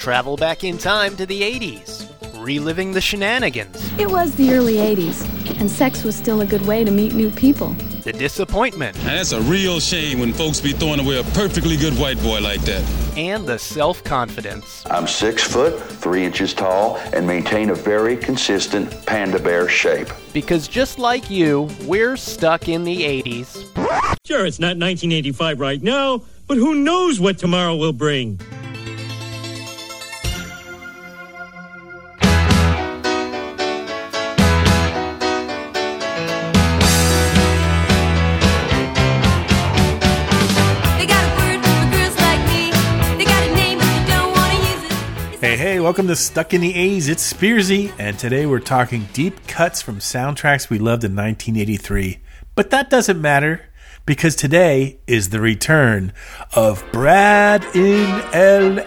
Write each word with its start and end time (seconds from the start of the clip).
travel 0.00 0.36
back 0.36 0.64
in 0.64 0.78
time 0.78 1.14
to 1.16 1.26
the 1.26 1.42
80s, 1.42 2.08
reliving 2.42 2.92
the 2.92 3.00
shenanigans, 3.02 3.76
It 3.98 4.10
was 4.10 4.34
the 4.34 4.52
early 4.54 4.76
80s, 4.76 5.24
and 5.60 5.70
sex 5.70 6.02
was 6.04 6.16
still 6.16 6.40
a 6.40 6.46
good 6.46 6.62
way 6.66 6.84
to 6.84 6.90
meet 6.90 7.12
new 7.12 7.30
people. 7.30 7.74
the 8.02 8.12
disappointment, 8.14 8.96
Now, 9.04 9.16
that's 9.16 9.32
a 9.32 9.42
real 9.42 9.78
shame 9.78 10.20
when 10.20 10.32
folks 10.32 10.58
be 10.58 10.72
throwing 10.72 11.00
away 11.00 11.18
a 11.18 11.22
perfectly 11.22 11.76
good 11.76 11.92
white 11.98 12.20
boy 12.22 12.40
like 12.40 12.62
that. 12.62 12.82
and 13.18 13.46
the 13.46 13.58
self 13.58 14.02
confidence. 14.02 14.82
I'm 14.90 15.06
six 15.06 15.42
foot, 15.44 15.78
three 15.78 16.24
inches 16.24 16.54
tall, 16.54 16.96
and 17.12 17.26
maintain 17.26 17.68
a 17.68 17.74
very 17.74 18.16
consistent 18.16 19.04
panda 19.04 19.38
bear 19.38 19.68
shape. 19.68 20.08
Because 20.32 20.66
just 20.66 20.98
like 20.98 21.28
you, 21.28 21.68
we're 21.84 22.16
stuck 22.16 22.68
in 22.68 22.84
the 22.84 23.02
80s. 23.22 23.66
Sure, 24.26 24.46
it's 24.46 24.58
not 24.58 24.78
1985 24.78 25.60
right 25.60 25.82
now, 25.82 26.22
but 26.46 26.56
who 26.56 26.74
knows 26.76 27.20
what 27.20 27.36
tomorrow 27.36 27.76
will 27.76 27.92
bring? 27.92 28.40
Welcome 45.80 46.08
to 46.08 46.16
Stuck 46.16 46.52
in 46.52 46.60
the 46.60 46.74
A's. 46.74 47.08
It's 47.08 47.32
Spearsy, 47.32 47.90
and 47.98 48.18
today 48.18 48.44
we're 48.44 48.58
talking 48.58 49.08
deep 49.14 49.46
cuts 49.46 49.80
from 49.80 49.98
soundtracks 49.98 50.68
we 50.68 50.78
loved 50.78 51.04
in 51.04 51.16
1983. 51.16 52.18
But 52.54 52.68
that 52.68 52.90
doesn't 52.90 53.18
matter 53.18 53.62
because 54.04 54.36
today 54.36 54.98
is 55.06 55.30
the 55.30 55.40
return 55.40 56.12
of 56.52 56.84
Brad 56.92 57.64
in 57.74 58.10
LA. 58.34 58.82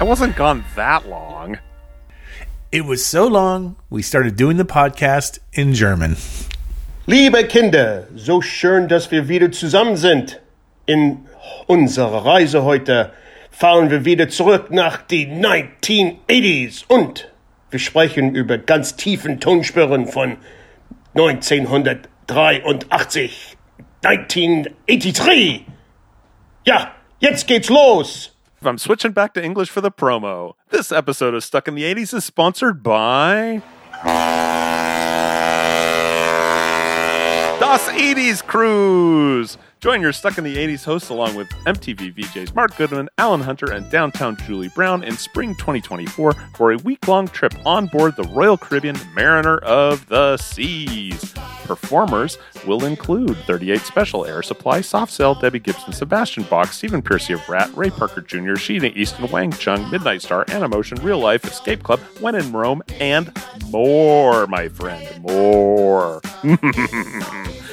I 0.00 0.04
wasn't 0.04 0.34
gone 0.34 0.64
that 0.76 1.06
long. 1.06 1.58
It 2.72 2.86
was 2.86 3.04
so 3.04 3.26
long, 3.26 3.76
we 3.90 4.00
started 4.00 4.36
doing 4.36 4.56
the 4.56 4.64
podcast 4.64 5.40
in 5.52 5.74
German. 5.74 6.16
Liebe 7.10 7.44
Kinder, 7.44 8.06
so 8.14 8.42
schön, 8.42 8.86
dass 8.86 9.10
wir 9.10 9.28
wieder 9.28 9.50
zusammen 9.50 9.96
sind. 9.96 10.42
In 10.84 11.24
unserer 11.66 12.26
Reise 12.26 12.64
heute 12.64 13.14
fahren 13.50 13.88
wir 13.88 14.04
wieder 14.04 14.28
zurück 14.28 14.70
nach 14.70 14.98
die 14.98 15.26
1980s 15.26 16.84
und 16.86 17.32
wir 17.70 17.78
sprechen 17.78 18.34
über 18.34 18.58
ganz 18.58 18.96
tiefen 18.96 19.40
Tonspuren 19.40 20.06
von 20.06 20.36
1983. 21.14 23.56
1983. 24.04 25.64
Ja, 26.66 26.94
jetzt 27.20 27.46
geht's 27.46 27.70
los. 27.70 28.36
I'm 28.62 28.76
switching 28.76 29.14
back 29.14 29.32
to 29.32 29.40
English 29.40 29.70
for 29.70 29.82
the 29.82 29.90
promo. 29.90 30.56
This 30.68 30.92
episode 30.92 31.34
of 31.34 31.42
Stuck 31.42 31.68
in 31.68 31.74
the 31.74 31.84
80s 31.84 32.12
is 32.12 32.26
sponsored 32.26 32.82
by. 32.82 33.62
Das 37.78 37.90
80s 37.90 38.44
Cruise! 38.44 39.56
Join 39.78 40.00
your 40.00 40.12
Stuck 40.12 40.36
in 40.36 40.42
the 40.42 40.56
80s 40.56 40.84
hosts 40.84 41.10
along 41.10 41.36
with 41.36 41.48
MTV 41.64 42.12
VJs 42.12 42.52
Mark 42.52 42.76
Goodman, 42.76 43.08
Alan 43.18 43.40
Hunter, 43.40 43.70
and 43.70 43.88
downtown 43.88 44.36
Julie 44.36 44.70
Brown 44.74 45.04
in 45.04 45.16
spring 45.16 45.54
2024 45.54 46.32
for 46.56 46.72
a 46.72 46.76
week 46.78 47.06
long 47.06 47.28
trip 47.28 47.54
on 47.64 47.86
board 47.86 48.16
the 48.16 48.24
Royal 48.24 48.56
Caribbean 48.56 48.96
Mariner 49.14 49.58
of 49.58 50.04
the 50.08 50.36
Seas. 50.38 51.32
Performers 51.66 52.38
will 52.66 52.84
include 52.84 53.36
38 53.46 53.82
Special, 53.82 54.26
Air 54.26 54.42
Supply, 54.42 54.80
Soft 54.80 55.12
Cell, 55.12 55.36
Debbie 55.36 55.60
Gibson, 55.60 55.92
Sebastian 55.92 56.42
Bach, 56.50 56.72
Stephen 56.72 57.00
Pearcy 57.00 57.34
of 57.34 57.48
Ratt, 57.48 57.70
Ray 57.76 57.90
Parker 57.90 58.22
Jr., 58.22 58.54
Sheena 58.54 58.92
Easton, 58.96 59.30
Wang 59.30 59.52
Chung, 59.52 59.88
Midnight 59.88 60.22
Star, 60.22 60.44
Animotion, 60.46 61.00
Real 61.04 61.20
Life, 61.20 61.44
Escape 61.44 61.84
Club, 61.84 62.00
When 62.18 62.34
in 62.34 62.50
Rome, 62.50 62.82
and 62.98 63.30
more, 63.70 64.48
my 64.48 64.66
friend. 64.66 65.22
More. 65.22 66.20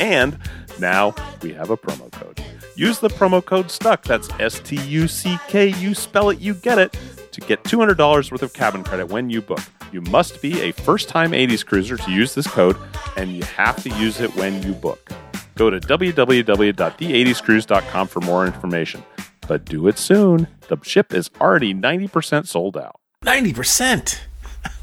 and 0.00 0.38
now 0.78 1.14
we 1.42 1.52
have 1.54 1.70
a 1.70 1.76
promo 1.76 2.10
code. 2.12 2.40
Use 2.74 2.98
the 3.00 3.08
promo 3.08 3.44
code 3.44 3.70
STUCK, 3.70 4.04
that's 4.04 4.30
S 4.38 4.60
T 4.60 4.76
U 4.76 5.08
C 5.08 5.36
K, 5.48 5.68
you 5.68 5.94
spell 5.94 6.30
it, 6.30 6.38
you 6.40 6.54
get 6.54 6.78
it, 6.78 6.96
to 7.32 7.40
get 7.40 7.64
$200 7.64 8.30
worth 8.30 8.42
of 8.42 8.52
cabin 8.52 8.84
credit 8.84 9.08
when 9.08 9.30
you 9.30 9.42
book. 9.42 9.60
You 9.92 10.00
must 10.02 10.40
be 10.42 10.60
a 10.62 10.72
first 10.72 11.08
time 11.08 11.30
80s 11.32 11.64
cruiser 11.64 11.96
to 11.96 12.10
use 12.10 12.34
this 12.34 12.46
code, 12.46 12.76
and 13.16 13.32
you 13.32 13.42
have 13.44 13.82
to 13.82 13.88
use 13.90 14.20
it 14.20 14.34
when 14.36 14.62
you 14.62 14.74
book. 14.74 15.10
Go 15.56 15.70
to 15.70 15.80
www.the80scruise.com 15.80 18.06
for 18.06 18.20
more 18.20 18.44
information. 18.46 19.02
But 19.48 19.64
do 19.64 19.88
it 19.88 19.98
soon. 19.98 20.46
The 20.68 20.76
ship 20.82 21.12
is 21.14 21.30
already 21.40 21.74
90% 21.74 22.46
sold 22.46 22.76
out. 22.76 23.00
90%. 23.24 24.20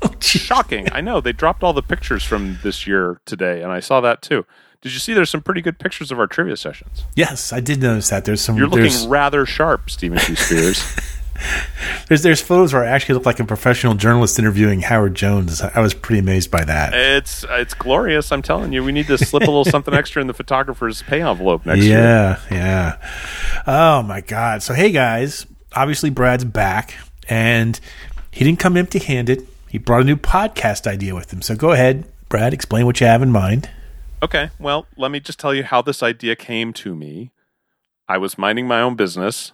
Oh. 0.01 0.11
Shocking. 0.19 0.87
I 0.91 0.99
know. 1.01 1.21
They 1.21 1.31
dropped 1.33 1.63
all 1.63 1.73
the 1.73 1.81
pictures 1.81 2.23
from 2.23 2.59
this 2.63 2.85
year 2.87 3.19
today, 3.25 3.61
and 3.61 3.71
I 3.71 3.79
saw 3.79 4.01
that 4.01 4.21
too. 4.21 4.45
Did 4.81 4.93
you 4.93 4.99
see 4.99 5.13
there's 5.13 5.29
some 5.29 5.41
pretty 5.41 5.61
good 5.61 5.79
pictures 5.79 6.11
of 6.11 6.19
our 6.19 6.27
trivia 6.27 6.57
sessions? 6.57 7.03
Yes, 7.15 7.51
I 7.51 7.59
did 7.59 7.81
notice 7.81 8.09
that. 8.09 8.25
There's 8.25 8.41
some 8.41 8.57
You're 8.57 8.67
looking 8.67 9.09
rather 9.09 9.45
sharp, 9.45 9.89
Stephen 9.89 10.19
Hugh 10.19 10.35
Spears. 10.35 10.83
there's 12.07 12.21
there's 12.21 12.41
photos 12.41 12.73
where 12.73 12.83
I 12.83 12.87
actually 12.87 13.15
look 13.15 13.25
like 13.25 13.39
a 13.39 13.45
professional 13.45 13.95
journalist 13.95 14.39
interviewing 14.39 14.81
Howard 14.81 15.15
Jones. 15.15 15.61
I 15.61 15.79
was 15.79 15.93
pretty 15.93 16.19
amazed 16.19 16.51
by 16.51 16.63
that. 16.63 16.93
it's 16.93 17.45
it's 17.49 17.73
glorious. 17.73 18.31
I'm 18.31 18.41
telling 18.41 18.73
you. 18.73 18.83
We 18.83 18.91
need 18.91 19.07
to 19.07 19.17
slip 19.17 19.43
a 19.43 19.47
little 19.47 19.65
something 19.65 19.93
extra 19.95 20.21
in 20.21 20.27
the 20.27 20.33
photographer's 20.33 21.01
pay 21.03 21.21
envelope 21.21 21.65
next 21.65 21.83
year. 21.83 21.99
yeah, 21.99 22.39
yeah. 22.51 23.63
Oh 23.67 24.03
my 24.03 24.21
god. 24.21 24.63
So 24.63 24.73
hey 24.73 24.91
guys, 24.91 25.45
obviously 25.73 26.09
Brad's 26.09 26.45
back 26.45 26.95
and 27.27 27.79
he 28.31 28.43
didn't 28.43 28.59
come 28.59 28.77
empty-handed. 28.77 29.47
He 29.69 29.77
brought 29.77 30.01
a 30.01 30.05
new 30.05 30.15
podcast 30.17 30.87
idea 30.87 31.15
with 31.15 31.33
him. 31.33 31.41
So 31.41 31.55
go 31.55 31.71
ahead, 31.71 32.05
Brad, 32.29 32.53
explain 32.53 32.85
what 32.85 33.01
you 33.01 33.07
have 33.07 33.21
in 33.21 33.31
mind. 33.31 33.69
Okay, 34.25 34.49
well, 34.59 34.87
let 34.97 35.11
me 35.11 35.19
just 35.19 35.37
tell 35.39 35.53
you 35.53 35.63
how 35.63 35.83
this 35.83 36.01
idea 36.01 36.35
came 36.35 36.73
to 36.73 36.95
me. 36.95 37.29
I 38.07 38.17
was 38.17 38.39
minding 38.39 38.67
my 38.67 38.81
own 38.81 38.95
business 38.95 39.51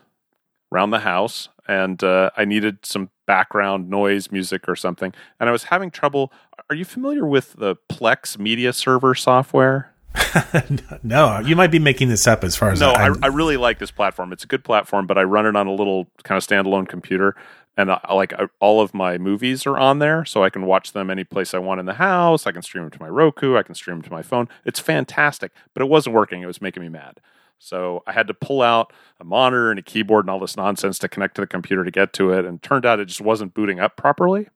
around 0.71 0.91
the 0.91 0.99
house, 0.99 1.49
and 1.67 2.01
uh, 2.01 2.29
I 2.37 2.45
needed 2.45 2.85
some 2.85 3.09
background 3.27 3.89
noise, 3.89 4.31
music, 4.31 4.69
or 4.69 4.77
something. 4.77 5.13
And 5.41 5.49
I 5.49 5.51
was 5.51 5.65
having 5.65 5.91
trouble. 5.91 6.31
Are 6.69 6.75
you 6.77 6.85
familiar 6.85 7.25
with 7.25 7.57
the 7.57 7.75
Plex 7.89 8.39
media 8.39 8.71
server 8.71 9.13
software? 9.13 9.93
no, 11.03 11.39
you 11.39 11.57
might 11.57 11.71
be 11.71 11.79
making 11.79 12.07
this 12.07 12.25
up 12.25 12.45
as 12.45 12.55
far 12.55 12.69
as 12.69 12.79
No, 12.79 12.91
I, 12.91 13.03
I'm- 13.07 13.19
I 13.23 13.27
really 13.27 13.57
like 13.57 13.77
this 13.79 13.91
platform. 13.91 14.31
It's 14.31 14.45
a 14.45 14.47
good 14.47 14.63
platform, 14.63 15.05
but 15.05 15.17
I 15.17 15.23
run 15.23 15.45
it 15.45 15.57
on 15.57 15.67
a 15.67 15.73
little 15.73 16.07
kind 16.23 16.37
of 16.37 16.47
standalone 16.47 16.87
computer, 16.87 17.35
and 17.81 17.91
I, 17.91 18.13
like 18.13 18.33
I, 18.33 18.47
all 18.59 18.81
of 18.81 18.93
my 18.93 19.17
movies 19.17 19.65
are 19.65 19.77
on 19.77 19.99
there, 19.99 20.23
so 20.25 20.43
I 20.43 20.49
can 20.49 20.65
watch 20.65 20.93
them 20.93 21.09
any 21.09 21.23
place 21.23 21.53
I 21.53 21.59
want 21.59 21.79
in 21.79 21.85
the 21.85 21.95
house. 21.95 22.47
I 22.47 22.51
can 22.51 22.61
stream 22.61 22.83
them 22.83 22.91
to 22.91 23.01
my 23.01 23.09
Roku. 23.09 23.57
I 23.57 23.63
can 23.63 23.75
stream 23.75 23.97
them 23.97 24.03
to 24.03 24.11
my 24.11 24.21
phone. 24.21 24.47
It's 24.65 24.79
fantastic, 24.79 25.51
but 25.73 25.81
it 25.81 25.89
wasn't 25.89 26.15
working. 26.15 26.41
It 26.41 26.47
was 26.47 26.61
making 26.61 26.83
me 26.83 26.89
mad. 26.89 27.19
So 27.59 28.03
I 28.07 28.13
had 28.13 28.27
to 28.27 28.33
pull 28.33 28.61
out 28.61 28.91
a 29.19 29.23
monitor 29.23 29.69
and 29.69 29.79
a 29.79 29.83
keyboard 29.83 30.25
and 30.25 30.29
all 30.31 30.39
this 30.39 30.57
nonsense 30.57 30.97
to 30.99 31.07
connect 31.07 31.35
to 31.35 31.41
the 31.41 31.47
computer 31.47 31.83
to 31.83 31.91
get 31.91 32.13
to 32.13 32.31
it, 32.31 32.45
and 32.45 32.61
turned 32.61 32.85
out 32.85 32.99
it 32.99 33.05
just 33.05 33.21
wasn't 33.21 33.53
booting 33.53 33.79
up 33.79 33.97
properly. 33.97 34.47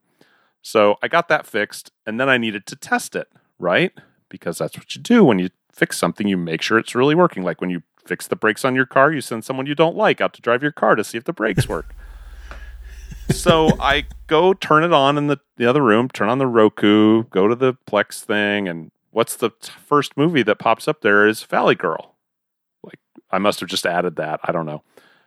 So 0.62 0.96
I 1.04 1.08
got 1.08 1.28
that 1.28 1.46
fixed, 1.46 1.92
and 2.06 2.20
then 2.20 2.30
I 2.30 2.38
needed 2.38 2.66
to 2.68 2.76
test 2.76 3.16
it, 3.16 3.28
right? 3.60 3.92
Because 4.30 4.58
that's 4.58 4.78
what 4.78 4.96
you 4.96 5.02
do 5.02 5.24
when 5.24 5.40
you 5.40 5.50
fix 5.72 5.98
something, 5.98 6.28
you 6.28 6.38
make 6.38 6.62
sure 6.62 6.78
it's 6.78 6.96
really 6.96 7.16
working. 7.16 7.44
Like 7.44 7.62
when 7.62 7.70
you 7.70 7.84
fix 8.06 8.28
the 8.28 8.36
brakes 8.36 8.64
on 8.64 8.76
your 8.76 8.86
car, 8.86 9.12
you 9.12 9.22
send 9.22 9.44
someone 9.44 9.66
you 9.66 9.76
don't 9.76 9.96
like 9.96 10.22
out 10.22 10.34
to 10.34 10.42
drive 10.42 10.64
your 10.64 10.72
car 10.72 10.96
to 10.96 11.04
see 11.04 11.18
if 11.18 11.26
the 11.26 11.34
brakes 11.34 11.68
work. 11.68 11.94
So 13.30 13.70
I 13.80 14.06
go 14.28 14.54
turn 14.54 14.84
it 14.84 14.94
on 14.94 15.18
in 15.18 15.28
the, 15.28 15.40
the 15.58 15.66
other 15.66 15.82
room, 15.82 16.10
turn 16.10 16.30
on 16.30 16.38
the 16.38 16.48
Roku, 16.48 17.24
go 17.26 17.48
to 17.48 17.56
the 17.56 17.74
Plex 17.88 18.22
thing, 18.22 18.68
and 18.68 18.92
what's 19.12 19.36
the 19.36 19.50
t- 19.50 19.72
first 19.86 20.18
movie 20.18 20.44
that 20.44 20.60
pops 20.60 20.88
up 20.88 21.02
there 21.02 21.28
is 21.28 21.44
Valley 21.44 21.76
Girl. 21.76 22.16
Like 22.84 23.00
I 23.32 23.38
must 23.38 23.60
have 23.60 23.70
just 23.70 23.86
added 23.86 24.16
that. 24.18 24.40
I 24.44 24.52
don't 24.52 24.66
know. 24.66 24.84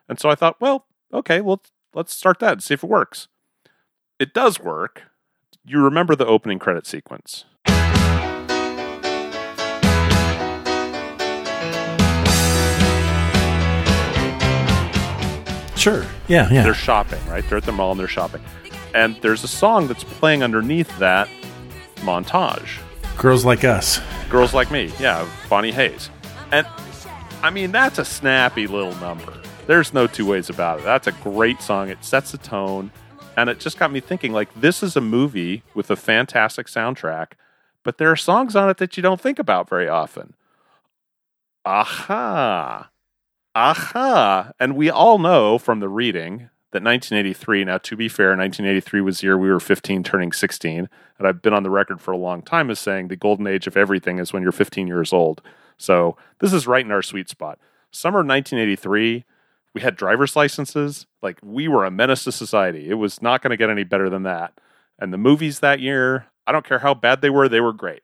And 0.09 0.19
so 0.19 0.31
I 0.31 0.35
thought, 0.35 0.61
well, 0.61 0.87
okay, 1.13 1.41
well, 1.41 1.63
let's 1.95 2.15
start 2.15 2.39
that 2.41 2.53
and 2.53 2.63
see 2.63 2.75
if 2.75 2.85
it 2.85 2.91
works. 2.91 3.29
It 4.19 4.35
does 4.35 4.59
work. 4.59 5.03
You 5.65 5.83
remember 5.83 6.17
the 6.17 6.27
opening 6.27 6.59
credit 6.59 6.87
sequence. 6.87 7.45
Sure. 15.79 16.05
Yeah, 16.27 16.49
yeah. 16.51 16.65
They're 16.65 16.75
shopping, 16.75 17.25
right? 17.29 17.49
They're 17.49 17.59
at 17.59 17.65
the 17.65 17.73
mall 17.73 17.93
and 17.93 18.01
they're 18.01 18.09
shopping. 18.09 18.43
And 18.95 19.17
there's 19.23 19.45
a 19.45 19.49
song 19.49 19.87
that's 19.87 20.03
playing 20.05 20.43
underneath 20.43 20.99
that 20.99 21.29
montage. 21.99 22.81
Girls 23.17 23.45
like 23.45 23.65
us. 23.65 24.01
Girls 24.29 24.53
Like 24.55 24.71
Me, 24.71 24.93
yeah, 24.99 25.29
Bonnie 25.49 25.73
Hayes. 25.73 26.11
And 26.53 26.67
I 27.43 27.51
mean, 27.51 27.73
that's 27.73 27.99
a 27.99 28.05
snappy 28.05 28.67
little 28.67 28.95
number. 28.97 29.33
There's 29.67 29.95
no 29.95 30.07
two 30.07 30.27
ways 30.27 30.51
about 30.51 30.81
it. 30.81 30.85
That's 30.85 31.07
a 31.07 31.13
great 31.13 31.63
song. 31.63 31.89
It 31.89 32.05
sets 32.05 32.33
the 32.33 32.39
tone. 32.39 32.91
And 33.37 33.49
it 33.49 33.61
just 33.61 33.79
got 33.79 33.93
me 33.93 34.01
thinking 34.01 34.33
like, 34.33 34.53
this 34.61 34.83
is 34.83 34.97
a 34.97 35.01
movie 35.01 35.63
with 35.75 35.91
a 35.91 35.97
fantastic 35.97 36.67
soundtrack, 36.67 37.33
but 37.85 37.99
there 37.99 38.11
are 38.11 38.17
songs 38.17 38.57
on 38.57 38.69
it 38.69 38.79
that 38.79 38.97
you 38.97 39.03
don't 39.03 39.21
think 39.21 39.39
about 39.39 39.69
very 39.69 39.89
often. 39.89 40.35
Aha. 41.65 42.91
Aha. 43.59 44.53
And 44.61 44.77
we 44.77 44.89
all 44.89 45.19
know 45.19 45.59
from 45.59 45.81
the 45.81 45.89
reading 45.89 46.49
that 46.71 46.85
1983, 46.85 47.65
now 47.65 47.79
to 47.79 47.97
be 47.97 48.09
fair, 48.09 48.29
1983 48.29 49.01
was 49.01 49.19
the 49.19 49.27
year 49.27 49.37
we 49.37 49.51
were 49.51 49.59
15 49.59 50.05
turning 50.05 50.31
16. 50.31 50.89
And 51.19 51.27
I've 51.27 51.43
been 51.43 51.53
on 51.53 51.65
the 51.65 51.71
record 51.71 52.01
for 52.01 52.13
a 52.13 52.17
long 52.17 52.41
time 52.41 52.71
as 52.71 52.79
saying 52.79 53.09
the 53.09 53.17
golden 53.17 53.49
age 53.49 53.67
of 53.67 53.77
everything 53.77 54.21
is 54.21 54.33
when 54.33 54.45
you're 54.45 54.53
15 54.53 54.87
years 54.87 55.13
old. 55.13 55.43
So 55.77 56.17
this 56.39 56.53
is 56.53 56.69
right 56.69 56.85
in 56.85 56.93
our 56.93 57.03
sweet 57.03 57.29
spot. 57.29 57.59
Summer 57.91 58.19
1983, 58.19 59.25
we 59.75 59.81
had 59.81 59.97
driver's 59.97 60.37
licenses. 60.37 61.07
Like 61.21 61.41
we 61.43 61.67
were 61.67 61.85
a 61.85 61.91
menace 61.91 62.23
to 62.25 62.33
society. 62.33 62.89
It 62.89 62.95
was 62.95 63.21
not 63.21 63.43
going 63.43 63.51
to 63.51 63.57
get 63.57 63.71
any 63.71 63.83
better 63.83 64.09
than 64.09 64.23
that. 64.23 64.53
And 65.01 65.13
the 65.13 65.19
movies 65.19 65.59
that 65.59 65.81
year, 65.81 66.27
I 66.47 66.53
don't 66.53 66.65
care 66.65 66.79
how 66.79 66.95
bad 66.95 67.23
they 67.23 67.31
were, 67.31 67.49
they 67.49 67.61
were 67.61 67.73
great. 67.73 68.03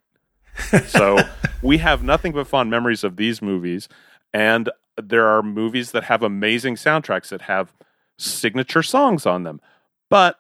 so 0.89 1.21
we 1.63 1.79
have 1.79 2.03
nothing 2.03 2.33
but 2.33 2.49
fond 2.49 2.71
memories 2.71 3.05
of 3.05 3.15
these 3.15 3.41
movies. 3.41 3.89
And 4.33 4.69
there 4.97 5.29
are 5.29 5.43
movies 5.43 5.93
that 5.93 6.05
have 6.05 6.23
amazing 6.23 6.77
soundtracks 6.77 7.29
that 7.29 7.43
have 7.43 7.73
signature 8.19 8.83
songs 8.83 9.27
on 9.27 9.43
them. 9.43 9.61
But 10.09 10.39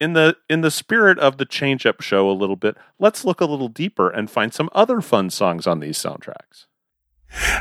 in 0.00 0.14
the 0.14 0.36
in 0.48 0.62
the 0.62 0.70
spirit 0.70 1.18
of 1.18 1.36
the 1.36 1.44
change 1.44 1.84
up 1.84 2.00
show 2.00 2.30
a 2.30 2.32
little 2.32 2.56
bit, 2.56 2.76
let's 2.98 3.24
look 3.24 3.40
a 3.40 3.46
little 3.46 3.68
deeper 3.68 4.08
and 4.08 4.30
find 4.30 4.54
some 4.54 4.70
other 4.72 5.00
fun 5.00 5.30
songs 5.30 5.66
on 5.66 5.80
these 5.80 5.98
soundtracks. 5.98 6.66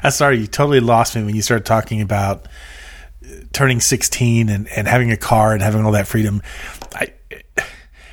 I'm 0.04 0.12
sorry, 0.12 0.40
you 0.40 0.48
totally 0.48 0.80
lost 0.80 1.16
me 1.16 1.24
when 1.24 1.36
you 1.36 1.42
started 1.42 1.66
talking 1.66 2.02
about 2.02 2.48
uh, 3.24 3.42
turning 3.54 3.80
16 3.80 4.50
and, 4.50 4.68
and 4.70 4.88
having 4.88 5.12
a 5.12 5.18
car 5.18 5.54
and 5.54 5.62
having 5.62 5.86
all 5.86 5.92
that 5.92 6.08
freedom. 6.08 6.42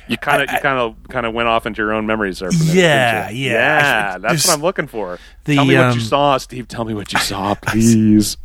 You 0.07 0.17
kind 0.17 0.41
of 0.41 0.51
you 0.51 0.59
kind 0.59 0.79
of 0.79 0.95
kind 1.09 1.25
of 1.25 1.33
went 1.33 1.47
off 1.47 1.65
into 1.65 1.81
your 1.81 1.93
own 1.93 2.05
memories 2.05 2.39
there. 2.39 2.51
Yeah, 2.53 3.29
yeah. 3.29 3.51
yeah. 3.51 4.17
That's 4.17 4.47
what 4.47 4.55
I'm 4.55 4.61
looking 4.61 4.87
for. 4.87 5.19
the, 5.43 5.55
tell 5.55 5.65
me 5.65 5.75
what 5.75 5.85
um, 5.85 5.97
you 5.97 6.03
saw, 6.03 6.37
Steve. 6.37 6.67
Tell 6.67 6.85
me 6.85 6.93
what 6.93 7.11
you 7.13 7.19
saw, 7.19 7.55
please. 7.61 8.37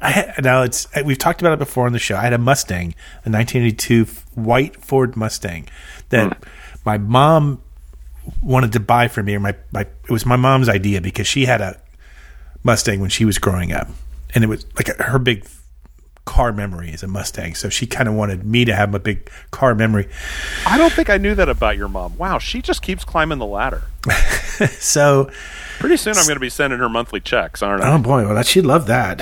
I 0.00 0.10
had, 0.10 0.44
now 0.44 0.62
it's 0.62 0.88
we've 1.04 1.18
talked 1.18 1.40
about 1.40 1.54
it 1.54 1.58
before 1.58 1.86
on 1.86 1.92
the 1.92 1.98
show. 1.98 2.16
I 2.16 2.22
had 2.22 2.32
a 2.32 2.38
Mustang, 2.38 2.94
a 3.24 3.30
1982 3.30 4.04
white 4.34 4.82
Ford 4.84 5.16
Mustang 5.16 5.68
that 6.10 6.36
my 6.84 6.98
mom 6.98 7.62
wanted 8.42 8.72
to 8.72 8.80
buy 8.80 9.08
for 9.08 9.22
me. 9.22 9.34
Or 9.34 9.40
my, 9.40 9.54
my 9.72 9.82
it 9.82 10.10
was 10.10 10.26
my 10.26 10.36
mom's 10.36 10.68
idea 10.68 11.00
because 11.00 11.26
she 11.26 11.46
had 11.46 11.60
a 11.60 11.80
Mustang 12.62 13.00
when 13.00 13.10
she 13.10 13.24
was 13.24 13.38
growing 13.38 13.72
up, 13.72 13.88
and 14.34 14.44
it 14.44 14.48
was 14.48 14.66
like 14.76 14.88
a, 14.88 15.02
her 15.02 15.18
big 15.18 15.46
car 16.26 16.52
memory 16.52 16.90
is 16.90 17.02
a 17.02 17.06
Mustang. 17.06 17.54
So 17.54 17.70
she 17.70 17.86
kind 17.86 18.08
of 18.08 18.14
wanted 18.14 18.44
me 18.44 18.66
to 18.66 18.74
have 18.74 18.94
a 18.94 18.98
big 18.98 19.30
car 19.52 19.74
memory. 19.74 20.08
I 20.66 20.76
don't 20.76 20.92
think 20.92 21.08
I 21.08 21.16
knew 21.16 21.34
that 21.34 21.48
about 21.48 21.78
your 21.78 21.88
mom. 21.88 22.18
Wow, 22.18 22.38
she 22.38 22.60
just 22.60 22.82
keeps 22.82 23.04
climbing 23.04 23.38
the 23.38 23.46
ladder. 23.46 23.84
So 24.78 25.30
Pretty 25.78 25.98
soon, 25.98 26.16
I'm 26.16 26.24
going 26.24 26.36
to 26.36 26.40
be 26.40 26.48
sending 26.48 26.78
her 26.78 26.88
monthly 26.88 27.20
checks, 27.20 27.62
aren't 27.62 27.82
I? 27.82 27.92
Oh 27.92 27.98
boy, 27.98 28.24
well 28.24 28.34
that 28.34 28.46
she'd 28.46 28.62
love 28.62 28.86
that. 28.86 29.18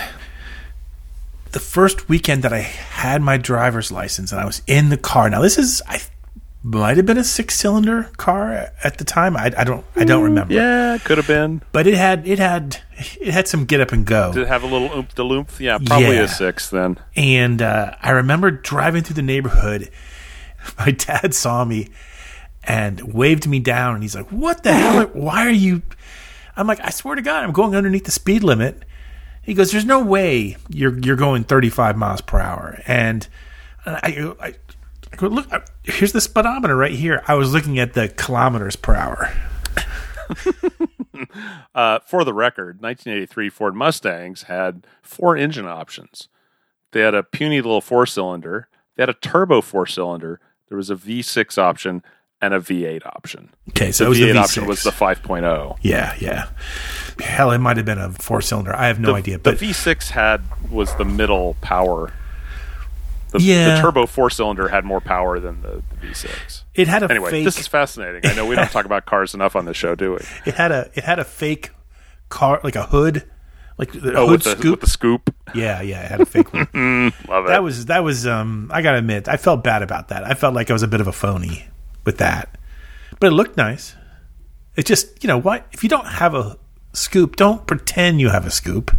The 1.51 1.59
first 1.59 2.09
weekend 2.09 2.45
that 2.45 2.53
I 2.53 2.61
had 2.61 3.21
my 3.21 3.37
driver's 3.37 3.91
license 3.91 4.31
and 4.31 4.41
I 4.41 4.45
was 4.45 4.62
in 4.69 4.91
the 4.91 4.97
car. 4.97 5.29
Now 5.29 5.41
this 5.41 5.59
is 5.59 5.83
I 5.89 6.01
might 6.66 6.96
have 6.96 7.05
been 7.05 7.19
a 7.19 7.25
six 7.25 7.55
cylinder 7.56 8.05
car 8.16 8.70
at 8.82 8.96
the 8.96 9.05
time. 9.05 9.37
I, 9.37 9.52
I 9.56 9.64
don't 9.64 9.84
I 9.94 10.05
don't 10.05 10.25
remember. 10.25 10.55
Yeah, 10.55 10.96
could 11.05 11.19
have 11.19 11.26
been. 11.26 11.61
But 11.72 11.87
it 11.87 11.94
had 11.94 12.26
it 12.26 12.38
had 12.38 12.81
it 13.20 13.28
had 13.32 13.46
some 13.46 13.66
get 13.66 13.81
up 13.82 13.93
and 13.93 14.06
go. 14.06 14.32
Did 14.32 14.43
it 14.44 14.49
have 14.49 14.62
a 14.62 14.66
little 14.66 14.90
oomph 14.96 15.14
de 15.14 15.22
loomph? 15.22 15.61
Yeah, 15.61 15.78
probably 15.84 16.16
Yeah. 16.16 16.22
a 16.22 16.28
six 16.28 16.70
then. 16.70 16.99
And 17.14 17.61
uh, 17.61 17.94
I 18.00 18.11
remember 18.11 18.50
driving 18.50 19.02
through 19.02 19.14
the 19.16 19.22
neighborhood. 19.22 19.90
My 20.78 20.90
dad 20.90 21.34
saw 21.34 21.64
me 21.66 21.90
and 22.64 23.12
waved 23.12 23.46
me 23.46 23.58
down, 23.60 23.94
and 23.94 24.02
he's 24.02 24.17
like, 24.17 24.31
"What 24.31 24.62
the 24.62 24.72
hell? 24.72 25.05
Why 25.12 25.46
are 25.46 25.50
you?" 25.50 25.82
I'm 26.56 26.67
like, 26.67 26.81
"I 26.81 26.88
swear 26.88 27.14
to 27.14 27.20
God, 27.22 27.44
I'm 27.44 27.52
going 27.52 27.76
underneath 27.76 28.05
the 28.05 28.10
speed 28.10 28.43
limit." 28.43 28.82
He 29.43 29.52
goes, 29.52 29.70
"There's 29.70 29.84
no 29.84 30.02
way 30.02 30.56
you're 30.70 30.99
you're 31.00 31.17
going 31.17 31.44
35 31.44 31.99
miles 31.99 32.22
per 32.22 32.40
hour." 32.40 32.81
And 32.87 33.28
I, 33.84 34.32
I 34.40 34.55
go, 35.16 35.26
"Look, 35.28 35.46
here's 35.82 36.12
the 36.12 36.20
speedometer 36.20 36.76
right 36.76 36.93
here." 36.93 37.22
I 37.26 37.34
was 37.34 37.52
looking 37.52 37.78
at 37.78 37.94
the 37.94 38.08
kilometers 38.08 38.76
per 38.76 38.94
hour. 38.94 39.32
Uh, 41.75 41.99
for 42.06 42.25
the 42.25 42.32
record, 42.34 42.81
1983 42.81 43.49
Ford 43.50 43.75
Mustangs 43.75 44.43
had 44.44 44.87
four 45.02 45.37
engine 45.37 45.66
options. 45.66 46.28
They 46.93 47.00
had 47.00 47.14
a 47.14 47.22
puny 47.22 47.61
little 47.61 47.81
four 47.81 48.06
cylinder, 48.06 48.69
they 48.96 49.02
had 49.02 49.08
a 49.08 49.14
turbo 49.14 49.61
four 49.61 49.87
cylinder, 49.87 50.40
there 50.69 50.76
was 50.76 50.90
a 50.90 50.96
V6 50.96 51.56
option, 51.58 52.02
and 52.40 52.52
a 52.55 52.60
V8 52.60 53.06
option. 53.06 53.50
Okay, 53.70 53.90
so 53.90 54.05
The 54.05 54.06
it 54.06 54.08
was 54.10 54.19
V8 54.19 54.32
V6. 54.34 54.38
option 54.43 54.67
was 54.67 54.82
the 54.82 54.90
5.0. 54.90 55.76
yeah, 55.82 56.14
yeah. 56.20 56.49
Hell, 57.20 57.50
it 57.52 57.58
might 57.58 57.76
have 57.76 57.87
been 57.87 57.99
a 57.99 58.10
four 58.12 58.40
cylinder. 58.40 58.75
I 58.75 58.87
have 58.88 59.00
no 59.00 59.12
the, 59.12 59.14
idea, 59.19 59.37
the 59.38 59.43
but 59.52 59.58
V6 59.58 60.10
had 60.10 60.43
was 60.70 60.94
the 60.96 61.05
middle 61.05 61.56
power. 61.60 62.12
The, 63.34 63.42
Yeah. 63.42 63.75
the 63.76 63.81
turbo 63.82 64.06
four 64.06 64.31
cylinder 64.31 64.69
had 64.69 64.84
more 64.84 65.00
power 65.00 65.38
than 65.40 65.60
the, 65.62 65.82
the 66.00 66.06
V6. 66.08 66.62
it 66.75 66.88
had 66.88 67.02
a 67.02 67.10
Anyway, 67.10 67.31
fake. 67.31 67.44
this 67.44 67.58
is 67.58 67.66
fascinating. 67.66 68.22
I 68.25 68.34
know 68.34 68.46
we 68.46 68.54
don't 68.56 68.70
talk 68.70 68.84
about 68.86 69.06
cars 69.06 69.34
enough 69.34 69.56
on 69.56 69.64
the 69.64 69.75
show, 69.75 69.94
do 69.94 70.12
we? 70.12 70.19
It 70.46 70.54
had 70.54 70.70
a 70.72 70.90
it 70.94 71.04
had 71.04 71.19
a 71.19 71.25
fake 71.25 71.70
car, 72.28 72.60
like 72.64 72.76
a 72.76 72.84
hood, 72.86 73.28
like 73.76 73.92
the 73.92 74.14
Oh, 74.14 74.26
hood 74.28 74.31
with 74.31 74.42
the, 74.44 74.50
scoop. 74.52 74.70
with 74.70 74.81
the 74.81 74.86
scoop. 74.90 75.34
yeah, 75.54 75.82
yeah, 75.82 76.02
it 76.04 76.10
had 76.10 76.20
a 76.20 76.26
fake 76.26 76.52
one. 76.54 76.69
Love 77.28 77.46
it. 77.46 77.48
that 77.48 77.62
was 77.62 77.86
that 77.86 78.04
was. 78.04 78.26
Um, 78.26 78.70
I 78.72 78.82
gotta 78.82 78.98
admit, 78.98 79.28
I 79.28 79.36
felt 79.36 79.64
bad 79.64 79.82
about 79.82 80.08
that. 80.08 80.25
I 80.25 80.34
felt 80.34 80.54
like 80.54 80.70
I 80.70 80.72
was 80.72 80.82
a 80.84 80.88
bit 80.88 81.00
of 81.00 81.06
a 81.08 81.12
phony 81.12 81.66
with 82.04 82.19
that, 82.19 82.56
but 83.20 83.26
it 83.28 83.31
looked 83.34 83.56
nice. 83.56 83.96
It 84.76 84.86
just 84.86 85.22
you 85.25 85.26
know 85.28 85.38
what? 85.38 85.66
If 85.72 85.82
you 85.82 85.88
don't 85.88 86.06
have 86.06 86.34
a 86.34 86.56
scoop, 86.92 87.34
don't 87.36 87.66
pretend 87.66 88.20
you 88.20 88.28
have 88.31 88.46
a 88.46 88.50
scoop. 88.50 88.94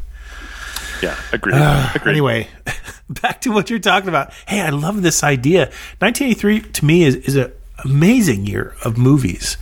Yeah, 1.01 1.18
agreed. 1.33 1.56
agreed. 1.56 2.12
Anyway, 2.12 2.47
back 3.09 3.42
to 3.42 3.51
what 3.51 3.69
you're 3.69 3.80
talking 3.80 4.09
about. 4.09 4.31
Hey, 4.47 4.62
I 4.62 4.69
love 4.69 5.01
this 5.01 5.24
idea. 5.24 5.65
1983 6.00 6.62
to 6.74 6.86
me 6.86 7.03
is 7.03 7.15
is 7.15 7.36
an 7.36 7.51
amazing 7.83 8.45
year 8.45 8.75
of 8.83 8.97
movies. 8.97 9.57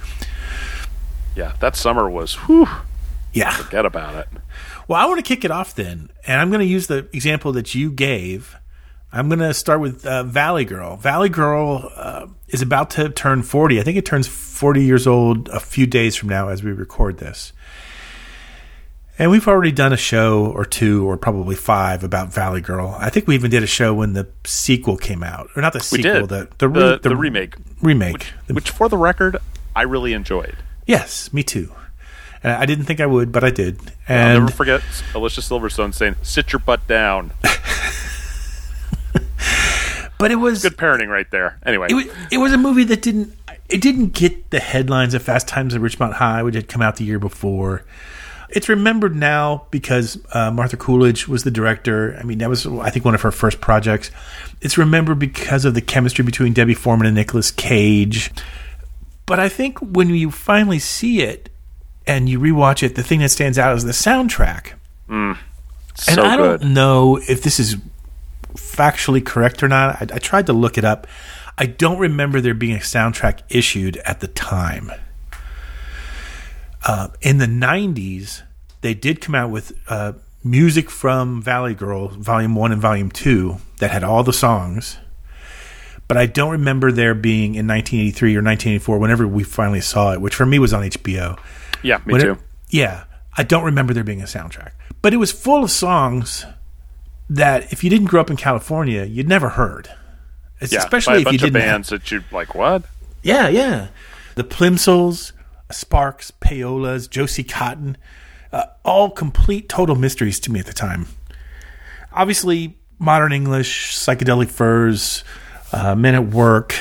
Yeah, 1.35 1.53
that 1.59 1.75
summer 1.75 2.09
was 2.09 2.35
whew, 2.47 2.67
Yeah. 3.33 3.51
forget 3.51 3.85
about 3.85 4.15
it. 4.15 4.27
Well, 4.87 4.99
I 5.01 5.05
want 5.05 5.17
to 5.17 5.27
kick 5.27 5.43
it 5.45 5.51
off 5.51 5.73
then, 5.75 6.09
and 6.27 6.39
I'm 6.41 6.49
going 6.49 6.59
to 6.59 6.65
use 6.65 6.87
the 6.87 7.07
example 7.13 7.53
that 7.53 7.73
you 7.73 7.91
gave. 7.91 8.55
I'm 9.11 9.29
going 9.29 9.39
to 9.39 9.53
start 9.53 9.79
with 9.79 10.05
uh, 10.05 10.23
Valley 10.23 10.65
Girl. 10.65 10.97
Valley 10.97 11.29
Girl 11.29 11.91
uh, 11.95 12.27
is 12.49 12.61
about 12.61 12.89
to 12.91 13.09
turn 13.09 13.43
40. 13.43 13.79
I 13.79 13.83
think 13.83 13.97
it 13.97 14.05
turns 14.05 14.27
40 14.27 14.83
years 14.83 15.05
old 15.07 15.49
a 15.49 15.59
few 15.59 15.85
days 15.85 16.15
from 16.15 16.29
now 16.29 16.49
as 16.49 16.63
we 16.63 16.71
record 16.71 17.19
this. 17.19 17.53
And 19.19 19.29
we've 19.29 19.47
already 19.47 19.71
done 19.71 19.93
a 19.93 19.97
show 19.97 20.47
or 20.47 20.65
two, 20.65 21.07
or 21.07 21.17
probably 21.17 21.55
five, 21.55 22.03
about 22.03 22.33
Valley 22.33 22.61
Girl. 22.61 22.95
I 22.99 23.11
think 23.11 23.27
we 23.27 23.35
even 23.35 23.51
did 23.51 23.61
a 23.61 23.67
show 23.67 23.93
when 23.93 24.13
the 24.13 24.27
sequel 24.43 24.97
came 24.97 25.23
out, 25.23 25.49
or 25.55 25.61
not 25.61 25.73
the 25.73 25.79
We 25.91 26.01
sequel, 26.01 26.25
did 26.25 26.29
the 26.29 26.35
the, 26.45 26.49
the, 26.57 26.69
re- 26.69 26.99
the 27.01 27.15
remake, 27.15 27.55
remake. 27.81 28.13
which, 28.13 28.33
The- 28.47 28.53
which, 28.55 28.69
for 28.71 28.89
the 28.89 28.97
record, 28.97 29.37
I 29.75 29.83
really 29.83 30.13
enjoyed. 30.13 30.55
yes, 30.87 31.31
me 31.31 31.43
too. 31.43 31.71
And 32.43 32.51
I 32.53 32.65
didn't 32.65 32.85
think 32.85 32.99
I 32.99 33.05
would, 33.05 33.31
but 33.31 33.43
I 33.43 33.51
did. 33.51 33.79
I'll 34.09 34.17
And 34.17 34.39
never 34.45 34.51
forget 34.51 34.81
Alicia 35.15 35.41
Silverstone 35.41 35.93
saying, 35.93 36.15
"Sit 36.23 36.51
your 36.51 36.59
butt 36.59 36.85
down." 36.87 37.31
but 40.17 40.31
it 40.31 40.35
was 40.35 40.61
Good 40.61 40.75
parenting 40.77 41.07
right 41.07 41.29
there. 41.31 41.59
Anyway, 41.65 41.87
it 41.89 41.93
was, 41.93 42.05
it 42.31 42.37
was 42.39 42.51
a 42.53 42.57
movie 42.57 42.83
that 42.85 43.01
didn't 43.01 43.33
it 43.69 43.79
didn't 43.81 44.07
get 44.13 44.49
the 44.49 44.59
headlines 44.59 45.13
of 45.13 45.21
Fast 45.23 45.47
Times 45.47 45.73
at 45.75 45.81
Ridgemont 45.81 46.13
High, 46.13 46.43
which 46.43 46.55
had 46.55 46.67
come 46.67 46.81
out 46.81 46.97
the 46.97 47.05
year 47.05 47.19
before. 47.19 47.85
It's 48.49 48.69
remembered 48.69 49.15
now 49.15 49.65
because 49.71 50.17
uh, 50.33 50.51
Martha 50.51 50.77
Coolidge 50.77 51.27
was 51.27 51.43
the 51.43 51.51
director. 51.51 52.15
I 52.19 52.23
mean, 52.23 52.37
that 52.39 52.49
was 52.49 52.65
I 52.67 52.89
think 52.89 53.05
one 53.05 53.15
of 53.15 53.21
her 53.21 53.31
first 53.31 53.61
projects. 53.61 54.11
It's 54.61 54.77
remembered 54.77 55.19
because 55.19 55.65
of 55.65 55.73
the 55.73 55.81
chemistry 55.81 56.23
between 56.23 56.53
Debbie 56.53 56.73
Foreman 56.73 57.07
and 57.07 57.15
Nicolas 57.15 57.51
Cage. 57.51 58.31
But 59.25 59.39
I 59.39 59.49
think 59.49 59.79
when 59.79 60.09
you 60.09 60.31
finally 60.31 60.79
see 60.79 61.21
it 61.21 61.49
and 62.05 62.27
you 62.27 62.39
rewatch 62.39 62.83
it, 62.83 62.95
the 62.95 63.03
thing 63.03 63.19
that 63.19 63.29
stands 63.29 63.57
out 63.57 63.75
is 63.75 63.83
the 63.85 63.91
soundtrack. 63.91 64.73
and 65.09 65.37
so 65.97 66.23
I 66.23 66.35
good. 66.37 66.61
don't 66.61 66.73
know 66.73 67.17
if 67.17 67.41
this 67.43 67.59
is 67.59 67.77
factually 68.53 69.25
correct 69.25 69.63
or 69.63 69.67
not. 69.67 70.11
I, 70.11 70.15
I 70.15 70.19
tried 70.19 70.45
to 70.47 70.53
look 70.53 70.77
it 70.77 70.85
up. 70.85 71.07
I 71.57 71.67
don't 71.67 71.99
remember 71.99 72.41
there 72.41 72.53
being 72.53 72.75
a 72.75 72.79
soundtrack 72.79 73.41
issued 73.49 73.97
at 73.97 74.19
the 74.19 74.27
time. 74.27 74.91
Uh, 76.85 77.07
in 77.21 77.37
the 77.37 77.45
90s, 77.45 78.41
they 78.81 78.93
did 78.93 79.21
come 79.21 79.35
out 79.35 79.49
with 79.49 79.71
uh, 79.87 80.13
music 80.43 80.89
from 80.89 81.41
Valley 81.41 81.73
Girl, 81.73 82.09
Volume 82.09 82.55
1 82.55 82.71
and 82.73 82.81
Volume 82.81 83.09
2, 83.09 83.57
that 83.79 83.91
had 83.91 84.03
all 84.03 84.23
the 84.23 84.33
songs. 84.33 84.97
But 86.07 86.17
I 86.17 86.25
don't 86.25 86.51
remember 86.51 86.91
there 86.91 87.13
being 87.15 87.55
in 87.55 87.65
1983 87.67 88.35
or 88.35 88.43
1984, 88.43 88.99
whenever 88.99 89.25
we 89.27 89.43
finally 89.43 89.79
saw 89.81 90.11
it, 90.11 90.19
which 90.21 90.35
for 90.35 90.45
me 90.45 90.59
was 90.59 90.73
on 90.73 90.83
HBO. 90.83 91.39
Yeah, 91.81 91.99
me 92.05 92.11
When 92.13 92.21
it- 92.21 92.25
too. 92.25 92.37
yeah, 92.69 93.05
I 93.37 93.43
don't 93.43 93.63
remember 93.63 93.93
there 93.93 94.03
being 94.03 94.21
a 94.21 94.25
soundtrack, 94.25 94.71
but 95.01 95.13
it 95.13 95.17
was 95.17 95.31
full 95.31 95.63
of 95.63 95.71
songs 95.71 96.45
that 97.29 97.71
if 97.71 97.83
you 97.83 97.89
didn't 97.89 98.07
grow 98.07 98.19
up 98.19 98.29
in 98.29 98.35
California, 98.35 99.05
you'd 99.05 99.29
never 99.29 99.49
heard. 99.49 99.89
It's 100.59 100.73
Yeah, 100.73 100.79
especially 100.79 101.21
if 101.21 101.31
you 101.31 101.37
didn't. 101.37 101.61
have- 101.61 101.71
bands 101.71 101.89
that 101.89 102.11
you 102.11 102.23
like. 102.31 102.53
What? 102.53 102.83
yeah, 103.23 103.47
yeah. 103.47 103.87
The 104.35 104.43
Plimsouls, 104.43 105.31
Sparks, 105.73 106.31
Payolas, 106.31 107.09
Josie 107.09 107.43
Cotton, 107.43 107.97
uh, 108.51 108.65
all 108.83 109.09
complete 109.09 109.67
total 109.67 109.95
mysteries 109.95 110.39
to 110.41 110.51
me 110.51 110.59
at 110.59 110.65
the 110.65 110.73
time. 110.73 111.07
Obviously, 112.11 112.77
modern 112.99 113.33
English, 113.33 113.95
psychedelic 113.95 114.49
furs, 114.49 115.23
uh, 115.71 115.95
Men 115.95 116.15
at 116.15 116.27
Work, 116.27 116.75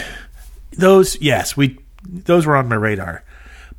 those 0.73 1.21
yes, 1.21 1.57
we 1.57 1.79
those 2.07 2.47
were 2.47 2.57
on 2.57 2.69
my 2.69 2.77
radar. 2.77 3.25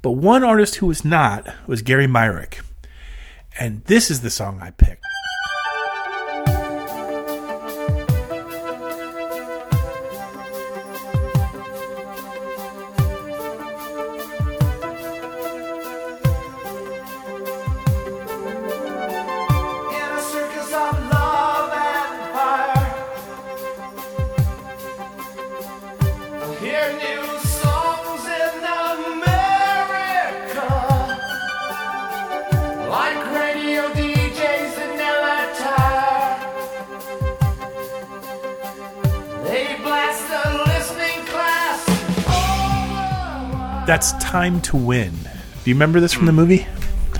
But 0.01 0.12
one 0.12 0.43
artist 0.43 0.75
who 0.75 0.88
was 0.88 1.05
not 1.05 1.48
was 1.67 1.82
Gary 1.82 2.08
Myrick, 2.08 2.62
and 3.60 3.84
this 3.86 4.12
is 4.12 4.22
the 4.22 4.29
song 4.29 4.60
I 4.62 4.72
picked. 4.72 5.05
That's 44.03 44.22
Time 44.22 44.60
to 44.63 44.75
Win. 44.75 45.13
Do 45.13 45.69
you 45.69 45.75
remember 45.75 46.01
this 46.01 46.12
from 46.12 46.25
the 46.25 46.33
hmm. 46.33 46.39
movie? 46.39 46.67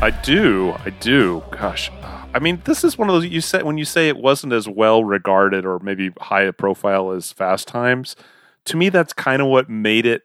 I 0.02 0.10
do. 0.10 0.76
I 0.80 0.90
do. 0.90 1.42
Gosh. 1.50 1.90
I 2.34 2.40
mean, 2.40 2.62
this 2.66 2.84
is 2.84 2.98
one 2.98 3.08
of 3.08 3.16
those 3.16 3.26
you 3.26 3.40
said 3.40 3.64
when 3.64 3.78
you 3.78 3.86
say 3.86 4.10
it 4.10 4.18
wasn't 4.18 4.52
as 4.52 4.68
well 4.68 5.02
regarded 5.02 5.66
or 5.66 5.80
maybe 5.80 6.12
high 6.20 6.42
a 6.42 6.52
profile 6.52 7.12
as 7.12 7.32
Fast 7.32 7.70
Times. 7.70 8.18
To 8.66 8.76
me, 8.76 8.90
that's 8.90 9.14
kind 9.14 9.42
of 9.42 9.48
what 9.48 9.70
made 9.70 10.06
it. 10.06 10.24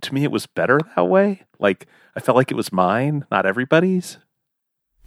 To 0.00 0.14
me, 0.14 0.24
it 0.24 0.30
was 0.30 0.46
better 0.46 0.80
that 0.96 1.08
way. 1.08 1.42
Like 1.58 1.86
I 2.16 2.20
felt 2.20 2.36
like 2.36 2.50
it 2.50 2.56
was 2.56 2.72
mine, 2.72 3.26
not 3.30 3.44
everybody's. 3.44 4.16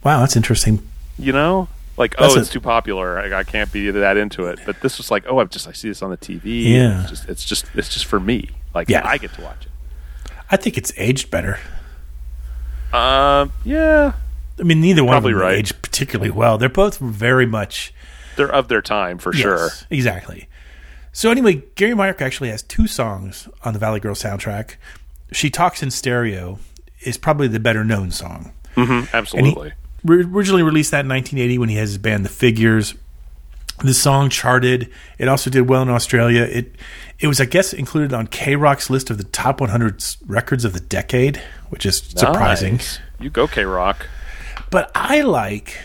Wow, 0.04 0.20
that's 0.20 0.36
interesting. 0.36 0.88
You 1.18 1.32
know, 1.32 1.66
like 1.96 2.16
That's 2.16 2.34
oh, 2.34 2.36
a- 2.36 2.40
it's 2.42 2.48
too 2.48 2.60
popular. 2.60 3.18
I, 3.18 3.40
I 3.40 3.42
can't 3.42 3.72
be 3.72 3.90
that 3.90 4.16
into 4.16 4.46
it. 4.46 4.60
But 4.64 4.80
this 4.82 4.98
was 4.98 5.10
like, 5.10 5.24
oh, 5.26 5.40
I've 5.40 5.50
just 5.50 5.66
I 5.66 5.72
see 5.72 5.88
this 5.88 6.00
on 6.00 6.10
the 6.10 6.16
TV. 6.16 6.70
Yeah. 6.70 7.00
It's 7.00 7.10
just 7.10 7.28
it's 7.28 7.44
just 7.44 7.66
it's 7.74 7.88
just 7.88 8.04
for 8.04 8.20
me. 8.20 8.50
Like 8.72 8.88
Yeah. 8.88 9.04
I 9.04 9.18
get 9.18 9.32
to 9.32 9.40
watch 9.40 9.66
it. 9.66 9.71
I 10.52 10.56
think 10.56 10.76
it's 10.78 10.92
aged 10.96 11.30
better. 11.30 11.58
Um, 12.92 13.52
yeah, 13.64 14.12
I 14.60 14.62
mean, 14.62 14.80
neither 14.82 15.02
one 15.02 15.14
Probably 15.14 15.32
of 15.32 15.38
them 15.38 15.46
right. 15.46 15.58
aged 15.58 15.80
particularly 15.82 16.30
well. 16.30 16.58
They're 16.58 16.68
both 16.68 16.98
very 16.98 17.46
much 17.46 17.92
they're 18.36 18.52
of 18.52 18.68
their 18.68 18.82
time 18.82 19.18
for 19.18 19.32
sure. 19.32 19.70
Exactly. 19.90 20.48
So 21.12 21.30
anyway, 21.30 21.62
Gary 21.74 21.94
Myrick 21.94 22.20
actually 22.20 22.50
has 22.50 22.62
two 22.62 22.86
songs 22.86 23.48
on 23.64 23.72
the 23.72 23.78
Valley 23.78 23.98
Girl 24.00 24.14
soundtrack. 24.14 24.76
"She 25.32 25.48
Talks 25.50 25.82
in 25.82 25.90
Stereo" 25.90 26.58
is 27.00 27.16
probably 27.16 27.48
the 27.48 27.60
better 27.60 27.82
known 27.84 28.10
song. 28.10 28.52
hmm 28.74 29.00
he 29.00 29.06
absolutely. 29.14 29.72
ri- 30.04 30.24
originally 30.24 30.62
released 30.62 30.90
that 30.90 31.00
in 31.00 31.08
1980 31.08 31.58
when 31.58 31.68
he 31.70 31.76
has 31.76 31.88
his 31.90 31.98
band 31.98 32.24
The 32.26 32.30
Figures. 32.30 32.94
The 33.78 33.94
song 33.94 34.30
charted. 34.30 34.90
It 35.18 35.28
also 35.28 35.50
did 35.50 35.68
well 35.68 35.82
in 35.82 35.88
Australia. 35.88 36.42
It 36.42 36.76
it 37.18 37.28
was, 37.28 37.40
I 37.40 37.44
guess, 37.44 37.72
included 37.72 38.12
on 38.12 38.26
KROQ's 38.26 38.90
list 38.90 39.08
of 39.10 39.18
the 39.18 39.24
top 39.24 39.60
100 39.60 40.04
records 40.26 40.64
of 40.64 40.72
the 40.72 40.80
decade, 40.80 41.40
which 41.70 41.86
is 41.86 41.98
surprising. 41.98 42.80
You 43.20 43.30
go, 43.30 43.46
KROQ. 43.46 43.96
But 44.70 44.90
I 44.94 45.20
like 45.20 45.78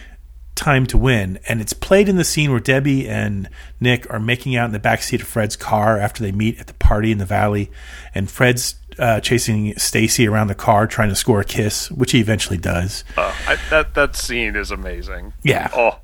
Time 0.56 0.88
to 0.88 0.98
Win, 0.98 1.40
and 1.48 1.62
it's 1.62 1.74
played 1.74 2.10
in 2.10 2.16
the 2.16 2.24
scene 2.24 2.50
where 2.50 2.60
Debbie 2.60 3.08
and 3.08 3.48
Nick 3.80 4.12
are 4.12 4.20
making 4.20 4.56
out 4.56 4.66
in 4.66 4.72
the 4.72 4.80
backseat 4.80 5.22
of 5.22 5.28
Fred's 5.28 5.56
car 5.56 6.00
after 6.00 6.24
they 6.24 6.32
meet 6.32 6.60
at 6.60 6.66
the 6.66 6.74
party 6.74 7.12
in 7.12 7.20
the 7.20 7.26
valley, 7.26 7.70
and 8.16 8.30
Fred's 8.30 8.76
uh, 8.98 9.20
chasing 9.20 9.78
Stacy 9.78 10.28
around 10.28 10.48
the 10.48 10.56
car 10.56 10.88
trying 10.88 11.10
to 11.10 11.16
score 11.16 11.42
a 11.42 11.46
kiss, 11.46 11.92
which 11.92 12.12
he 12.12 12.20
eventually 12.20 12.58
does. 12.58 13.04
Uh, 13.16 13.32
I, 13.48 13.58
that 13.70 13.94
that 13.94 14.16
scene 14.16 14.56
is 14.56 14.72
amazing. 14.72 15.34
Yeah. 15.44 15.70
Oh, 15.76 16.00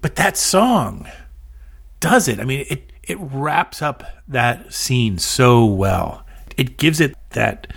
But 0.00 0.16
that 0.16 0.36
song 0.36 1.08
does 2.00 2.28
it. 2.28 2.40
I 2.40 2.44
mean, 2.44 2.66
it 2.68 2.90
it 3.02 3.18
wraps 3.20 3.82
up 3.82 4.04
that 4.28 4.72
scene 4.72 5.18
so 5.18 5.64
well. 5.64 6.24
It 6.56 6.76
gives 6.76 7.00
it 7.00 7.16
that 7.30 7.72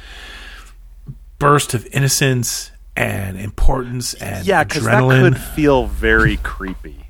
burst 1.38 1.74
of 1.74 1.88
innocence 1.88 2.72
and 2.96 3.38
importance 3.38 4.14
and 4.16 4.46
yeah, 4.46 4.64
because 4.64 4.84
that 4.84 5.02
could 5.02 5.38
feel 5.38 5.88
very 5.88 6.38
creepy. 6.38 7.08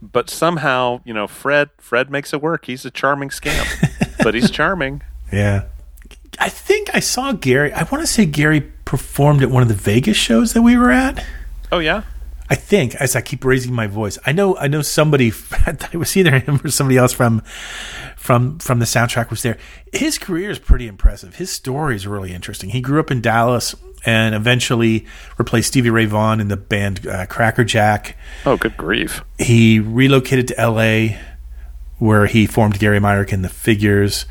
But 0.00 0.30
somehow, 0.30 1.00
you 1.04 1.14
know, 1.14 1.26
Fred 1.26 1.70
Fred 1.78 2.10
makes 2.10 2.32
it 2.32 2.42
work. 2.42 2.66
He's 2.66 2.84
a 2.84 2.90
charming 2.90 3.30
scamp, 3.30 3.68
but 4.22 4.34
he's 4.34 4.50
charming. 4.52 5.02
Yeah. 5.32 5.64
I 6.38 6.48
think 6.48 6.90
I 6.94 7.00
saw 7.00 7.32
Gary. 7.32 7.72
I 7.72 7.84
want 7.84 8.02
to 8.02 8.06
say 8.06 8.26
Gary 8.26 8.60
performed 8.60 9.42
at 9.42 9.50
one 9.50 9.62
of 9.62 9.68
the 9.68 9.74
Vegas 9.74 10.16
shows 10.16 10.52
that 10.52 10.62
we 10.62 10.76
were 10.76 10.90
at. 10.90 11.24
Oh 11.72 11.78
yeah, 11.78 12.02
I 12.54 12.56
think 12.56 12.94
as 12.94 13.16
I 13.16 13.20
keep 13.20 13.44
raising 13.44 13.74
my 13.74 13.88
voice, 13.88 14.16
I 14.24 14.30
know 14.30 14.56
I 14.56 14.68
know 14.68 14.80
somebody. 14.80 15.32
It 15.92 15.96
was 15.96 16.16
either 16.16 16.38
him 16.38 16.60
or 16.62 16.70
somebody 16.70 16.96
else 16.96 17.12
from 17.12 17.40
from 18.16 18.60
from 18.60 18.78
the 18.78 18.84
soundtrack 18.84 19.28
was 19.28 19.42
there. 19.42 19.58
His 19.92 20.18
career 20.18 20.50
is 20.50 20.60
pretty 20.60 20.86
impressive. 20.86 21.34
His 21.34 21.50
story 21.50 21.96
is 21.96 22.06
really 22.06 22.32
interesting. 22.32 22.70
He 22.70 22.80
grew 22.80 23.00
up 23.00 23.10
in 23.10 23.20
Dallas 23.20 23.74
and 24.06 24.36
eventually 24.36 25.04
replaced 25.36 25.66
Stevie 25.66 25.90
Ray 25.90 26.04
Vaughan 26.04 26.38
in 26.40 26.46
the 26.46 26.56
band 26.56 27.04
uh, 27.08 27.26
Krackerjack. 27.26 28.14
Oh, 28.46 28.56
good 28.56 28.76
grief. 28.76 29.24
He 29.36 29.80
relocated 29.80 30.46
to 30.48 30.60
L.A., 30.60 31.18
where 31.98 32.26
he 32.26 32.46
formed 32.46 32.78
Gary 32.78 33.00
Myrick 33.00 33.32
and 33.32 33.44
the 33.44 33.48
Figures. 33.48 34.26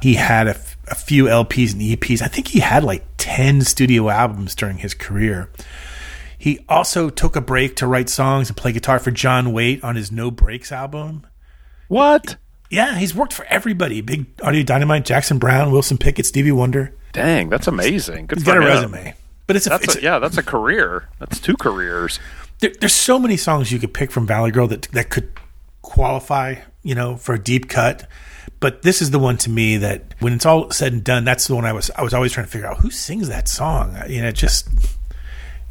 He 0.00 0.14
had 0.14 0.46
a, 0.46 0.50
f- 0.50 0.76
a 0.86 0.94
few 0.94 1.24
LPs 1.24 1.72
and 1.72 1.82
EPs. 1.82 2.22
I 2.22 2.28
think 2.28 2.48
he 2.48 2.60
had 2.60 2.84
like 2.84 3.04
10 3.16 3.62
studio 3.62 4.10
albums 4.10 4.54
during 4.54 4.78
his 4.78 4.94
career. 4.94 5.50
He 6.44 6.62
also 6.68 7.08
took 7.08 7.36
a 7.36 7.40
break 7.40 7.74
to 7.76 7.86
write 7.86 8.10
songs 8.10 8.50
and 8.50 8.56
play 8.58 8.72
guitar 8.72 8.98
for 8.98 9.10
John 9.10 9.54
Waite 9.54 9.82
on 9.82 9.96
his 9.96 10.12
No 10.12 10.30
Breaks 10.30 10.70
album. 10.72 11.26
What? 11.88 12.36
Yeah, 12.68 12.98
he's 12.98 13.14
worked 13.14 13.32
for 13.32 13.46
everybody 13.46 14.02
Big 14.02 14.26
Audio 14.42 14.62
Dynamite, 14.62 15.06
Jackson 15.06 15.38
Browne, 15.38 15.72
Wilson 15.72 15.96
Pickett, 15.96 16.26
Stevie 16.26 16.52
Wonder. 16.52 16.94
Dang, 17.14 17.48
that's 17.48 17.66
amazing. 17.66 18.26
Good 18.26 18.36
He's 18.40 18.44
got 18.46 18.58
a 18.58 18.60
resume. 18.60 19.14
But 19.46 19.56
it's 19.56 19.64
a, 19.64 19.70
That's 19.70 19.84
it's 19.84 19.94
a, 19.96 19.98
a- 20.00 20.02
yeah, 20.02 20.18
that's 20.18 20.36
a 20.36 20.42
career. 20.42 21.08
That's 21.18 21.40
two 21.40 21.56
careers. 21.56 22.20
there, 22.58 22.72
there's 22.78 22.92
so 22.92 23.18
many 23.18 23.38
songs 23.38 23.72
you 23.72 23.78
could 23.78 23.94
pick 23.94 24.10
from 24.10 24.26
Valley 24.26 24.50
Girl 24.50 24.66
that 24.68 24.82
that 24.92 25.08
could 25.08 25.32
qualify, 25.80 26.56
you 26.82 26.94
know, 26.94 27.16
for 27.16 27.34
a 27.36 27.38
deep 27.42 27.70
cut. 27.70 28.06
But 28.60 28.82
this 28.82 29.00
is 29.00 29.12
the 29.12 29.18
one 29.18 29.38
to 29.38 29.48
me 29.50 29.78
that, 29.78 30.14
when 30.20 30.34
it's 30.34 30.44
all 30.44 30.70
said 30.72 30.92
and 30.92 31.02
done, 31.02 31.24
that's 31.24 31.46
the 31.46 31.54
one 31.54 31.64
I 31.64 31.72
was 31.72 31.90
I 31.92 32.02
was 32.02 32.12
always 32.12 32.32
trying 32.32 32.44
to 32.44 32.52
figure 32.52 32.66
out 32.68 32.80
who 32.80 32.90
sings 32.90 33.28
that 33.28 33.48
song. 33.48 33.96
You 34.10 34.20
know, 34.20 34.28
it 34.28 34.34
just 34.34 34.68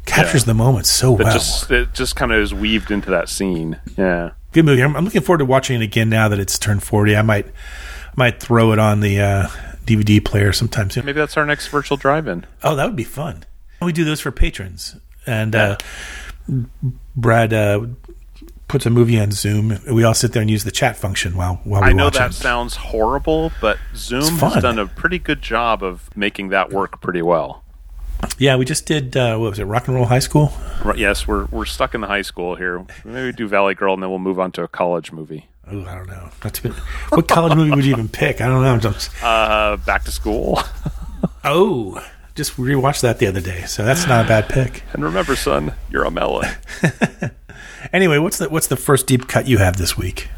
captures 0.06 0.42
Yeah. 0.42 0.46
the 0.46 0.54
moment 0.54 0.86
so 0.86 1.14
It 1.14 1.24
well. 1.24 1.32
just 1.32 1.70
it 1.70 1.92
just 1.94 2.16
kind 2.16 2.32
of 2.32 2.38
is 2.40 2.52
weaved 2.54 2.90
into 2.90 3.10
that 3.10 3.28
scene. 3.28 3.78
Yeah. 3.96 4.30
Good 4.52 4.64
movie. 4.64 4.82
I'm, 4.82 4.94
I'm 4.96 5.04
looking 5.04 5.22
forward 5.22 5.38
to 5.38 5.44
watching 5.44 5.80
it 5.80 5.84
again 5.84 6.08
now 6.08 6.28
that 6.28 6.38
it's 6.38 6.58
turned 6.58 6.82
40. 6.82 7.16
I 7.16 7.22
might 7.22 7.46
I 7.46 7.50
might 8.16 8.40
throw 8.40 8.72
it 8.72 8.78
on 8.78 9.00
the 9.00 9.20
uh, 9.20 9.48
DVD 9.84 10.24
player 10.24 10.52
sometime 10.52 10.90
soon. 10.90 11.04
Maybe 11.04 11.18
that's 11.18 11.36
our 11.36 11.44
next 11.46 11.66
virtual 11.68 11.96
drive-in. 11.96 12.46
Oh, 12.62 12.76
that 12.76 12.86
would 12.86 12.94
be 12.96 13.02
fun. 13.04 13.44
We 13.82 13.92
do 13.92 14.04
those 14.04 14.20
for 14.20 14.30
patrons, 14.30 14.96
and 15.26 15.54
uh, 15.56 15.76
Brad 17.16 17.52
uh, 17.52 17.86
puts 18.68 18.86
a 18.86 18.90
movie 18.90 19.18
on 19.18 19.32
Zoom. 19.32 19.78
We 19.90 20.04
all 20.04 20.14
sit 20.14 20.32
there 20.32 20.40
and 20.42 20.50
use 20.50 20.64
the 20.64 20.70
chat 20.70 20.96
function 20.96 21.36
while 21.36 21.56
while 21.64 21.82
we 21.82 21.88
I 21.88 21.92
know 21.92 22.08
that 22.10 22.30
it. 22.30 22.34
sounds 22.34 22.76
horrible, 22.76 23.50
but 23.60 23.78
Zoom 23.96 24.38
has 24.38 24.62
done 24.62 24.78
a 24.78 24.86
pretty 24.86 25.18
good 25.18 25.42
job 25.42 25.82
of 25.82 26.14
making 26.16 26.48
that 26.50 26.70
work 26.70 27.00
pretty 27.00 27.20
well. 27.22 27.63
Yeah, 28.38 28.56
we 28.56 28.64
just 28.64 28.86
did. 28.86 29.16
Uh, 29.16 29.36
what 29.36 29.50
was 29.50 29.58
it? 29.58 29.64
Rock 29.64 29.86
and 29.88 29.96
Roll 29.96 30.06
High 30.06 30.18
School. 30.18 30.52
Right, 30.84 30.98
yes, 30.98 31.26
we're 31.26 31.46
we're 31.46 31.64
stuck 31.64 31.94
in 31.94 32.00
the 32.00 32.06
high 32.06 32.22
school 32.22 32.56
here. 32.56 32.84
Maybe 33.04 33.32
do 33.32 33.46
Valley 33.48 33.74
Girl, 33.74 33.94
and 33.94 34.02
then 34.02 34.10
we'll 34.10 34.18
move 34.18 34.38
on 34.38 34.52
to 34.52 34.62
a 34.62 34.68
college 34.68 35.12
movie. 35.12 35.48
Oh, 35.66 35.84
I 35.84 35.94
don't 35.94 36.08
know. 36.08 36.30
To, 36.42 36.72
what 37.10 37.26
college 37.28 37.56
movie 37.56 37.70
would 37.70 37.84
you 37.84 37.92
even 37.92 38.08
pick? 38.08 38.40
I 38.40 38.46
don't 38.48 38.62
know. 38.62 38.78
Just, 38.78 39.10
Uh, 39.22 39.76
back 39.78 40.04
to 40.04 40.10
school. 40.10 40.60
oh, 41.44 42.04
just 42.34 42.56
rewatched 42.56 43.00
that 43.00 43.18
the 43.18 43.26
other 43.26 43.40
day, 43.40 43.62
so 43.64 43.84
that's 43.84 44.06
not 44.06 44.26
a 44.26 44.28
bad 44.28 44.48
pick. 44.48 44.82
and 44.92 45.02
remember, 45.02 45.36
son, 45.36 45.72
you're 45.90 46.04
a 46.04 46.10
melon. 46.10 46.50
Anyway, 47.92 48.18
what's 48.18 48.38
the 48.38 48.48
what's 48.48 48.66
the 48.66 48.76
first 48.76 49.06
deep 49.06 49.28
cut 49.28 49.46
you 49.46 49.58
have 49.58 49.76
this 49.76 49.96
week? 49.96 50.28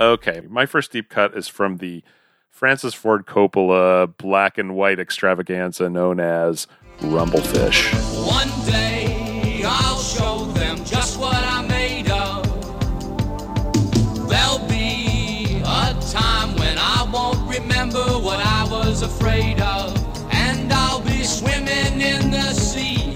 Okay, 0.00 0.40
my 0.48 0.66
first 0.66 0.90
deep 0.90 1.08
cut 1.10 1.36
is 1.36 1.46
from 1.48 1.76
the 1.76 2.02
Francis 2.50 2.94
Ford 2.94 3.26
Coppola 3.26 4.16
black 4.16 4.58
and 4.58 4.74
white 4.74 4.98
extravaganza 4.98 5.88
known 5.88 6.18
as 6.18 6.66
Rumblefish. 7.00 7.92
One 8.26 8.48
day 8.66 9.62
I'll 9.66 10.00
show 10.00 10.44
them 10.52 10.84
just 10.84 11.18
what 11.18 11.34
I'm 11.36 11.68
made 11.68 12.10
of. 12.10 12.44
There'll 14.28 14.66
be 14.68 15.60
a 15.64 15.94
time 16.10 16.56
when 16.56 16.78
I 16.78 17.08
won't 17.12 17.48
remember 17.48 18.02
what 18.18 18.40
I 18.40 18.66
was 18.70 19.02
afraid 19.02 19.60
of. 19.60 19.96
And 20.32 20.72
I'll 20.72 21.00
be 21.00 21.22
swimming 21.24 22.00
in 22.00 22.30
the 22.30 22.52
sea. 22.52 23.14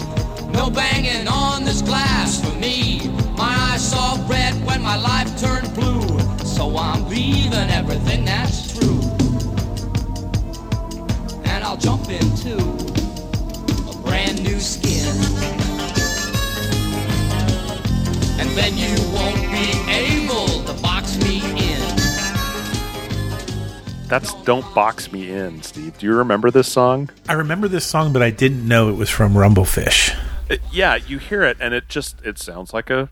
No 0.52 0.70
banging 0.70 1.28
on 1.28 1.64
this 1.64 1.82
glass 1.82 2.40
for 2.40 2.54
me. 2.58 3.08
My 3.36 3.54
eyes 3.72 3.90
saw 3.90 4.18
red 4.28 4.54
when 4.66 4.82
my 4.82 4.96
life 4.96 5.40
turned 5.40 5.72
blue. 5.74 6.18
So 6.44 6.76
I'm 6.76 7.08
leaving 7.08 7.70
everything 7.70 8.24
that's 8.24 8.78
true. 8.78 9.00
And 11.44 11.64
I'll 11.64 11.76
jump 11.76 12.08
in 12.10 12.36
too. 12.36 12.87
And 18.40 18.48
then 18.50 18.76
you 18.76 18.94
won't 19.12 19.40
be 19.50 19.72
able 19.90 20.46
to 20.64 20.82
box 20.82 21.16
me 21.24 21.38
in. 21.58 21.78
That's 24.08 24.32
"Don't 24.44 24.64
Box 24.74 25.12
Me 25.12 25.30
In." 25.30 25.62
Steve, 25.62 25.98
do 25.98 26.06
you 26.06 26.14
remember 26.14 26.50
this 26.50 26.70
song? 26.70 27.10
I 27.28 27.34
remember 27.34 27.68
this 27.68 27.84
song, 27.84 28.12
but 28.12 28.22
I 28.22 28.30
didn't 28.30 28.66
know 28.66 28.88
it 28.88 28.96
was 28.96 29.10
from 29.10 29.34
Rumblefish. 29.34 30.16
It- 30.48 30.62
yeah, 30.72 30.94
you 30.96 31.18
hear 31.18 31.42
it, 31.42 31.58
and 31.60 31.74
it 31.74 31.88
just 31.88 32.20
it 32.24 32.38
sounds 32.38 32.72
like 32.72 32.88
a 32.90 33.10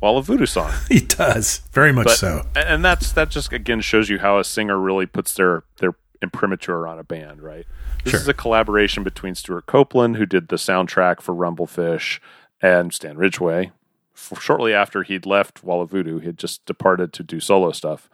Wall 0.00 0.18
of 0.18 0.26
Voodoo 0.26 0.44
song. 0.46 0.72
It 0.90 1.08
does 1.16 1.62
very 1.72 1.90
much 1.92 2.04
But- 2.06 2.16
so. 2.18 2.46
and- 2.54 2.68
and 2.68 2.84
that's 2.84 3.12
that 3.12 3.30
just 3.30 3.50
again 3.52 3.80
shows 3.80 4.10
you 4.10 4.18
how 4.18 4.38
a 4.38 4.44
singer 4.44 4.78
really 4.78 5.06
puts 5.06 5.32
their 5.32 5.62
their 5.78 5.94
imprimatur 6.20 6.86
on 6.86 6.98
a 6.98 7.04
band, 7.04 7.40
right? 7.42 7.64
This 8.04 8.10
Sure. 8.12 8.20
is 8.20 8.28
a 8.28 8.34
collaboration 8.34 9.02
between 9.04 9.34
Stewart 9.34 9.64
Copeland, 9.66 10.16
who 10.16 10.26
did 10.26 10.48
the 10.48 10.56
soundtrack 10.56 11.20
for 11.22 11.34
Rumblefish, 11.34 12.18
and 12.60 12.92
Stan 12.92 13.16
Ridgway. 13.16 13.72
F- 14.16 14.40
shortly 14.40 14.72
after 14.72 15.02
he'd 15.02 15.26
left 15.26 15.62
Wall 15.62 15.82
of 15.82 15.90
Voodoo, 15.90 16.18
he 16.18 16.26
had 16.26 16.38
just 16.38 16.64
departed 16.64 17.12
to 17.12 17.22
do 17.22 17.38
solo 17.40 17.70
stuff. 17.72 18.08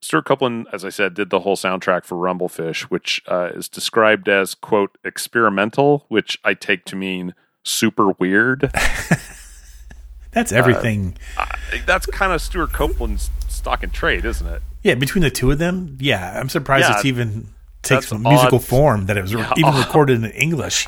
Stewart 0.00 0.24
Copeland, 0.26 0.66
as 0.72 0.84
I 0.84 0.88
said, 0.90 1.14
did 1.14 1.30
the 1.30 1.40
whole 1.40 1.56
soundtrack 1.56 2.04
for 2.04 2.16
Rumblefish, 2.16 2.82
which 2.84 3.22
uh, 3.28 3.50
is 3.54 3.68
described 3.68 4.28
as 4.28 4.54
quote 4.54 4.98
experimental, 5.04 6.04
which 6.08 6.38
I 6.44 6.54
take 6.54 6.84
to 6.86 6.96
mean 6.96 7.34
super 7.62 8.10
weird. 8.18 8.70
That's 10.32 10.50
everything. 10.52 11.16
That's 11.86 12.06
kind 12.06 12.32
of 12.32 12.42
Stewart 12.42 12.72
Copeland's 12.72 13.30
stock 13.48 13.82
and 13.84 13.92
trade, 13.92 14.24
isn't 14.24 14.46
it? 14.46 14.62
yeah, 14.82 14.94
between 14.96 15.22
the 15.22 15.30
two 15.30 15.50
of 15.50 15.58
them, 15.58 15.96
yeah, 16.00 16.38
I'm 16.38 16.48
surprised 16.48 16.88
Yeah, 16.88 16.96
it's 16.96 17.04
even 17.06 17.48
takes 17.82 18.12
musical 18.12 18.58
odd. 18.58 18.64
form 18.64 19.06
that 19.06 19.16
it 19.16 19.22
was 19.22 19.32
Yeah, 19.32 19.50
even 19.56 19.72
odd. 19.74 19.86
recorded 19.86 20.22
in 20.24 20.30
English. 20.32 20.86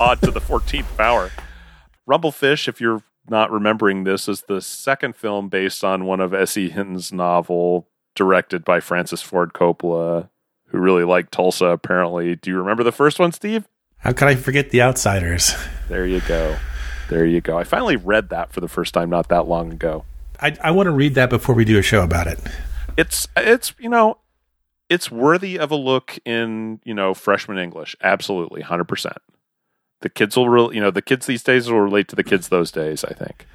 odd 0.00 0.22
to 0.22 0.30
the 0.30 0.40
14th 0.40 0.96
power. 0.96 1.30
Rumblefish, 2.08 2.68
if 2.68 2.80
you're 2.80 3.02
not 3.28 3.50
remembering 3.50 4.04
this, 4.04 4.28
is 4.28 4.42
the 4.42 4.60
second 4.60 5.16
film 5.16 5.48
based 5.48 5.84
on 5.84 6.04
one 6.04 6.20
of 6.20 6.34
S.E. 6.34 6.68
Hinton's 6.70 7.12
novel, 7.12 7.88
directed 8.14 8.64
by 8.64 8.80
Francis 8.80 9.22
Ford 9.22 9.52
Coppola, 9.52 10.28
who 10.66 10.78
really 10.78 11.04
liked 11.04 11.32
Tulsa, 11.32 11.66
apparently. 11.66 12.36
Do 12.36 12.50
you 12.50 12.58
remember 12.58 12.82
the 12.82 12.92
first 12.92 13.18
one, 13.18 13.32
Steve? 13.32 13.66
How 13.98 14.12
could 14.12 14.28
I 14.28 14.34
forget 14.34 14.70
the 14.70 14.82
Outsiders? 14.82 15.54
There 15.88 16.06
you 16.06 16.20
go. 16.22 16.56
There 17.08 17.24
you 17.24 17.40
go. 17.40 17.58
I 17.58 17.64
finally 17.64 17.96
read 17.96 18.30
that 18.30 18.52
for 18.52 18.60
the 18.60 18.68
first 18.68 18.92
time 18.92 19.10
not 19.10 19.28
that 19.28 19.46
long 19.46 19.72
ago. 19.72 20.04
I, 20.40 20.56
I 20.62 20.70
want 20.72 20.86
to 20.86 20.90
read 20.90 21.14
that 21.14 21.30
before 21.30 21.54
we 21.54 21.64
do 21.64 21.78
a 21.78 21.82
show 21.82 22.02
about 22.02 22.26
it. 22.26 22.38
It's 22.96 23.28
it's 23.36 23.74
you 23.78 23.88
know, 23.88 24.18
it's 24.88 25.10
worthy 25.10 25.58
of 25.58 25.70
a 25.70 25.76
look 25.76 26.18
in, 26.24 26.80
you 26.84 26.94
know, 26.94 27.14
freshman 27.14 27.58
English. 27.58 27.96
Absolutely, 28.02 28.62
100%. 28.62 29.16
The 30.00 30.08
kids 30.08 30.36
will 30.36 30.48
really, 30.48 30.74
you 30.76 30.80
know, 30.80 30.90
the 30.90 31.02
kids 31.02 31.26
these 31.26 31.42
days 31.42 31.70
will 31.70 31.80
relate 31.80 32.08
to 32.08 32.16
the 32.16 32.24
kids 32.24 32.48
those 32.48 32.70
days, 32.70 33.02
I 33.04 33.12
think. 33.14 33.46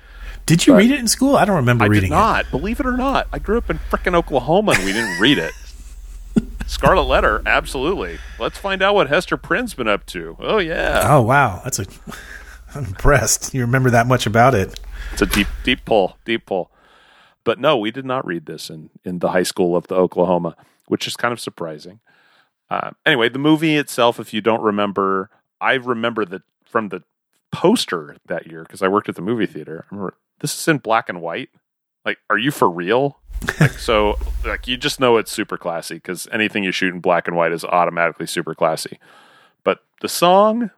Did 0.45 0.65
you 0.65 0.73
But- 0.73 0.79
read 0.79 0.91
it 0.91 0.99
in 0.99 1.07
school? 1.07 1.35
I 1.35 1.45
don't 1.45 1.55
remember 1.55 1.83
I 1.83 1.87
reading 1.87 2.09
did 2.09 2.15
not. 2.15 2.49
Believe 2.51 2.79
it 2.79 2.85
or 2.85 2.97
not, 2.97 3.27
I 3.31 3.39
grew 3.39 3.57
up 3.57 3.69
in 3.69 3.77
freaking 3.91 4.15
Oklahoma 4.15 4.71
and 4.75 4.83
we 4.85 4.91
didn't 4.93 5.19
read 5.19 5.37
it. 5.37 5.53
Scarlet 6.65 7.03
Letter, 7.03 7.41
absolutely. 7.45 8.17
Let's 8.39 8.57
find 8.57 8.81
out 8.81 8.95
what 8.95 9.09
Hester 9.09 9.37
Prynne's 9.37 9.73
been 9.73 9.87
up 9.87 10.05
to. 10.07 10.37
Oh 10.39 10.57
yeah, 10.57 11.03
Oh 11.05 11.21
wow, 11.21 11.61
that's 11.63 11.79
a. 11.79 11.85
I'm 12.75 12.85
impressed. 12.85 13.53
You 13.53 13.61
remember 13.61 13.89
that 13.89 14.07
much 14.07 14.25
about 14.25 14.55
it? 14.55 14.79
it's 15.11 15.21
a 15.21 15.25
deep, 15.25 15.47
deep 15.63 15.83
pull, 15.83 16.17
deep 16.23 16.45
pull. 16.45 16.71
But 17.43 17.59
no, 17.59 17.75
we 17.77 17.91
did 17.91 18.05
not 18.05 18.25
read 18.25 18.45
this 18.45 18.69
in 18.69 18.89
in 19.03 19.19
the 19.19 19.29
high 19.31 19.43
school 19.43 19.75
of 19.75 19.87
the 19.87 19.95
Oklahoma, 19.95 20.55
which 20.87 21.05
is 21.05 21.15
kind 21.17 21.33
of 21.33 21.39
surprising. 21.39 21.99
Uh, 22.69 22.91
anyway, 23.05 23.27
the 23.27 23.39
movie 23.39 23.75
itself, 23.75 24.19
if 24.19 24.33
you 24.33 24.39
don't 24.39 24.61
remember, 24.61 25.29
I 25.61 25.75
remember 25.75 26.25
that 26.25 26.41
from 26.65 26.89
the 26.89 27.03
poster 27.51 28.17
that 28.25 28.47
year 28.47 28.63
because 28.63 28.81
I 28.81 28.87
worked 28.87 29.09
at 29.09 29.15
the 29.15 29.21
movie 29.21 29.45
theater. 29.45 29.85
I 29.85 29.95
remember 29.95 30.15
this 30.39 30.59
is 30.59 30.67
in 30.67 30.79
black 30.79 31.07
and 31.07 31.21
white. 31.21 31.49
Like, 32.03 32.17
are 32.29 32.37
you 32.37 32.51
for 32.51 32.69
real? 32.69 33.19
like, 33.59 33.71
so, 33.71 34.17
like, 34.45 34.67
you 34.67 34.75
just 34.77 34.99
know 34.99 35.17
it's 35.17 35.31
super 35.31 35.57
classy 35.57 35.95
because 35.95 36.27
anything 36.31 36.63
you 36.63 36.71
shoot 36.71 36.93
in 36.93 36.99
black 36.99 37.27
and 37.27 37.37
white 37.37 37.51
is 37.51 37.63
automatically 37.63 38.25
super 38.25 38.55
classy. 38.55 38.99
But 39.63 39.83
the 40.01 40.09
song, 40.09 40.71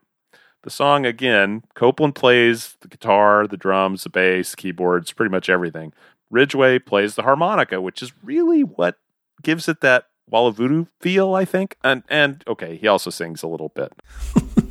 the 0.64 0.70
song 0.70 1.06
again, 1.06 1.64
Copeland 1.76 2.16
plays 2.16 2.76
the 2.82 2.90
guitar, 2.90 3.48
the 3.48 3.58
drums, 3.58 4.04
the 4.04 4.10
bass, 4.10 4.56
keyboards, 4.56 5.14
pretty 5.14 5.32
much 5.32 5.50
everything. 5.50 5.94
Ridgway 6.30 6.80
plays 6.80 7.16
the 7.16 7.24
harmonica, 7.24 7.80
which 7.80 8.02
is 8.02 8.12
really 8.24 8.64
what 8.64 8.98
gives 9.42 9.70
it 9.70 9.82
that 9.82 10.08
Wall 10.30 10.48
of 10.48 10.56
Voodoo 10.56 10.86
feel, 11.00 11.36
I 11.36 11.46
think. 11.46 11.78
And 11.84 12.04
and 12.10 12.44
okay, 12.48 12.78
he 12.78 12.88
also 12.88 13.10
sings 13.10 13.44
a 13.44 13.48
little 13.48 13.70
bit. 13.70 13.94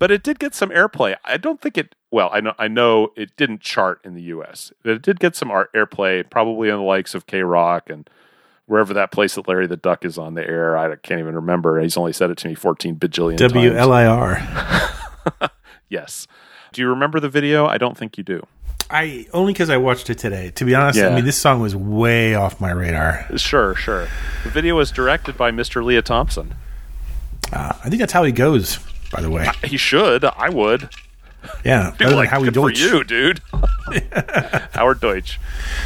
but 0.00 0.10
it 0.10 0.24
did 0.24 0.40
get 0.40 0.52
some 0.56 0.70
airplay. 0.70 1.14
I 1.24 1.36
don't 1.36 1.60
think 1.60 1.78
it 1.78 1.94
well, 2.10 2.28
I 2.32 2.40
know 2.40 2.54
I 2.58 2.66
know 2.66 3.12
it 3.16 3.36
didn't 3.36 3.60
chart 3.60 4.00
in 4.02 4.14
the 4.14 4.22
US. 4.22 4.72
But 4.82 4.92
it 4.94 5.02
did 5.02 5.20
get 5.20 5.36
some 5.36 5.52
art, 5.52 5.72
airplay, 5.72 6.28
probably 6.28 6.68
on 6.72 6.78
the 6.80 6.84
likes 6.84 7.14
of 7.14 7.26
KROQ 7.28 7.88
and 7.90 8.10
wherever 8.66 8.92
that 8.94 9.12
place 9.12 9.36
that 9.36 9.46
Larry 9.46 9.66
the 9.68 9.76
Duck 9.76 10.04
is 10.04 10.18
on 10.18 10.34
the 10.34 10.44
air. 10.46 10.76
I 10.76 10.94
can't 10.96 11.20
even 11.20 11.34
remember. 11.36 11.80
He's 11.80 11.96
only 11.96 12.12
said 12.12 12.30
it 12.30 12.38
to 12.38 12.48
me 12.48 12.54
14 12.56 12.96
bajillion 12.96 13.36
times. 13.38 13.52
W 13.52 13.72
L 13.72 13.92
I 13.92 14.06
R. 14.06 15.50
Yes. 15.88 16.26
Do 16.72 16.80
you 16.82 16.88
remember 16.88 17.18
the 17.20 17.28
video? 17.28 17.66
I 17.66 17.76
don't 17.76 17.96
think 17.98 18.16
you 18.16 18.22
do. 18.24 18.46
I 18.90 19.26
only 19.32 19.52
because 19.52 19.70
I 19.70 19.76
watched 19.76 20.08
it 20.08 20.18
today. 20.18 20.50
To 20.52 20.64
be 20.64 20.74
honest, 20.74 20.98
I 20.98 21.08
Yeah. 21.08 21.14
mean 21.16 21.24
this 21.24 21.36
song 21.36 21.60
was 21.60 21.74
way 21.76 22.34
off 22.34 22.60
my 22.60 22.70
radar. 22.70 23.26
Sure, 23.36 23.74
sure. 23.74 24.06
The 24.44 24.50
video 24.50 24.76
was 24.76 24.90
directed 24.92 25.36
by 25.36 25.50
Mr. 25.50 25.84
Lea 25.84 26.00
Thompson. 26.00 26.54
Uh, 27.52 27.72
I 27.84 27.88
think 27.88 27.98
that's 28.00 28.12
how 28.12 28.22
he 28.24 28.30
goes. 28.32 28.78
By 29.10 29.20
the 29.22 29.30
way, 29.30 29.48
He 29.64 29.76
should. 29.76 30.24
I 30.24 30.48
would. 30.48 30.88
yeah, 31.64 31.94
like, 32.00 32.28
Howie 32.28 32.44
good 32.46 32.54
Deutsch. 32.54 32.80
for 32.80 32.96
you, 32.96 33.04
dude. 33.04 33.40
Howard 34.72 35.00
Deutsch. 35.00 35.38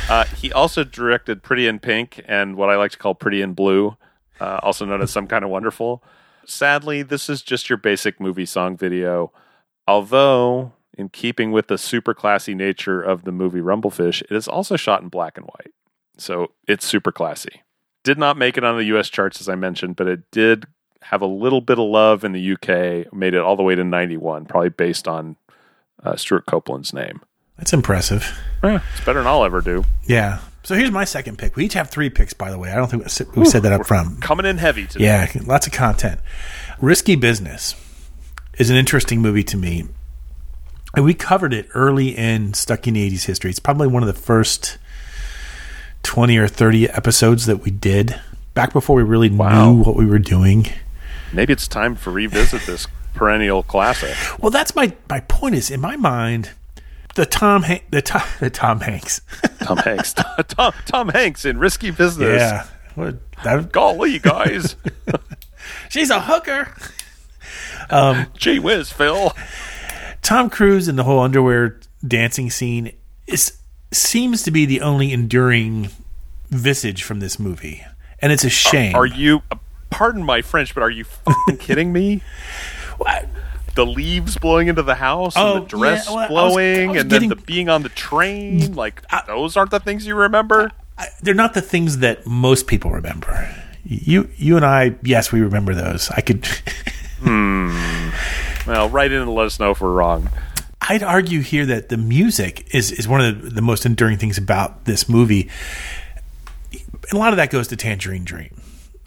Uh, 0.09 0.25
he 0.25 0.53
also 0.53 0.85
directed 0.85 1.43
Pretty 1.43 1.67
in 1.67 1.79
Pink 1.79 2.23
and 2.27 2.57
what 2.57 2.71
I 2.71 2.77
like 2.77 2.91
to 2.93 2.99
call 2.99 3.15
Pretty 3.15 3.41
in 3.41 3.55
Blue, 3.55 3.97
uh, 4.41 4.59
also 4.63 4.85
known 4.85 5.01
as 5.01 5.11
Some 5.11 5.27
Kind 5.27 5.45
of 5.45 5.51
Wonderful. 5.51 6.03
Sadly, 6.47 7.03
this 7.03 7.31
is 7.31 7.41
just 7.43 7.71
your 7.71 7.79
basic 7.79 8.21
movie 8.21 8.47
song 8.47 8.77
video. 8.77 9.33
Although, 9.87 10.73
in 10.97 11.09
keeping 11.09 11.53
with 11.53 11.69
the 11.69 11.79
super 11.79 12.15
classy 12.15 12.55
nature 12.55 13.01
of 13.01 13.25
the 13.25 13.33
movie 13.33 13.61
Rumblefish, 13.61 14.23
it 14.23 14.33
is 14.33 14.49
also 14.49 14.77
shot 14.77 15.03
in 15.03 15.09
black 15.09 15.37
and 15.37 15.47
white. 15.47 15.73
So 16.19 16.53
it's 16.69 16.85
super 16.85 17.13
classy. 17.13 17.63
Did 18.03 18.19
not 18.19 18.37
make 18.37 18.59
it 18.59 18.65
on 18.65 18.77
the 18.77 18.85
US 18.97 19.09
charts, 19.09 19.41
as 19.41 19.49
I 19.49 19.55
mentioned, 19.55 19.97
but 19.97 20.07
it 20.09 20.31
did 20.31 20.67
have 21.05 21.23
a 21.23 21.27
little 21.27 21.61
bit 21.61 21.79
of 21.79 21.87
love 21.88 22.25
in 22.25 22.33
the 22.33 22.53
UK, 22.55 23.12
made 23.12 23.35
it 23.35 23.40
all 23.40 23.57
the 23.57 23.62
way 23.62 23.75
to 23.75 23.85
91, 23.85 24.47
probably 24.47 24.71
based 24.71 25.07
on 25.07 25.37
uh, 26.03 26.17
Stewart 26.17 26.47
Copeland's 26.47 26.93
name. 26.93 27.21
That's 27.59 27.73
impressive. 27.73 28.37
Eh, 28.62 28.79
it's 28.97 29.05
better 29.05 29.21
than 29.21 29.27
I'll 29.29 29.45
ever 29.45 29.61
do. 29.61 29.85
Yeah. 30.07 30.40
So 30.64 30.75
here's 30.75 30.90
my 30.90 31.05
second 31.05 31.38
pick. 31.38 31.57
We 31.57 31.67
each 31.67 31.75
have 31.75 31.90
three 31.90 32.09
picks, 32.11 32.33
by 32.33 32.51
the 32.51 32.59
way. 32.59 32.73
I 32.73 32.77
don't 32.77 32.90
think 32.90 33.03
we 33.05 33.09
said- 33.11 33.29
we 33.37 33.45
said 33.45 33.62
that 33.62 33.73
up 33.73 33.87
front. 33.87 34.23
Coming 34.23 34.47
in 34.47 34.57
heavy 34.59 34.87
today. 34.87 35.05
Yeah, 35.05 35.31
lots 35.45 35.67
of 35.67 35.73
content. 35.73 36.21
Risky 36.81 37.17
Business 37.17 37.75
is 38.59 38.71
an 38.71 38.77
interesting 38.77 39.21
movie 39.21 39.45
to 39.45 39.57
me. 39.57 39.85
And 40.97 41.05
we 41.05 41.12
covered 41.12 41.53
it 41.53 41.69
early 41.75 42.17
in 42.17 42.55
Stuck 42.55 42.87
in 42.88 42.95
the 42.95 43.09
80s 43.11 43.25
history. 43.27 43.51
It's 43.51 43.59
probably 43.59 43.88
one 43.88 44.03
of 44.03 44.07
the 44.07 44.19
first 44.21 44.79
20 46.03 46.37
or 46.38 46.49
30 46.49 46.88
episodes 46.90 47.47
that 47.47 47.59
we 47.59 47.71
did 47.71 48.19
back 48.55 48.73
before 48.73 48.97
we 48.97 49.03
really 49.03 49.31
Wow. 49.31 49.73
knew 49.73 49.83
what 49.83 49.97
we 49.97 50.07
were 50.07 50.19
doing. 50.19 50.67
Maybe 51.35 51.53
it's 51.53 51.68
time 51.68 51.97
to 51.97 52.11
revisit 52.11 52.62
this 52.62 52.87
perennial 53.14 53.62
classic. 53.62 54.16
Well, 54.40 54.51
that's 54.51 54.75
my 54.75 54.92
my 55.09 55.20
point 55.20 55.55
is 55.55 55.70
in 55.70 55.81
my 55.81 55.97
mind 55.97 56.51
the 57.14 57.27
Tom 57.27 57.62
Han- 57.64 57.81
the 57.90 58.03
Tom, 58.03 58.23
the 58.40 58.51
Tom 58.51 58.81
Hanks. 58.81 59.20
Tom 59.61 59.77
Hanks. 59.79 60.12
Tom, 60.49 60.73
Tom 60.87 61.09
Hanks 61.09 61.44
in 61.44 61.59
Risky 61.59 61.90
Business. 61.90 62.40
yeah. 62.40 62.66
What, 62.94 63.16
that, 63.42 63.73
Golly, 63.73 64.18
guys. 64.18 64.77
she's 65.88 66.11
a 66.11 66.20
hooker. 66.20 66.73
Gee 68.37 68.59
whiz, 68.59 68.90
Phil. 68.90 69.33
Tom 70.23 70.49
Cruise 70.51 70.88
and 70.88 70.99
the 70.99 71.05
whole 71.05 71.20
underwear 71.20 71.79
dancing 72.07 72.51
scene 72.51 72.92
is 73.27 73.59
seems 73.92 74.42
to 74.42 74.51
be 74.51 74.66
the 74.66 74.81
only 74.81 75.12
enduring 75.12 75.88
visage 76.51 77.03
from 77.03 77.20
this 77.20 77.38
movie, 77.38 77.85
and 78.20 78.33
it's 78.33 78.44
a 78.44 78.51
shame. 78.51 78.94
Are 78.94 79.07
you, 79.07 79.42
uh, 79.51 79.57
pardon 79.90 80.23
my 80.25 80.42
French, 80.42 80.75
but 80.75 80.83
are 80.83 80.90
you 80.90 81.05
fucking 81.05 81.59
kidding 81.59 81.92
me? 81.92 82.23
What? 82.99 83.27
The 83.75 83.85
leaves 83.85 84.38
blowing 84.38 84.68
into 84.68 84.85
the 84.85 84.94
house 84.94 85.33
Oh, 85.37 85.57
and 85.57 85.64
the 85.64 85.68
dress 85.68 86.07
yeah, 86.07 86.12
well, 86.14 86.18
I 86.18 86.23
was- 86.23 86.29
blowing 86.29 86.90
I 86.90 86.92
was 86.92 87.01
and 87.03 87.11
then 87.11 87.29
the 87.29 87.35
being 87.35 87.68
on 87.68 87.83
the 87.83 87.88
train. 87.88 88.73
Like, 88.77 89.03
those 89.27 89.57
aren't 89.57 89.73
the 89.73 89.81
things 89.81 90.07
you 90.07 90.14
remember? 90.14 90.70
I- 90.97 91.09
They're 91.23 91.35
not 91.35 91.55
the 91.55 91.61
things 91.61 91.99
that 91.99 92.25
most 92.25 92.68
people 92.68 92.92
remember. 92.92 93.53
You, 93.85 94.31
you 94.37 94.55
and 94.55 94.64
I, 94.64 94.94
yes, 95.03 95.33
we 95.33 95.40
remember 95.40 95.75
those. 95.75 96.09
I 96.11 96.20
could. 96.20 96.47
hmm. 97.20 98.11
Well, 98.64 98.88
write 98.90 99.11
in 99.11 99.23
and 99.23 99.35
let 99.35 99.47
us 99.47 99.59
know 99.59 99.73
if 99.73 99.81
we're 99.81 99.90
wrong. 99.92 100.31
I'd 100.81 101.03
argue 101.03 101.40
here 101.40 101.66
that 101.66 101.88
the 101.88 101.97
music 101.97 102.73
is 102.73 102.92
is 102.92 103.09
one 103.09 103.23
of 103.23 103.42
the, 103.42 103.51
the 103.51 103.62
most 103.62 103.85
enduring 103.85 104.18
things 104.18 104.38
about 104.38 104.85
this 104.85 105.09
movie. 105.09 105.51
And 106.73 107.12
a 107.12 107.16
lot 107.16 107.33
of 107.33 107.38
that 107.38 107.51
goes 107.51 107.66
to 107.68 107.77
Tangerine 107.77 108.23
Dream, 108.25 108.55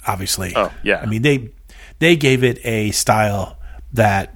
obviously. 0.07 0.53
Oh, 0.55 0.71
yeah. 0.83 0.99
I 1.01 1.05
mean 1.05 1.21
they 1.21 1.49
they 1.99 2.15
gave 2.15 2.43
it 2.43 2.59
a 2.65 2.91
style 2.91 3.57
that 3.93 4.33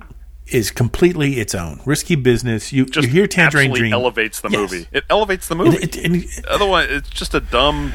is 0.47 0.69
completely 0.71 1.39
its 1.39 1.55
own. 1.55 1.79
Risky 1.85 2.15
business. 2.15 2.73
You, 2.73 2.85
Just 2.85 3.07
you 3.07 3.13
hear 3.13 3.27
Tangerine 3.27 3.71
Dream 3.73 3.93
elevates 3.93 4.41
the 4.41 4.49
Yes. 4.49 4.59
movie. 4.71 4.87
It 4.91 5.05
elevates 5.09 5.47
the 5.47 5.55
movie. 5.55 5.77
It- 5.77 5.95
it- 5.95 6.13
it- 6.39 6.45
Otherwise, 6.45 6.87
it's 6.89 7.09
just 7.09 7.33
a 7.33 7.39
dumb, 7.39 7.93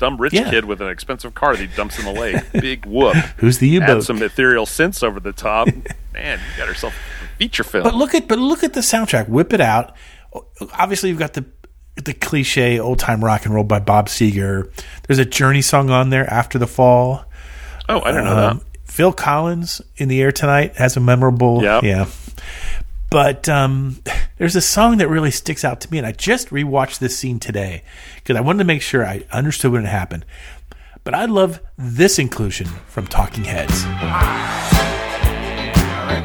dumb 0.00 0.16
rich 0.20 0.32
Yeah. 0.32 0.50
kid 0.50 0.64
with 0.64 0.80
an 0.80 0.88
expensive 0.88 1.34
car 1.34 1.54
that 1.54 1.60
he 1.60 1.68
dumps 1.76 1.98
in 1.98 2.04
the 2.06 2.12
lake. 2.12 2.42
Big 2.52 2.84
whoop. 2.86 3.14
Who's 3.36 3.58
the 3.58 3.68
Add 3.76 3.88
U-boat? 3.88 4.04
some 4.04 4.20
ethereal 4.22 4.66
sense 4.66 5.02
over 5.04 5.20
the 5.20 5.32
top. 5.32 5.68
Man, 6.12 6.40
you 6.40 6.58
got 6.58 6.66
yourself 6.66 6.94
a 7.22 7.38
feature 7.38 7.62
film. 7.62 7.84
But 7.84 7.94
look 7.94 8.14
at 8.14 8.26
but 8.26 8.38
look 8.40 8.64
at 8.64 8.72
the 8.72 8.80
soundtrack. 8.80 9.28
Whip 9.28 9.52
it 9.52 9.60
out. 9.60 9.94
Obviously, 10.72 11.08
you've 11.10 11.18
got 11.18 11.34
the 11.34 11.42
the 11.96 12.14
cliche 12.14 12.78
old 12.78 12.98
time 12.98 13.24
rock 13.24 13.44
and 13.46 13.54
roll 13.54 13.64
by 13.64 13.78
Bob 13.78 14.06
Seger. 14.08 14.70
There's 15.06 15.18
a 15.18 15.24
Journey 15.24 15.62
song 15.62 15.90
on 15.90 16.10
there, 16.10 16.28
"After 16.32 16.58
the 16.58 16.66
Fall." 16.66 17.24
oh, 17.88 18.00
I 18.02 18.10
don't 18.12 18.24
know 18.24 18.48
Um, 18.48 18.60
Phil 18.84 19.12
Collins 19.12 19.80
in 19.96 20.08
the 20.08 20.20
air 20.22 20.32
tonight 20.32 20.74
has 20.76 20.96
a 20.96 21.00
memorable 21.00 21.62
Yep. 21.62 21.82
yeah. 21.84 22.06
But 23.10 23.48
um, 23.48 24.02
there's 24.38 24.56
a 24.56 24.60
song 24.60 24.96
that 24.98 25.08
really 25.08 25.30
sticks 25.30 25.64
out 25.64 25.80
to 25.82 25.90
me, 25.92 25.98
and 25.98 26.06
I 26.06 26.12
just 26.12 26.50
rewatched 26.50 26.98
this 26.98 27.16
scene 27.16 27.38
today 27.38 27.82
because 28.16 28.36
I 28.36 28.40
wanted 28.40 28.58
to 28.58 28.64
make 28.64 28.82
sure 28.82 29.06
I 29.06 29.24
understood 29.30 29.72
what 29.72 29.82
had 29.82 29.90
happened. 29.90 30.24
But 31.04 31.14
I 31.14 31.26
love 31.26 31.60
this 31.78 32.18
inclusion 32.18 32.66
from 32.88 33.06
Talking 33.06 33.44
Heads. 33.44 33.84
And 36.08 36.24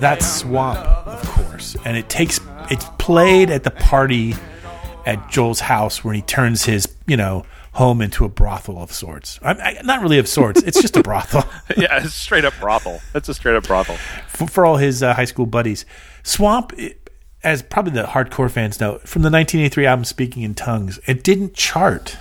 That's 0.00 0.26
Swamp, 0.26 0.78
of 1.06 1.22
course, 1.28 1.76
and 1.84 1.96
it 1.96 2.08
takes 2.08 2.40
it's 2.70 2.86
played 2.98 3.50
at 3.50 3.64
the 3.64 3.70
party 3.70 4.34
at 5.06 5.28
Joel's 5.30 5.60
house 5.60 6.02
where 6.04 6.14
he 6.14 6.22
turns 6.22 6.64
his 6.64 6.88
you 7.06 7.16
know 7.16 7.44
home 7.72 8.00
into 8.00 8.24
a 8.24 8.28
brothel 8.28 8.78
of 8.82 8.92
sorts. 8.92 9.38
I, 9.42 9.52
I, 9.52 9.82
not 9.84 10.02
really 10.02 10.18
of 10.18 10.26
sorts. 10.26 10.62
It's 10.62 10.80
just 10.80 10.96
a 10.96 11.02
brothel. 11.02 11.44
Yeah, 11.76 12.02
it's 12.04 12.14
straight 12.14 12.44
up 12.44 12.54
brothel. 12.58 13.00
That's 13.12 13.28
a 13.28 13.34
straight 13.34 13.54
up 13.54 13.64
brothel. 13.66 13.96
for, 14.26 14.46
for 14.48 14.66
all 14.66 14.76
his 14.76 15.02
uh, 15.04 15.14
high 15.14 15.24
school 15.26 15.46
buddies. 15.46 15.84
Swamp, 16.22 16.72
it- 16.78 16.96
as 17.42 17.62
probably 17.62 17.92
the 17.92 18.02
hardcore 18.02 18.50
fans 18.50 18.80
know, 18.80 18.98
from 18.98 19.22
the 19.22 19.30
1983 19.30 19.86
album 19.86 20.04
"Speaking 20.04 20.42
in 20.42 20.54
Tongues," 20.54 20.98
it 21.06 21.22
didn't 21.24 21.54
chart 21.54 22.16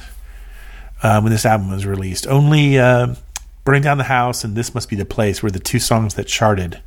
uh, 1.04 1.20
when 1.22 1.32
this 1.32 1.46
album 1.46 1.72
was 1.72 1.86
released. 1.86 2.26
Only 2.28 2.78
uh, 2.80 3.16
"Burning 3.66 3.82
Down 3.82 3.98
the 3.98 4.04
House" 4.06 4.44
and 4.46 4.56
"This 4.56 4.74
Must 4.74 4.90
Be 4.90 4.96
the 4.96 5.04
Place" 5.06 5.42
were 5.44 5.52
the 5.52 5.60
two 5.60 5.80
songs 5.80 6.14
that 6.14 6.28
charted 6.28 6.82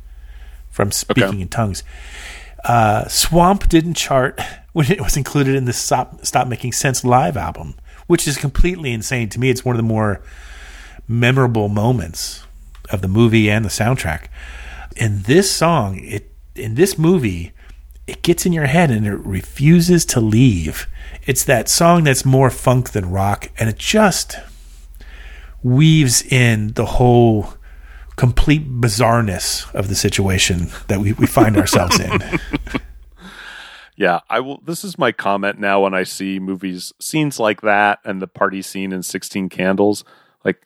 from 0.73 0.91
"Speaking 0.91 1.23
Okay. 1.23 1.41
in 1.41 1.47
Tongues." 1.47 1.83
Uh, 2.65 3.07
Swamp 3.07 3.69
didn't 3.69 3.93
chart 3.93 4.39
when 4.73 4.91
it 4.91 4.99
was 5.01 5.15
included 5.15 5.55
in 5.55 5.65
the 5.65 5.73
Stop, 5.73 6.25
Stop 6.25 6.47
Making 6.47 6.71
Sense 6.73 7.03
live 7.05 7.37
album, 7.37 7.75
which 8.07 8.27
is 8.27 8.37
completely 8.37 8.91
insane 8.91 9.29
to 9.29 9.39
me. 9.39 9.49
It's 9.49 9.63
one 9.63 9.75
of 9.75 9.77
the 9.77 9.83
more 9.87 10.21
memorable 11.07 11.69
moments 11.69 12.43
of 12.89 13.01
the 13.01 13.07
movie 13.07 13.49
and 13.49 13.63
the 13.63 13.69
soundtrack. 13.69 14.27
In 14.95 15.23
this 15.23 15.51
song, 15.51 15.99
it 16.03 16.31
in 16.55 16.75
this 16.75 16.97
movie, 16.97 17.51
it 18.07 18.21
gets 18.21 18.45
in 18.45 18.53
your 18.53 18.65
head 18.67 18.91
and 18.91 19.05
it 19.07 19.15
refuses 19.25 20.05
to 20.05 20.19
leave. 20.19 20.87
It's 21.25 21.43
that 21.45 21.67
song 21.69 22.03
that's 22.03 22.25
more 22.25 22.49
funk 22.49 22.91
than 22.91 23.09
rock, 23.11 23.49
and 23.57 23.69
it 23.69 23.77
just 23.77 24.37
weaves 25.63 26.21
in 26.21 26.73
the 26.73 26.85
whole 26.85 27.53
complete 28.15 28.69
bizarreness 28.69 29.73
of 29.73 29.87
the 29.87 29.95
situation 29.95 30.69
that 30.87 30.99
we, 30.99 31.13
we 31.13 31.25
find 31.27 31.57
ourselves 31.57 31.99
in. 31.99 32.21
Yeah, 33.95 34.21
I 34.29 34.39
will. 34.39 34.59
This 34.65 34.83
is 34.83 34.97
my 34.97 35.11
comment 35.11 35.59
now 35.59 35.81
when 35.83 35.93
I 35.93 36.03
see 36.03 36.39
movies, 36.39 36.93
scenes 36.99 37.39
like 37.39 37.61
that, 37.61 37.99
and 38.03 38.21
the 38.21 38.27
party 38.27 38.61
scene 38.63 38.91
in 38.91 39.03
Sixteen 39.03 39.49
Candles. 39.49 40.03
Like, 40.43 40.65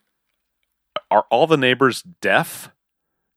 are 1.11 1.25
all 1.29 1.45
the 1.45 1.57
neighbors 1.57 2.03
deaf? 2.21 2.71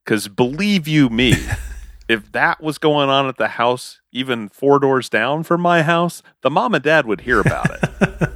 Because 0.05 0.29
believe 0.29 0.87
you 0.87 1.09
me, 1.09 1.35
if 2.09 2.31
that 2.33 2.63
was 2.63 2.79
going 2.79 3.11
on 3.11 3.27
at 3.27 3.37
the 3.37 3.49
house, 3.49 4.01
even 4.13 4.49
four 4.49 4.79
doors 4.79 5.09
down 5.09 5.43
from 5.43 5.61
my 5.61 5.83
house, 5.83 6.23
the 6.43 6.51
mom 6.51 6.75
and 6.75 6.85
dad 6.85 7.05
would 7.07 7.23
hear 7.23 7.41
about 7.41 7.69
it. 7.71 7.91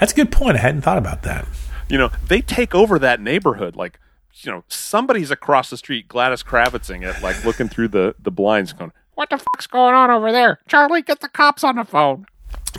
That's 0.00 0.12
a 0.12 0.16
good 0.16 0.32
point. 0.32 0.56
I 0.56 0.60
hadn't 0.60 0.82
thought 0.82 0.98
about 0.98 1.22
that. 1.22 1.46
you 1.88 1.98
know, 1.98 2.10
they 2.26 2.40
take 2.40 2.74
over 2.74 2.98
that 2.98 3.20
neighborhood. 3.20 3.76
Like, 3.76 4.00
you 4.42 4.50
know, 4.50 4.64
somebody's 4.68 5.30
across 5.30 5.70
the 5.70 5.76
street, 5.76 6.08
Gladys 6.08 6.42
Kravitzing 6.42 7.02
it, 7.02 7.22
like 7.22 7.44
looking 7.44 7.68
through 7.68 7.88
the 7.88 8.14
the 8.18 8.30
blinds, 8.30 8.72
going, 8.72 8.92
"What 9.14 9.30
the 9.30 9.38
fuck's 9.38 9.66
going 9.66 9.94
on 9.94 10.10
over 10.10 10.32
there? 10.32 10.60
Charlie, 10.68 11.02
get 11.02 11.20
the 11.20 11.28
cops 11.28 11.64
on 11.64 11.76
the 11.76 11.84
phone." 11.84 12.26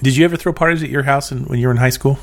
Did 0.01 0.17
you 0.17 0.25
ever 0.25 0.35
throw 0.35 0.51
parties 0.51 0.83
at 0.83 0.89
your 0.89 1.03
house 1.03 1.31
in, 1.31 1.45
when 1.45 1.59
you 1.59 1.67
were 1.67 1.71
in 1.71 1.77
high 1.77 1.89
school? 1.89 2.19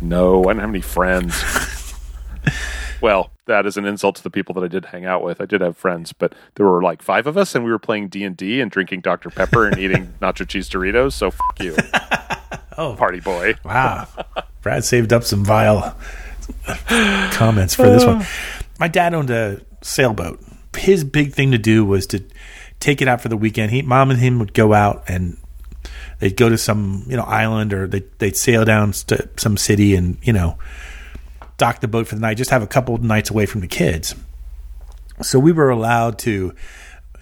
No, 0.00 0.44
I 0.44 0.48
didn't 0.48 0.60
have 0.60 0.70
any 0.70 0.80
friends. 0.80 1.94
well, 3.02 3.30
that 3.46 3.66
is 3.66 3.76
an 3.76 3.84
insult 3.84 4.16
to 4.16 4.22
the 4.22 4.30
people 4.30 4.54
that 4.54 4.64
I 4.64 4.68
did 4.68 4.86
hang 4.86 5.04
out 5.04 5.22
with. 5.22 5.42
I 5.42 5.44
did 5.44 5.60
have 5.60 5.76
friends, 5.76 6.14
but 6.14 6.34
there 6.54 6.66
were 6.66 6.82
like 6.82 7.02
five 7.02 7.26
of 7.26 7.36
us, 7.36 7.54
and 7.54 7.64
we 7.64 7.70
were 7.70 7.78
playing 7.78 8.08
D 8.08 8.24
and 8.24 8.36
D 8.36 8.60
and 8.62 8.70
drinking 8.70 9.02
Dr 9.02 9.28
Pepper 9.28 9.66
and 9.66 9.78
eating 9.78 10.14
nacho 10.22 10.48
cheese 10.48 10.70
Doritos. 10.70 11.12
So 11.12 11.30
fuck 11.30 11.60
you, 11.60 11.76
Oh, 12.78 12.94
party 12.96 13.20
boy. 13.20 13.56
Wow. 13.62 14.08
Brad 14.62 14.84
saved 14.84 15.12
up 15.12 15.24
some 15.24 15.44
vile 15.44 15.98
comments 17.32 17.74
for 17.74 17.84
this 17.84 18.04
one. 18.04 18.22
Oh. 18.22 18.28
My 18.78 18.88
dad 18.88 19.14
owned 19.14 19.30
a 19.30 19.60
sailboat. 19.82 20.40
His 20.76 21.04
big 21.04 21.32
thing 21.32 21.50
to 21.52 21.58
do 21.58 21.84
was 21.84 22.06
to 22.08 22.22
take 22.78 23.02
it 23.02 23.08
out 23.08 23.20
for 23.20 23.28
the 23.28 23.36
weekend. 23.36 23.72
He, 23.72 23.82
mom 23.82 24.10
and 24.10 24.18
him 24.18 24.38
would 24.38 24.54
go 24.54 24.72
out 24.72 25.04
and 25.08 25.36
they'd 26.18 26.36
go 26.36 26.48
to 26.48 26.56
some, 26.58 27.04
you 27.08 27.16
know, 27.16 27.24
island 27.24 27.72
or 27.72 27.86
they, 27.86 28.04
they'd 28.18 28.36
sail 28.36 28.64
down 28.64 28.92
to 28.92 29.28
some 29.36 29.56
city 29.56 29.94
and, 29.94 30.18
you 30.22 30.32
know, 30.32 30.58
dock 31.58 31.80
the 31.80 31.88
boat 31.88 32.08
for 32.08 32.14
the 32.14 32.20
night, 32.20 32.36
just 32.36 32.50
have 32.50 32.62
a 32.62 32.66
couple 32.66 32.94
of 32.94 33.02
nights 33.02 33.30
away 33.30 33.46
from 33.46 33.60
the 33.60 33.66
kids. 33.66 34.14
So 35.22 35.38
we 35.38 35.52
were 35.52 35.68
allowed 35.68 36.18
to 36.20 36.54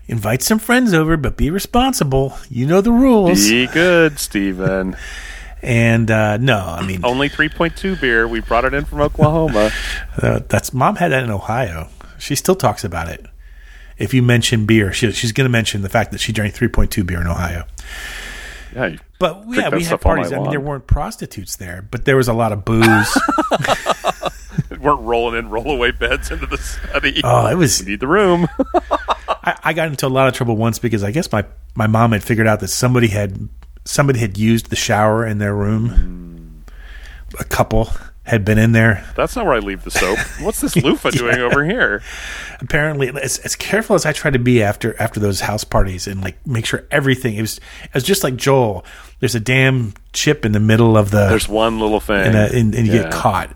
invite 0.06 0.42
some 0.42 0.58
friends 0.58 0.94
over, 0.94 1.16
but 1.16 1.36
be 1.36 1.50
responsible. 1.50 2.38
You 2.48 2.66
know 2.66 2.80
the 2.80 2.92
rules. 2.92 3.48
Be 3.48 3.66
good, 3.66 4.18
Steven. 4.18 4.96
And 5.62 6.10
uh, 6.10 6.36
no, 6.36 6.58
I 6.58 6.86
mean, 6.86 7.04
Only 7.04 7.28
three 7.28 7.48
point 7.48 7.76
two 7.76 7.96
beer. 7.96 8.28
We 8.28 8.40
brought 8.40 8.64
it 8.64 8.74
in 8.74 8.84
from 8.84 9.00
Oklahoma. 9.00 9.70
Uh, 10.20 10.40
that's 10.48 10.72
mom 10.72 10.96
had 10.96 11.12
that 11.12 11.22
in 11.22 11.30
Ohio. 11.30 11.88
She 12.18 12.34
still 12.34 12.56
talks 12.56 12.82
about 12.82 13.08
it. 13.08 13.24
If 13.98 14.12
you 14.12 14.20
mention 14.20 14.66
beer, 14.66 14.92
she, 14.92 15.12
she's 15.12 15.30
going 15.30 15.44
to 15.44 15.50
mention 15.50 15.82
the 15.82 15.88
fact 15.88 16.10
that 16.10 16.18
she 16.18 16.32
drank 16.32 16.54
3.2 16.54 17.06
beer 17.06 17.20
in 17.20 17.28
Ohio. 17.28 17.64
Yeah, 18.74 18.96
But 19.20 19.44
yeah, 19.48 19.68
we 19.68 19.84
had 19.84 20.00
parties. 20.00 20.32
I 20.32 20.36
mean, 20.36 20.44
long. 20.44 20.50
there 20.50 20.60
weren't 20.60 20.88
prostitutes 20.88 21.54
there, 21.54 21.86
but 21.88 22.04
there 22.04 22.16
was 22.16 22.26
a 22.26 22.32
lot 22.32 22.50
of 22.50 22.64
booze. 22.64 23.20
weren't 24.80 25.00
rolling 25.00 25.38
in 25.38 25.50
rollaway 25.50 25.96
beds 25.96 26.30
into 26.30 26.46
the 26.46 26.58
study. 26.58 27.20
oh, 27.24 27.46
it 27.46 27.54
was. 27.54 27.82
We 27.84 27.92
need 27.92 28.00
the 28.00 28.08
room. 28.08 28.48
I, 29.28 29.56
I 29.64 29.72
got 29.72 29.88
into 29.88 30.06
a 30.06 30.08
lot 30.08 30.28
of 30.28 30.34
trouble 30.34 30.56
once 30.56 30.78
because 30.78 31.02
I 31.04 31.10
guess 31.10 31.30
my 31.30 31.44
my 31.74 31.86
mom 31.86 32.12
had 32.12 32.22
figured 32.22 32.46
out 32.46 32.60
that 32.60 32.68
somebody 32.68 33.08
had 33.08 33.48
somebody 33.88 34.18
had 34.18 34.36
used 34.36 34.70
the 34.70 34.76
shower 34.76 35.26
in 35.26 35.38
their 35.38 35.54
room. 35.54 36.64
A 37.40 37.44
couple 37.44 37.90
had 38.24 38.44
been 38.44 38.58
in 38.58 38.72
there. 38.72 39.04
That's 39.16 39.34
not 39.36 39.46
where 39.46 39.54
I 39.54 39.58
leave 39.58 39.84
the 39.84 39.90
soap. 39.90 40.18
What's 40.40 40.60
this 40.60 40.76
loofah 40.76 41.10
doing 41.10 41.38
over 41.38 41.64
here? 41.64 42.02
apparently 42.60 43.08
as, 43.08 43.38
as 43.38 43.56
careful 43.56 43.94
as 43.96 44.04
I 44.04 44.12
try 44.12 44.30
to 44.30 44.38
be 44.38 44.62
after 44.62 45.00
after 45.00 45.18
those 45.20 45.40
house 45.40 45.64
parties 45.64 46.06
and 46.06 46.20
like 46.20 46.44
make 46.46 46.66
sure 46.66 46.86
everything 46.90 47.36
it 47.36 47.40
was 47.40 47.58
it 47.84 47.94
was 47.94 48.04
just 48.04 48.22
like 48.24 48.36
Joel. 48.36 48.84
There's 49.20 49.34
a 49.34 49.40
damn 49.40 49.94
chip 50.12 50.44
in 50.44 50.52
the 50.52 50.60
middle 50.60 50.96
of 50.96 51.10
the 51.10 51.28
There's 51.28 51.48
one 51.48 51.80
little 51.80 52.00
thing. 52.00 52.26
and, 52.26 52.36
uh, 52.36 52.48
and, 52.52 52.74
and 52.74 52.86
you 52.86 52.92
Yeah. 52.94 53.02
get 53.04 53.12
caught. 53.12 53.50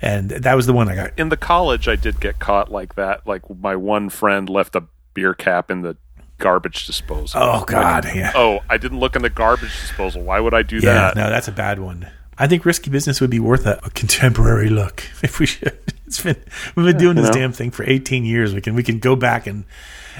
And 0.00 0.30
that 0.30 0.54
was 0.54 0.66
the 0.66 0.72
one 0.72 0.88
I 0.88 0.96
got. 0.96 1.16
in 1.18 1.28
the 1.28 1.36
college 1.36 1.86
I 1.86 1.94
did 1.94 2.18
get 2.20 2.40
caught 2.40 2.72
like 2.72 2.96
that. 2.96 3.24
Like 3.26 3.42
my 3.60 3.76
one 3.76 4.08
friend 4.10 4.48
left 4.50 4.74
a 4.74 4.82
beer 5.14 5.32
cap 5.34 5.70
in 5.70 5.82
the 5.82 5.96
garbage 6.42 6.86
disposal. 6.86 7.40
Oh 7.42 7.64
God, 7.66 8.04
Like, 8.04 8.14
yeah, 8.14 8.32
Oh, 8.34 8.58
I 8.68 8.76
didn't 8.76 8.98
look 9.00 9.16
in 9.16 9.22
the 9.22 9.30
garbage 9.30 9.70
disposal. 9.80 10.22
Why 10.22 10.40
would 10.40 10.52
I 10.54 10.62
do 10.62 10.76
yeah. 10.76 10.92
that? 10.92 11.16
No, 11.16 11.30
that's 11.30 11.48
a 11.48 11.52
bad 11.52 11.78
one. 11.78 12.08
I 12.36 12.46
think 12.48 12.64
risky 12.64 12.90
business 12.90 13.20
would 13.20 13.30
be 13.30 13.38
worth 13.40 13.66
a, 13.66 13.78
a 13.84 13.90
contemporary 13.90 14.68
look 14.68 15.04
if 15.22 15.38
we 15.38 15.46
should. 15.46 15.78
It's 16.06 16.22
been 16.22 16.36
we've 16.74 16.86
been 16.86 16.98
doing 16.98 17.16
this 17.16 17.26
know. 17.28 17.32
damn 17.32 17.52
thing 17.52 17.70
for 17.70 17.84
18 17.88 18.24
years. 18.24 18.52
We 18.54 18.60
can 18.60 18.74
we 18.74 18.82
can 18.82 18.98
go 18.98 19.16
back 19.16 19.46
and 19.46 19.64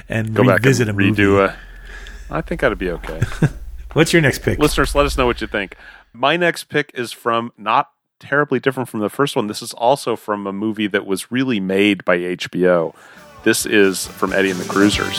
and 0.09 0.35
Go 0.35 0.43
back 0.45 0.59
revisit 0.61 0.89
and 0.89 0.99
a 0.99 1.03
movie. 1.03 1.23
redo 1.23 1.45
a. 1.49 1.57
I 2.31 2.41
think 2.41 2.61
that'd 2.63 2.79
be 2.79 2.91
okay. 2.91 3.21
What's 3.93 4.13
your 4.15 4.23
next 4.23 4.39
pick? 4.43 4.59
Listeners, 4.59 4.95
let 4.95 5.05
us 5.05 5.19
know 5.19 5.27
what 5.27 5.41
you 5.43 5.47
think. 5.47 5.77
My 6.15 6.37
next 6.39 6.65
pick 6.65 6.91
is 6.95 7.13
from 7.13 7.53
not 7.59 7.91
terribly 8.21 8.59
different 8.61 8.89
from 8.89 9.01
the 9.01 9.11
first 9.11 9.37
one. 9.37 9.49
This 9.49 9.61
is 9.61 9.73
also 9.75 10.17
from 10.17 10.47
a 10.47 10.53
movie 10.53 10.87
that 10.87 11.05
was 11.05 11.31
really 11.33 11.61
made 11.61 12.05
by 12.05 12.17
HBO. 12.19 12.95
This 13.45 13.67
is 13.67 14.07
from 14.07 14.33
Eddie 14.33 14.51
and 14.51 14.61
the 14.61 14.69
Cruisers. 14.69 15.19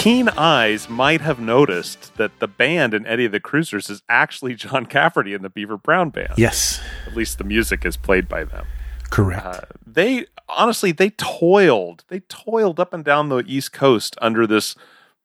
Keen 0.00 0.30
eyes 0.30 0.88
might 0.88 1.20
have 1.20 1.38
noticed 1.38 2.16
that 2.16 2.38
the 2.40 2.48
band 2.48 2.94
in 2.94 3.06
Eddie 3.06 3.26
the 3.26 3.38
Cruisers 3.38 3.90
is 3.90 4.02
actually 4.08 4.54
John 4.54 4.86
Cafferty 4.86 5.34
and 5.34 5.44
the 5.44 5.50
Beaver 5.50 5.76
Brown 5.76 6.08
Band. 6.08 6.32
Yes, 6.38 6.80
At 7.06 7.14
least 7.14 7.36
the 7.36 7.44
music 7.44 7.84
is 7.84 7.98
played 7.98 8.26
by 8.26 8.44
them. 8.44 8.66
correct. 9.10 9.44
Uh, 9.44 9.60
they 9.86 10.24
honestly 10.48 10.90
they 10.92 11.10
toiled 11.10 12.04
they 12.08 12.20
toiled 12.20 12.80
up 12.80 12.94
and 12.94 13.04
down 13.04 13.28
the 13.28 13.44
east 13.46 13.72
coast 13.72 14.16
under 14.22 14.46
this 14.46 14.74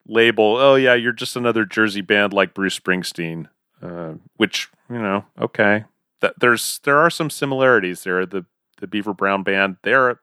label 0.07 0.57
oh 0.57 0.75
yeah 0.75 0.93
you're 0.93 1.11
just 1.11 1.35
another 1.35 1.65
jersey 1.65 2.01
band 2.01 2.31
like 2.31 2.53
bruce 2.53 2.79
springsteen 2.79 3.47
uh, 3.81 4.13
which 4.37 4.69
you 4.89 4.99
know 4.99 5.25
okay 5.39 5.83
that 6.21 6.33
there's 6.39 6.79
there 6.83 6.99
are 6.99 7.09
some 7.09 7.29
similarities 7.31 8.03
there 8.03 8.23
the 8.25 8.45
the 8.77 8.85
beaver 8.87 9.13
brown 9.13 9.41
band 9.41 9.77
they're 9.83 10.19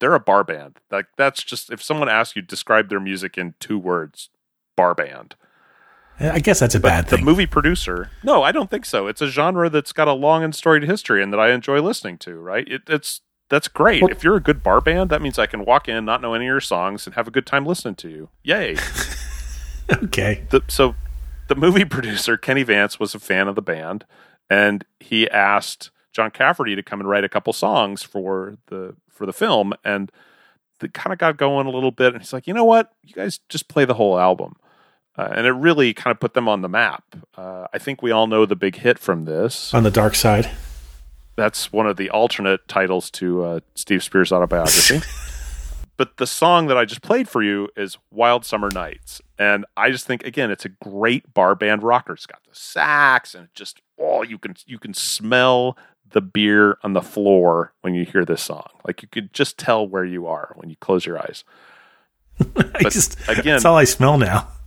they're 0.00 0.14
a 0.14 0.20
bar 0.20 0.44
band. 0.44 0.78
Like 0.90 1.06
that's 1.16 1.42
just 1.42 1.70
if 1.70 1.82
someone 1.82 2.08
asks 2.08 2.36
you 2.36 2.42
describe 2.42 2.88
their 2.88 3.00
music 3.00 3.36
in 3.38 3.54
two 3.60 3.78
words 3.78 4.30
bar 4.76 4.94
band. 4.94 5.34
I 6.18 6.38
guess 6.38 6.60
that's 6.60 6.74
a 6.74 6.80
but 6.80 6.88
bad 6.88 7.08
thing. 7.08 7.20
the 7.20 7.24
movie 7.26 7.44
producer 7.46 8.10
no 8.22 8.42
i 8.42 8.50
don't 8.50 8.70
think 8.70 8.86
so. 8.86 9.06
It's 9.06 9.20
a 9.20 9.26
genre 9.28 9.68
that's 9.68 9.92
got 9.92 10.08
a 10.08 10.12
long 10.14 10.42
and 10.42 10.54
storied 10.54 10.84
history 10.84 11.22
and 11.22 11.30
that 11.32 11.40
i 11.40 11.50
enjoy 11.50 11.80
listening 11.82 12.16
to 12.18 12.36
right? 12.36 12.66
It, 12.66 12.82
it's 12.88 13.20
that's 13.50 13.68
great. 13.68 14.02
Well- 14.02 14.10
if 14.10 14.24
you're 14.24 14.36
a 14.36 14.40
good 14.40 14.62
bar 14.62 14.80
band 14.80 15.10
that 15.10 15.20
means 15.20 15.38
i 15.38 15.44
can 15.46 15.64
walk 15.66 15.88
in 15.88 16.04
not 16.06 16.22
know 16.22 16.32
any 16.34 16.46
of 16.46 16.48
your 16.48 16.60
songs 16.60 17.06
and 17.06 17.14
have 17.16 17.28
a 17.28 17.30
good 17.30 17.46
time 17.46 17.66
listening 17.66 17.96
to 17.96 18.08
you. 18.08 18.28
Yay. 18.42 18.76
Okay. 20.04 20.44
the, 20.50 20.62
so 20.68 20.96
the 21.48 21.54
movie 21.54 21.84
producer 21.96 22.36
kenny 22.36 22.62
vance 22.64 22.98
was 22.98 23.14
a 23.14 23.20
fan 23.20 23.46
of 23.48 23.54
the 23.54 23.62
band 23.62 24.04
and 24.50 24.84
he 24.98 25.28
asked 25.30 25.90
john 26.16 26.30
cafferty 26.30 26.74
to 26.74 26.82
come 26.82 26.98
and 27.00 27.08
write 27.08 27.24
a 27.24 27.28
couple 27.28 27.52
songs 27.52 28.02
for 28.02 28.56
the 28.68 28.94
for 29.10 29.26
the 29.26 29.32
film 29.32 29.72
and 29.84 30.10
they 30.80 30.88
kind 30.88 31.12
of 31.12 31.18
got 31.18 31.36
going 31.36 31.66
a 31.66 31.70
little 31.70 31.90
bit 31.90 32.12
and 32.14 32.22
he's 32.22 32.32
like 32.32 32.46
you 32.46 32.54
know 32.54 32.64
what 32.64 32.92
you 33.02 33.14
guys 33.14 33.38
just 33.48 33.68
play 33.68 33.84
the 33.84 33.94
whole 33.94 34.18
album 34.18 34.56
uh, 35.18 35.28
and 35.34 35.46
it 35.46 35.52
really 35.52 35.94
kind 35.94 36.12
of 36.12 36.18
put 36.20 36.34
them 36.34 36.48
on 36.48 36.62
the 36.62 36.68
map 36.68 37.04
uh, 37.36 37.66
i 37.72 37.78
think 37.78 38.02
we 38.02 38.10
all 38.10 38.26
know 38.26 38.46
the 38.46 38.56
big 38.56 38.76
hit 38.76 38.98
from 38.98 39.26
this 39.26 39.72
On 39.74 39.82
the 39.82 39.90
dark 39.90 40.14
side. 40.14 40.50
that's 41.36 41.70
one 41.72 41.86
of 41.86 41.96
the 41.98 42.08
alternate 42.10 42.66
titles 42.66 43.10
to 43.10 43.44
uh, 43.44 43.60
Steve 43.74 44.02
Spears' 44.02 44.32
autobiography. 44.32 45.00
but 45.98 46.16
the 46.16 46.26
song 46.26 46.66
that 46.68 46.76
I 46.78 46.84
just 46.84 47.02
played 47.02 47.28
for 47.28 47.42
you 47.42 47.68
is 47.76 47.98
Wild 48.10 48.44
Summer 48.44 48.70
Nights. 48.70 49.20
And 49.38 49.64
I 49.76 49.90
just 49.90 50.06
think 50.06 50.24
again 50.24 50.50
it's 50.50 50.64
a 50.64 50.70
great 50.70 51.32
bar 51.34 51.54
band 51.54 51.82
rocker. 51.82 52.14
It's 52.14 52.26
got 52.26 52.42
the 52.44 52.54
sax 52.54 53.34
and 53.34 53.48
just 53.54 53.80
oh 53.98 54.22
you 54.22 54.38
can 54.38 54.54
you 54.66 54.78
can 54.78 54.94
smell 54.94 55.76
the 56.12 56.20
beer 56.20 56.78
on 56.82 56.92
the 56.92 57.02
floor 57.02 57.72
when 57.82 57.94
you 57.94 58.04
hear 58.04 58.24
this 58.24 58.42
song. 58.42 58.68
Like 58.86 59.02
you 59.02 59.08
could 59.08 59.32
just 59.32 59.58
tell 59.58 59.86
where 59.86 60.04
you 60.04 60.26
are 60.26 60.52
when 60.56 60.70
you 60.70 60.76
close 60.76 61.04
your 61.06 61.18
eyes. 61.18 61.44
I 62.74 62.88
just 62.88 63.18
again- 63.28 63.44
that's 63.44 63.64
all 63.64 63.76
I 63.76 63.84
smell 63.84 64.18
now. 64.18 64.48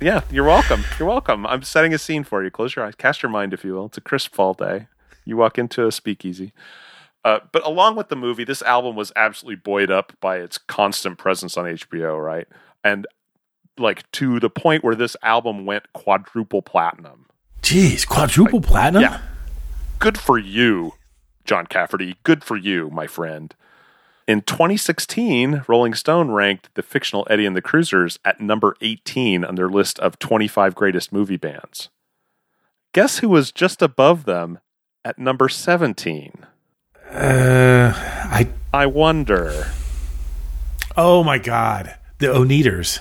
Yeah, 0.00 0.22
you're 0.30 0.46
welcome. 0.46 0.82
You're 0.98 1.06
welcome. 1.08 1.46
I'm 1.46 1.62
setting 1.62 1.92
a 1.92 1.98
scene 1.98 2.24
for 2.24 2.42
you. 2.42 2.50
Close 2.50 2.74
your 2.74 2.86
eyes. 2.86 2.94
Cast 2.94 3.22
your 3.22 3.28
mind, 3.30 3.52
if 3.52 3.64
you 3.64 3.74
will. 3.74 3.86
It's 3.86 3.98
a 3.98 4.00
crisp 4.00 4.34
fall 4.34 4.54
day. 4.54 4.86
You 5.26 5.36
walk 5.36 5.58
into 5.58 5.86
a 5.86 5.92
speakeasy. 5.92 6.52
Uh, 7.24 7.40
but 7.52 7.64
along 7.66 7.96
with 7.96 8.08
the 8.08 8.16
movie, 8.16 8.44
this 8.44 8.62
album 8.62 8.96
was 8.96 9.12
absolutely 9.14 9.56
buoyed 9.56 9.90
up 9.90 10.14
by 10.20 10.38
its 10.38 10.56
constant 10.56 11.18
presence 11.18 11.56
on 11.58 11.66
HBO, 11.66 12.18
right? 12.24 12.48
And 12.82 13.06
like 13.78 14.10
to 14.12 14.40
the 14.40 14.48
point 14.50 14.82
where 14.82 14.94
this 14.94 15.16
album 15.22 15.66
went 15.66 15.92
quadruple 15.92 16.62
platinum. 16.62 17.26
Jeez, 17.62 18.06
quadruple 18.08 18.60
platinum. 18.62 19.02
Yeah. 19.02 19.20
Good 20.02 20.18
for 20.18 20.36
you, 20.36 20.94
John 21.44 21.66
Cafferty. 21.68 22.16
Good 22.24 22.42
for 22.42 22.56
you, 22.56 22.90
my 22.90 23.06
friend. 23.06 23.54
In 24.26 24.42
2016, 24.42 25.62
Rolling 25.68 25.94
Stone 25.94 26.32
ranked 26.32 26.74
the 26.74 26.82
fictional 26.82 27.24
Eddie 27.30 27.46
and 27.46 27.54
the 27.54 27.62
Cruisers 27.62 28.18
at 28.24 28.40
number 28.40 28.74
18 28.80 29.44
on 29.44 29.54
their 29.54 29.68
list 29.68 30.00
of 30.00 30.18
25 30.18 30.74
greatest 30.74 31.12
movie 31.12 31.36
bands. 31.36 31.88
Guess 32.92 33.18
who 33.18 33.28
was 33.28 33.52
just 33.52 33.80
above 33.80 34.24
them 34.24 34.58
at 35.04 35.20
number 35.20 35.48
17? 35.48 36.46
Uh, 37.08 37.92
I. 37.94 38.48
I 38.74 38.86
wonder. 38.86 39.70
Oh 40.96 41.22
my 41.22 41.38
God, 41.38 41.94
the 42.18 42.26
Oneders. 42.26 42.98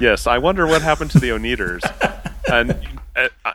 Yes, 0.00 0.26
I 0.26 0.38
wonder 0.38 0.66
what 0.66 0.82
happened 0.82 1.12
to 1.12 1.20
the 1.20 1.28
Oneders. 1.28 1.82
and 2.52 2.76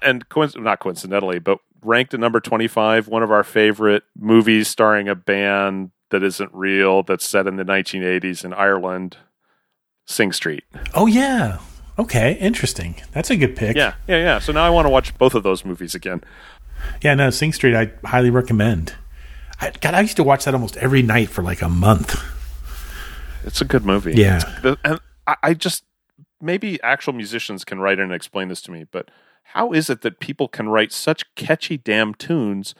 and 0.01 0.29
coinc- 0.29 0.57
not 0.61 0.79
coincidentally, 0.79 1.39
but 1.39 1.59
ranked 1.87 2.13
at 2.13 2.19
number 2.19 2.39
25, 2.39 3.07
one 3.07 3.23
of 3.23 3.31
our 3.31 3.43
favorite 3.43 4.03
movies 4.17 4.67
starring 4.67 5.07
a 5.07 5.15
band 5.15 5.91
that 6.09 6.23
isn't 6.23 6.53
real 6.53 7.03
that's 7.03 7.25
set 7.25 7.47
in 7.47 7.55
the 7.55 7.63
1980s 7.63 8.43
in 8.45 8.53
Ireland, 8.53 9.17
Sing 10.05 10.31
Street. 10.31 10.63
Oh 10.93 11.05
yeah. 11.07 11.59
Okay, 11.99 12.33
interesting. 12.33 12.95
That's 13.11 13.29
a 13.31 13.35
good 13.35 13.55
pick. 13.55 13.75
Yeah, 13.75 13.95
yeah, 14.07 14.17
yeah. 14.17 14.39
So 14.39 14.51
now 14.51 14.63
I 14.63 14.69
want 14.69 14.85
to 14.85 14.89
watch 14.89 15.17
both 15.17 15.33
of 15.33 15.43
those 15.43 15.65
movies 15.65 15.95
again. 15.95 16.23
Yeah, 17.01 17.15
no, 17.15 17.29
Sing 17.31 17.51
Street, 17.53 17.75
I 17.75 17.91
highly 18.07 18.29
recommend. 18.29 18.93
I, 19.59 19.71
God, 19.81 19.95
I 19.95 20.01
used 20.01 20.15
to 20.17 20.23
watch 20.23 20.45
that 20.45 20.53
almost 20.53 20.77
every 20.77 21.01
night 21.01 21.29
for 21.29 21.41
like 21.41 21.61
a 21.63 21.69
month. 21.69 22.21
It's 23.43 23.61
a 23.61 23.65
good 23.65 23.83
movie. 23.85 24.13
Yeah. 24.13 24.37
It's- 24.59 24.77
and 24.83 24.99
I, 25.25 25.35
I 25.41 25.53
just 25.55 25.83
maybe 26.39 26.79
actual 26.83 27.13
musicians 27.13 27.65
can 27.65 27.79
write 27.79 27.97
in 27.97 28.05
and 28.05 28.13
explain 28.13 28.47
this 28.49 28.61
to 28.63 28.71
me, 28.71 28.85
but 28.91 29.09
how 29.53 29.71
is 29.71 29.89
it 29.89 30.01
that 30.01 30.19
people 30.19 30.47
can 30.47 30.69
write 30.69 30.91
such 30.91 31.23
catchy 31.35 31.77
damn 31.77 32.13
tunes 32.13 32.75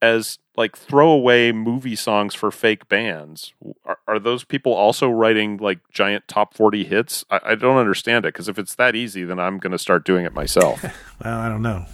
as 0.00 0.38
like 0.56 0.76
throwaway 0.76 1.52
movie 1.52 1.96
songs 1.96 2.34
for 2.34 2.50
fake 2.50 2.88
bands? 2.88 3.54
Are, 3.84 3.98
are 4.06 4.18
those 4.18 4.44
people 4.44 4.72
also 4.72 5.08
writing 5.08 5.56
like 5.56 5.78
giant 5.90 6.28
top 6.28 6.54
forty 6.54 6.84
hits? 6.84 7.24
I, 7.30 7.40
I 7.44 7.54
don't 7.54 7.76
understand 7.76 8.24
it 8.24 8.34
because 8.34 8.48
if 8.48 8.58
it's 8.58 8.74
that 8.74 8.94
easy, 8.94 9.24
then 9.24 9.38
I'm 9.38 9.58
going 9.58 9.72
to 9.72 9.78
start 9.78 10.04
doing 10.04 10.24
it 10.24 10.34
myself. 10.34 10.84
Well, 11.24 11.38
I 11.38 11.48
don't 11.48 11.62
know. 11.62 11.86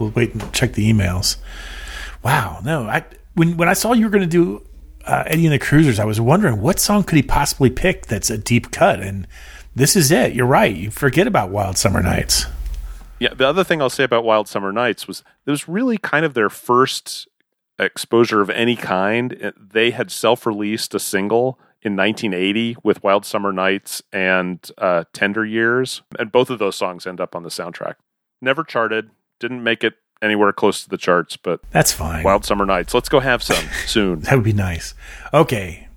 We'll 0.00 0.10
wait 0.10 0.32
and 0.32 0.52
check 0.52 0.72
the 0.72 0.92
emails. 0.92 1.36
Wow, 2.24 2.60
no, 2.64 2.88
I 2.88 3.04
when 3.34 3.56
when 3.56 3.68
I 3.68 3.74
saw 3.74 3.92
you 3.92 4.04
were 4.04 4.10
going 4.10 4.22
to 4.22 4.26
do 4.28 4.66
uh, 5.06 5.22
Eddie 5.26 5.46
and 5.46 5.54
the 5.54 5.60
Cruisers, 5.60 6.00
I 6.00 6.04
was 6.04 6.20
wondering 6.20 6.60
what 6.60 6.80
song 6.80 7.04
could 7.04 7.14
he 7.14 7.22
possibly 7.22 7.70
pick 7.70 8.06
that's 8.06 8.30
a 8.30 8.38
deep 8.38 8.72
cut, 8.72 9.00
and 9.00 9.28
this 9.76 9.94
is 9.94 10.10
it. 10.10 10.34
You're 10.34 10.46
right. 10.46 10.74
You 10.74 10.90
forget 10.90 11.28
about 11.28 11.50
Wild 11.50 11.78
Summer 11.78 12.02
Nights. 12.02 12.46
Yeah, 13.18 13.34
the 13.34 13.46
other 13.46 13.64
thing 13.64 13.80
I'll 13.80 13.90
say 13.90 14.04
about 14.04 14.24
Wild 14.24 14.48
Summer 14.48 14.72
Nights 14.72 15.06
was 15.06 15.22
it 15.46 15.50
was 15.50 15.68
really 15.68 15.98
kind 15.98 16.24
of 16.24 16.34
their 16.34 16.50
first 16.50 17.28
exposure 17.78 18.40
of 18.40 18.50
any 18.50 18.76
kind. 18.76 19.52
They 19.56 19.90
had 19.92 20.10
self-released 20.10 20.94
a 20.94 20.98
single 20.98 21.58
in 21.82 21.96
1980 21.96 22.76
with 22.82 23.02
Wild 23.02 23.24
Summer 23.24 23.52
Nights 23.52 24.02
and 24.12 24.58
uh, 24.78 25.04
Tender 25.12 25.44
Years, 25.44 26.02
and 26.18 26.32
both 26.32 26.50
of 26.50 26.58
those 26.58 26.76
songs 26.76 27.06
end 27.06 27.20
up 27.20 27.36
on 27.36 27.42
the 27.42 27.50
soundtrack. 27.50 27.94
Never 28.40 28.64
charted, 28.64 29.10
didn't 29.38 29.62
make 29.62 29.84
it 29.84 29.94
anywhere 30.22 30.52
close 30.52 30.82
to 30.82 30.88
the 30.88 30.96
charts, 30.96 31.36
but 31.36 31.60
That's 31.70 31.92
fine. 31.92 32.24
Wild 32.24 32.44
Summer 32.44 32.64
Nights. 32.64 32.94
Let's 32.94 33.08
go 33.08 33.20
have 33.20 33.42
some 33.42 33.64
soon. 33.86 34.20
That 34.20 34.34
would 34.36 34.44
be 34.44 34.52
nice. 34.52 34.94
Okay. 35.32 35.88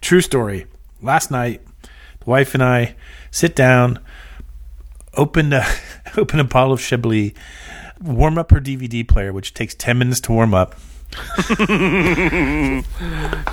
True 0.00 0.20
story. 0.20 0.66
Last 1.00 1.30
night, 1.30 1.62
the 1.82 2.30
wife 2.30 2.54
and 2.54 2.62
I 2.62 2.94
sit 3.30 3.56
down, 3.56 3.98
open 5.16 5.52
a, 5.52 5.64
open 6.16 6.40
a 6.40 6.44
bottle 6.44 6.72
of 6.72 6.80
Chablis, 6.80 7.32
warm 8.00 8.38
up 8.38 8.50
her 8.50 8.60
DVD 8.60 9.06
player, 9.06 9.32
which 9.32 9.54
takes 9.54 9.74
10 9.74 9.98
minutes 9.98 10.20
to 10.22 10.32
warm 10.32 10.54
up. 10.54 10.74
you 11.48 12.82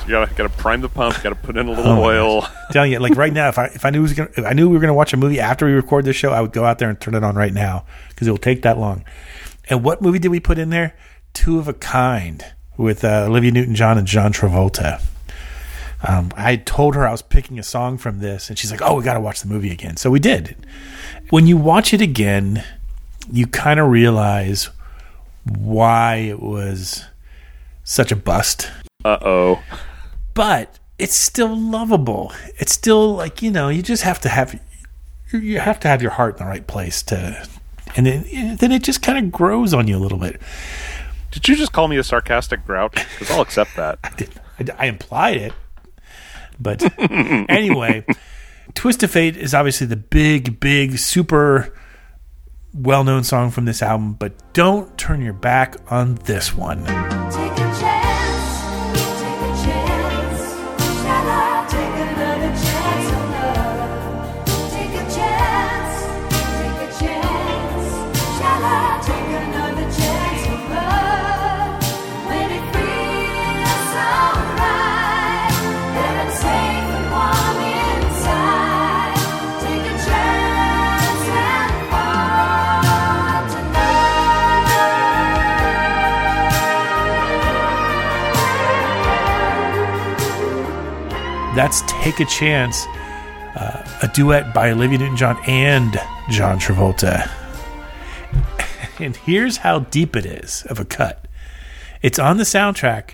gotta 0.08 0.32
gotta 0.36 0.50
prime 0.50 0.82
the 0.82 0.90
pump, 0.90 1.22
gotta 1.22 1.36
put 1.36 1.58
in 1.58 1.68
a 1.68 1.70
little 1.70 1.92
Oh 1.92 2.04
oil. 2.04 2.48
telling 2.72 2.92
you, 2.92 2.98
like 2.98 3.16
right 3.16 3.32
now, 3.32 3.50
if 3.50 3.60
I 3.60 3.66
if 3.66 3.86
I 3.86 3.92
knew 3.92 4.02
was 4.02 4.14
gonna, 4.14 4.32
if 4.36 4.44
I 4.46 4.54
knew 4.54 4.68
we 4.68 4.78
were 4.78 4.86
to 4.88 4.94
watch 4.96 5.14
a 5.14 5.18
movie 5.18 5.40
after 5.40 5.68
we 5.68 5.74
record 5.74 6.06
this 6.06 6.16
show, 6.16 6.32
I 6.32 6.42
would 6.42 6.54
go 6.54 6.66
out 6.66 6.80
there 6.80 6.90
and 6.90 7.00
turn 7.00 7.14
it 7.14 7.24
on 7.24 7.36
right 7.36 7.54
now 7.54 7.86
because 8.10 8.28
it 8.28 8.32
will 8.32 8.40
take 8.40 8.64
that 8.64 8.80
long. 8.80 9.04
And 9.70 9.84
what 9.84 10.02
movie 10.02 10.18
did 10.18 10.30
we 10.30 10.40
put 10.40 10.58
in 10.58 10.72
there? 10.72 10.96
Two 11.34 11.60
of 11.60 11.68
a 11.68 11.74
Kind 11.74 12.46
with 12.78 13.04
uh, 13.04 13.26
Olivia 13.28 13.52
Newton-John 13.52 13.98
and 14.00 14.08
John 14.08 14.34
Travolta. 14.34 15.04
Um, 16.08 16.32
I 16.36 16.56
told 16.56 16.96
her 16.96 17.08
I 17.08 17.12
was 17.12 17.22
picking 17.22 17.60
a 17.60 17.64
song 17.64 17.98
from 17.98 18.20
this, 18.20 18.50
and 18.50 18.58
she's 18.58 18.72
like, 18.72 18.82
"Oh, 18.82 18.96
we 18.96 19.04
got 19.04 19.14
to 19.14 19.20
watch 19.20 19.42
the 19.42 19.48
movie 19.48 19.72
again." 19.72 19.98
So 19.98 20.10
we 20.10 20.20
did. 20.20 20.56
When 21.30 21.48
you 21.48 21.58
watch 21.58 21.94
it 21.94 22.02
again, 22.02 22.64
you 23.32 23.48
kind 23.48 23.80
of 23.80 23.90
realize 23.90 24.70
why 25.44 26.16
it 26.16 26.42
was 26.42 27.06
such 27.84 28.12
a 28.12 28.16
bust. 28.16 28.72
Uh 29.04 29.18
oh. 29.22 29.64
But 30.34 30.80
it's 30.98 31.16
still 31.16 31.56
lovable. 31.56 32.32
It's 32.58 32.72
still 32.72 33.16
like, 33.16 33.42
you 33.42 33.52
know, 33.52 33.70
you 33.70 33.82
just 33.82 34.04
have 34.04 34.20
to 34.22 34.30
have 34.30 34.60
you 35.32 35.60
have 35.60 35.80
to 35.82 35.88
have 35.88 36.02
your 36.02 36.12
heart 36.12 36.38
in 36.38 36.46
the 36.46 36.50
right 36.50 36.66
place 36.68 37.02
to 37.04 37.48
and 37.96 38.06
then, 38.06 38.56
then 38.58 38.72
it 38.72 38.84
just 38.84 39.02
kind 39.02 39.18
of 39.18 39.32
grows 39.32 39.74
on 39.74 39.88
you 39.88 39.98
a 39.98 40.00
little 40.00 40.18
bit. 40.18 40.40
Did 41.32 41.48
you 41.48 41.56
just 41.56 41.74
call 41.74 41.88
me 41.88 41.98
a 41.98 42.04
sarcastic 42.04 42.66
grouch? 42.66 42.94
Because 42.94 43.32
I'll 43.32 43.42
accept 43.42 43.76
that. 43.76 44.00
I, 44.60 44.66
I 44.78 44.86
implied 44.88 45.38
it. 45.38 45.54
But 46.62 46.84
anyway, 47.50 48.06
Twist 48.74 49.04
of 49.04 49.12
Fate 49.12 49.38
is 49.38 49.54
obviously 49.54 49.88
the 49.88 49.96
big, 49.96 50.60
big, 50.60 50.98
super 50.98 51.74
well 52.74 53.04
known 53.04 53.24
song 53.24 53.52
from 53.52 53.66
this 53.66 53.82
album, 53.82 54.14
but 54.14 54.54
don't 54.54 54.98
turn 54.98 55.22
your 55.22 55.34
back 55.34 55.76
on 55.92 56.16
this 56.16 56.54
one. 56.54 56.86
That's 91.62 91.84
Take 91.86 92.20
a 92.20 92.26
Chance, 92.26 92.88
uh, 93.56 94.00
a 94.02 94.08
duet 94.08 94.52
by 94.52 94.72
Olivia 94.72 94.98
Newton 94.98 95.16
John 95.16 95.38
and 95.46 95.94
John 96.32 96.60
Travolta. 96.60 97.30
And 99.00 99.16
here's 99.16 99.58
how 99.58 99.80
deep 99.80 100.16
it 100.16 100.26
is 100.26 100.66
of 100.72 100.80
a 100.80 100.86
cut 100.86 101.28
it's 102.02 102.18
on 102.18 102.38
the 102.38 102.46
soundtrack, 102.46 103.12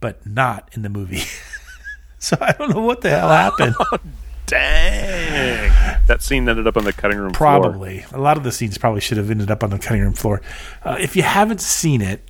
but 0.00 0.26
not 0.26 0.70
in 0.72 0.80
the 0.80 0.88
movie. 0.88 1.24
so 2.18 2.38
I 2.40 2.52
don't 2.52 2.70
know 2.70 2.80
what 2.80 3.02
the 3.02 3.10
hell 3.10 3.28
happened. 3.28 3.74
Dang. 4.46 5.70
That 6.06 6.22
scene 6.22 6.48
ended 6.48 6.66
up 6.66 6.78
on 6.78 6.84
the 6.84 6.92
cutting 6.94 7.18
room 7.18 7.34
floor. 7.34 7.60
Probably. 7.60 8.06
A 8.12 8.18
lot 8.18 8.38
of 8.38 8.44
the 8.44 8.52
scenes 8.52 8.78
probably 8.78 9.02
should 9.02 9.18
have 9.18 9.30
ended 9.30 9.50
up 9.50 9.62
on 9.62 9.68
the 9.68 9.78
cutting 9.78 10.00
room 10.00 10.14
floor. 10.14 10.40
Uh, 10.82 10.96
if 10.98 11.16
you 11.16 11.22
haven't 11.22 11.60
seen 11.60 12.00
it, 12.00 12.22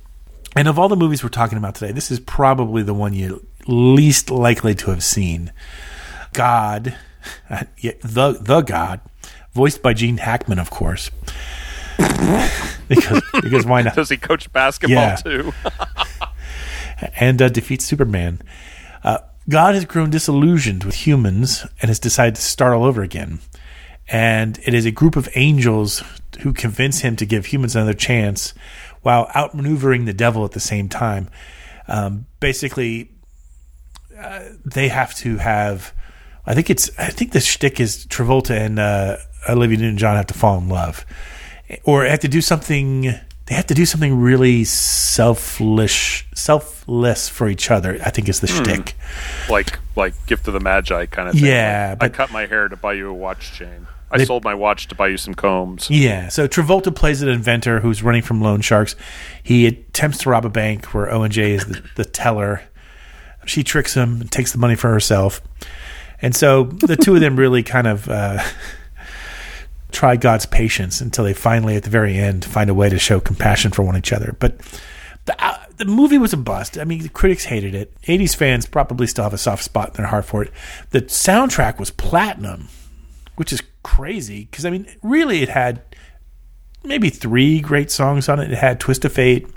and 0.53 0.67
of 0.67 0.77
all 0.77 0.89
the 0.89 0.97
movies 0.97 1.23
we're 1.23 1.29
talking 1.29 1.57
about 1.57 1.75
today, 1.75 1.93
this 1.93 2.11
is 2.11 2.19
probably 2.19 2.83
the 2.83 2.93
one 2.93 3.13
you 3.13 3.45
least 3.67 4.29
likely 4.29 4.75
to 4.75 4.91
have 4.91 5.03
seen. 5.03 5.51
God, 6.33 6.95
uh, 7.49 7.63
the 7.81 8.37
the 8.39 8.61
God, 8.61 8.99
voiced 9.53 9.81
by 9.81 9.93
Gene 9.93 10.17
Hackman, 10.17 10.59
of 10.59 10.69
course. 10.69 11.11
because 12.87 13.21
because 13.41 13.65
why 13.65 13.81
not? 13.81 13.95
Does 13.95 14.09
he 14.09 14.17
coach 14.17 14.51
basketball 14.51 14.95
Yeah. 14.97 15.15
too? 15.15 15.53
and 17.19 17.41
uh, 17.41 17.49
defeats 17.49 17.85
Superman. 17.85 18.41
Uh, 19.03 19.19
God 19.47 19.75
has 19.75 19.85
grown 19.85 20.09
disillusioned 20.09 20.83
with 20.83 20.95
humans 21.07 21.65
and 21.81 21.89
has 21.89 21.99
decided 21.99 22.35
to 22.35 22.41
start 22.41 22.73
all 22.73 22.83
over 22.83 23.03
again. 23.03 23.39
And 24.07 24.59
it 24.65 24.73
is 24.73 24.85
a 24.85 24.91
group 24.91 25.15
of 25.15 25.29
angels 25.35 26.03
who 26.41 26.53
convince 26.53 26.99
him 26.99 27.15
to 27.15 27.25
give 27.25 27.47
humans 27.47 27.75
another 27.75 27.93
chance 27.93 28.53
while 29.01 29.27
outmaneuvering 29.27 30.05
the 30.05 30.13
devil 30.13 30.45
at 30.45 30.51
the 30.51 30.59
same 30.59 30.89
time. 30.89 31.29
Um, 31.87 32.25
basically, 32.39 33.11
uh, 34.19 34.41
they 34.63 34.87
have 34.89 35.13
to 35.15 35.37
have. 35.37 35.93
I 36.45 36.53
think 36.53 36.69
it's. 36.69 36.89
I 36.99 37.09
think 37.09 37.31
the 37.31 37.39
shtick 37.39 37.79
is 37.79 38.05
Travolta 38.07 38.51
and 38.51 38.79
uh, 38.79 39.17
Olivia 39.49 39.77
Newton-John 39.77 40.15
have 40.15 40.27
to 40.27 40.33
fall 40.33 40.57
in 40.57 40.69
love, 40.69 41.05
or 41.83 42.05
have 42.05 42.19
to 42.21 42.27
do 42.27 42.41
something. 42.41 43.01
They 43.47 43.53
have 43.53 43.67
to 43.67 43.73
do 43.75 43.85
something 43.85 44.19
really 44.19 44.63
selfless, 44.63 46.23
selfless 46.33 47.29
for 47.29 47.47
each 47.47 47.69
other. 47.71 47.99
I 48.03 48.09
think 48.09 48.27
is 48.29 48.39
the 48.39 48.47
Hmm. 48.47 48.63
shtick. 48.63 48.95
like 49.49 49.79
like 49.95 50.13
gift 50.25 50.47
of 50.47 50.53
the 50.53 50.59
magi 50.59 51.05
kind 51.05 51.29
of 51.29 51.35
thing. 51.35 51.45
Yeah, 51.45 51.89
Like, 51.91 51.99
but- 51.99 52.05
I 52.05 52.09
cut 52.09 52.31
my 52.31 52.45
hair 52.47 52.67
to 52.67 52.75
buy 52.75 52.93
you 52.93 53.09
a 53.09 53.13
watch 53.13 53.53
chain. 53.53 53.87
I 54.11 54.17
They- 54.19 54.25
sold 54.25 54.43
my 54.43 54.53
watch 54.53 54.87
to 54.89 54.95
buy 54.95 55.07
you 55.07 55.17
some 55.17 55.33
combs. 55.33 55.87
Yeah. 55.89 56.29
So 56.29 56.47
Travolta 56.47 56.93
plays 56.93 57.21
an 57.21 57.29
inventor 57.29 57.79
who's 57.79 58.03
running 58.03 58.21
from 58.21 58.41
loan 58.41 58.61
sharks. 58.61 58.95
He 59.41 59.65
attempts 59.67 60.19
to 60.19 60.29
rob 60.29 60.45
a 60.45 60.49
bank 60.49 60.85
where 60.93 61.11
O 61.11 61.23
and 61.23 61.33
J 61.33 61.53
is 61.53 61.65
the, 61.65 61.81
the 61.95 62.05
teller. 62.05 62.61
She 63.45 63.63
tricks 63.63 63.93
him 63.93 64.21
and 64.21 64.31
takes 64.31 64.51
the 64.51 64.57
money 64.57 64.75
for 64.75 64.89
herself. 64.89 65.41
And 66.21 66.35
so 66.35 66.63
the 66.63 66.95
two 66.95 67.15
of 67.15 67.21
them 67.21 67.35
really 67.35 67.63
kind 67.63 67.87
of 67.87 68.09
uh, 68.09 68.43
try 69.91 70.15
God's 70.15 70.45
patience 70.45 71.01
until 71.01 71.23
they 71.23 71.33
finally, 71.33 71.75
at 71.75 71.83
the 71.83 71.89
very 71.89 72.17
end, 72.17 72.45
find 72.45 72.69
a 72.69 72.73
way 72.73 72.89
to 72.89 72.99
show 72.99 73.19
compassion 73.19 73.71
for 73.71 73.83
one 73.83 73.97
each 73.97 74.13
other. 74.13 74.35
But 74.39 74.59
the, 75.25 75.35
uh, 75.43 75.57
the 75.77 75.85
movie 75.85 76.17
was 76.17 76.33
a 76.33 76.37
bust. 76.37 76.77
I 76.77 76.83
mean, 76.83 77.01
the 77.01 77.09
critics 77.09 77.45
hated 77.45 77.75
it. 77.75 77.93
80s 78.03 78.35
fans 78.35 78.65
probably 78.65 79.07
still 79.07 79.23
have 79.23 79.33
a 79.33 79.37
soft 79.37 79.63
spot 79.63 79.89
in 79.89 79.95
their 79.95 80.07
heart 80.07 80.25
for 80.25 80.43
it. 80.43 80.51
The 80.91 81.01
soundtrack 81.01 81.79
was 81.79 81.91
platinum, 81.91 82.69
which 83.35 83.51
is 83.51 83.61
crazy 83.83 84.47
because, 84.49 84.65
I 84.65 84.69
mean, 84.69 84.87
really, 85.03 85.41
it 85.41 85.49
had 85.49 85.81
maybe 86.83 87.09
three 87.09 87.59
great 87.59 87.91
songs 87.91 88.29
on 88.29 88.39
it. 88.39 88.51
It 88.51 88.57
had 88.57 88.79
Twist 88.79 89.05
of 89.05 89.13
Fate. 89.13 89.47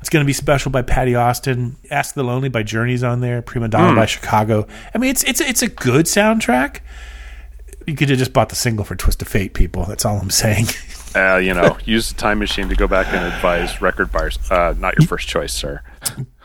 It's 0.00 0.08
going 0.08 0.24
to 0.24 0.26
be 0.26 0.32
special 0.32 0.70
by 0.70 0.82
Patti 0.82 1.14
Austin. 1.14 1.76
Ask 1.90 2.14
the 2.14 2.22
Lonely 2.22 2.48
by 2.48 2.62
Journey's 2.62 3.02
on 3.02 3.20
there. 3.20 3.42
Prima 3.42 3.68
Donna 3.68 3.92
Mm. 3.92 3.96
by 3.96 4.06
Chicago. 4.06 4.66
I 4.94 4.98
mean, 4.98 5.10
it's 5.10 5.24
it's 5.24 5.40
it's 5.40 5.62
a 5.62 5.68
good 5.68 6.06
soundtrack. 6.06 6.80
You 7.86 7.94
could 7.96 8.10
have 8.10 8.18
just 8.18 8.32
bought 8.32 8.50
the 8.50 8.54
single 8.54 8.84
for 8.84 8.94
Twist 8.96 9.22
of 9.22 9.28
Fate, 9.28 9.54
people. 9.54 9.84
That's 9.86 10.04
all 10.04 10.18
I'm 10.18 10.30
saying. 10.30 10.66
Uh, 11.14 11.36
you 11.38 11.54
know, 11.54 11.78
use 11.86 12.10
the 12.10 12.14
time 12.14 12.38
machine 12.38 12.68
to 12.68 12.76
go 12.76 12.86
back 12.86 13.06
and 13.14 13.24
advise 13.34 13.80
record 13.80 14.12
buyers. 14.12 14.38
Uh, 14.50 14.74
not 14.78 14.94
your 14.98 15.08
first 15.08 15.26
choice, 15.26 15.54
sir. 15.54 15.80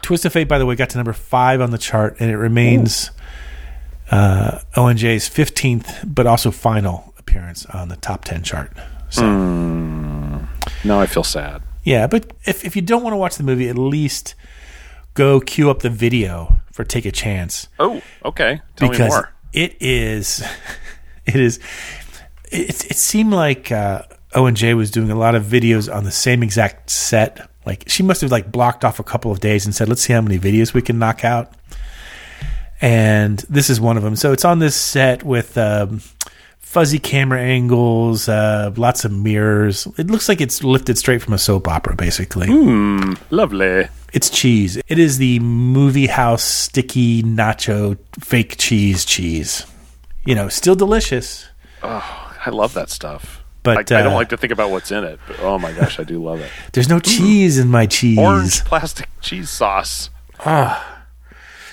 Twist 0.01 0.23
of 0.23 0.31
Fate, 0.31 0.47
by 0.47 0.57
the 0.57 0.65
way, 0.65 0.73
got 0.73 0.89
to 0.91 0.97
number 0.97 1.11
five 1.11 1.59
on 1.59 1.71
the 1.71 1.77
chart, 1.77 2.15
and 2.21 2.31
it 2.31 2.37
remains 2.37 3.11
uh, 4.09 4.59
ONJ's 4.75 5.29
15th, 5.29 6.13
but 6.15 6.25
also 6.25 6.49
final 6.49 7.13
appearance 7.19 7.65
on 7.67 7.89
the 7.89 7.97
top 7.97 8.23
10 8.23 8.41
chart. 8.43 8.71
So. 9.09 9.23
Mm. 9.23 10.47
Now 10.85 11.01
I 11.01 11.07
feel 11.07 11.25
sad. 11.25 11.61
Yeah, 11.83 12.07
but 12.07 12.31
if, 12.45 12.63
if 12.63 12.75
you 12.75 12.81
don't 12.81 13.03
want 13.03 13.13
to 13.13 13.17
watch 13.17 13.35
the 13.35 13.43
movie, 13.43 13.69
at 13.69 13.77
least 13.77 14.35
go 15.13 15.39
queue 15.39 15.69
up 15.69 15.79
the 15.79 15.89
video 15.89 16.61
for 16.71 16.83
Take 16.83 17.05
a 17.05 17.11
Chance. 17.11 17.67
Oh, 17.79 18.01
okay. 18.25 18.61
Tell 18.75 18.87
me 18.87 18.93
because 18.93 19.11
more. 19.11 19.33
it 19.51 19.75
is, 19.79 20.43
it 21.25 21.35
is, 21.35 21.59
it, 22.51 22.85
it 22.91 22.95
seemed 22.95 23.33
like 23.33 23.71
uh, 23.71 24.03
O 24.33 24.45
and 24.45 24.57
J 24.57 24.73
was 24.73 24.91
doing 24.91 25.11
a 25.11 25.15
lot 25.15 25.35
of 25.35 25.43
videos 25.43 25.93
on 25.93 26.03
the 26.03 26.11
same 26.11 26.41
exact 26.43 26.89
set. 26.89 27.49
Like 27.65 27.83
she 27.87 28.03
must 28.03 28.21
have 28.21 28.31
like 28.31 28.51
blocked 28.51 28.83
off 28.83 28.99
a 28.99 29.03
couple 29.03 29.31
of 29.31 29.39
days 29.39 29.65
and 29.65 29.73
said, 29.73 29.87
"Let's 29.87 30.01
see 30.01 30.13
how 30.13 30.21
many 30.21 30.37
videos 30.39 30.73
we 30.73 30.81
can 30.81 30.99
knock 30.99 31.23
out." 31.23 31.53
And 32.81 33.39
this 33.49 33.69
is 33.69 33.79
one 33.79 33.95
of 33.95 34.03
them. 34.03 34.17
So 34.17 34.33
it's 34.33 34.43
on 34.43 34.59
this 34.59 34.75
set 34.75 35.23
with 35.23 35.57
um, 35.57 36.01
fuzzy 36.73 36.97
camera 36.97 37.39
angles, 37.39 38.27
uh, 38.27 38.73
lots 38.75 39.05
of 39.05 39.11
mirrors. 39.11 39.87
It 39.99 40.07
looks 40.07 40.27
like 40.27 40.41
it's 40.41 40.63
lifted 40.63 40.97
straight 40.97 41.21
from 41.21 41.35
a 41.35 41.37
soap 41.37 41.67
opera, 41.67 41.95
basically. 41.95 42.47
Hmm, 42.47 43.13
lovely. 43.29 43.87
It's 44.11 44.31
cheese. 44.31 44.77
It 44.87 44.97
is 44.97 45.19
the 45.19 45.37
movie 45.39 46.07
house 46.07 46.43
sticky 46.43 47.21
nacho 47.21 47.99
fake 48.19 48.57
cheese 48.57 49.05
cheese. 49.05 49.67
You 50.25 50.33
know, 50.33 50.49
still 50.49 50.73
delicious. 50.73 51.47
Oh, 51.83 52.35
I 52.43 52.49
love 52.49 52.73
that 52.73 52.89
stuff. 52.89 53.43
But, 53.61 53.91
I, 53.91 53.99
I 53.99 54.01
don't 54.01 54.13
uh, 54.13 54.15
like 54.15 54.29
to 54.29 54.37
think 54.37 54.51
about 54.51 54.71
what's 54.71 54.91
in 54.91 55.03
it. 55.03 55.19
But 55.27 55.41
oh 55.41 55.59
my 55.59 55.73
gosh, 55.73 55.99
I 55.99 56.03
do 56.03 56.21
love 56.23 56.41
it. 56.41 56.49
There's 56.73 56.89
no 56.89 56.99
cheese 56.99 57.59
in 57.59 57.67
my 57.69 57.85
cheese. 57.85 58.17
Orange 58.17 58.65
plastic 58.65 59.07
cheese 59.21 59.51
sauce. 59.51 60.09
Ah. 60.39 61.05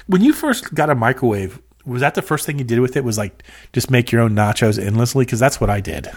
When 0.07 0.21
you 0.21 0.35
first 0.35 0.75
got 0.75 0.91
a 0.91 0.95
microwave, 0.95 1.59
was 1.85 2.01
that 2.01 2.15
the 2.15 2.23
first 2.23 2.47
thing 2.47 2.59
you 2.59 2.65
did 2.65 2.81
with 2.81 2.97
it? 2.97 3.05
Was 3.05 3.19
like 3.19 3.43
just 3.73 3.91
make 3.91 4.13
your 4.13 4.21
own 4.21 4.33
nachos 4.35 4.85
endlessly? 4.85 5.25
Because 5.25 5.41
that's 5.41 5.61
what 5.61 5.71
I 5.71 5.81
did. 5.81 6.09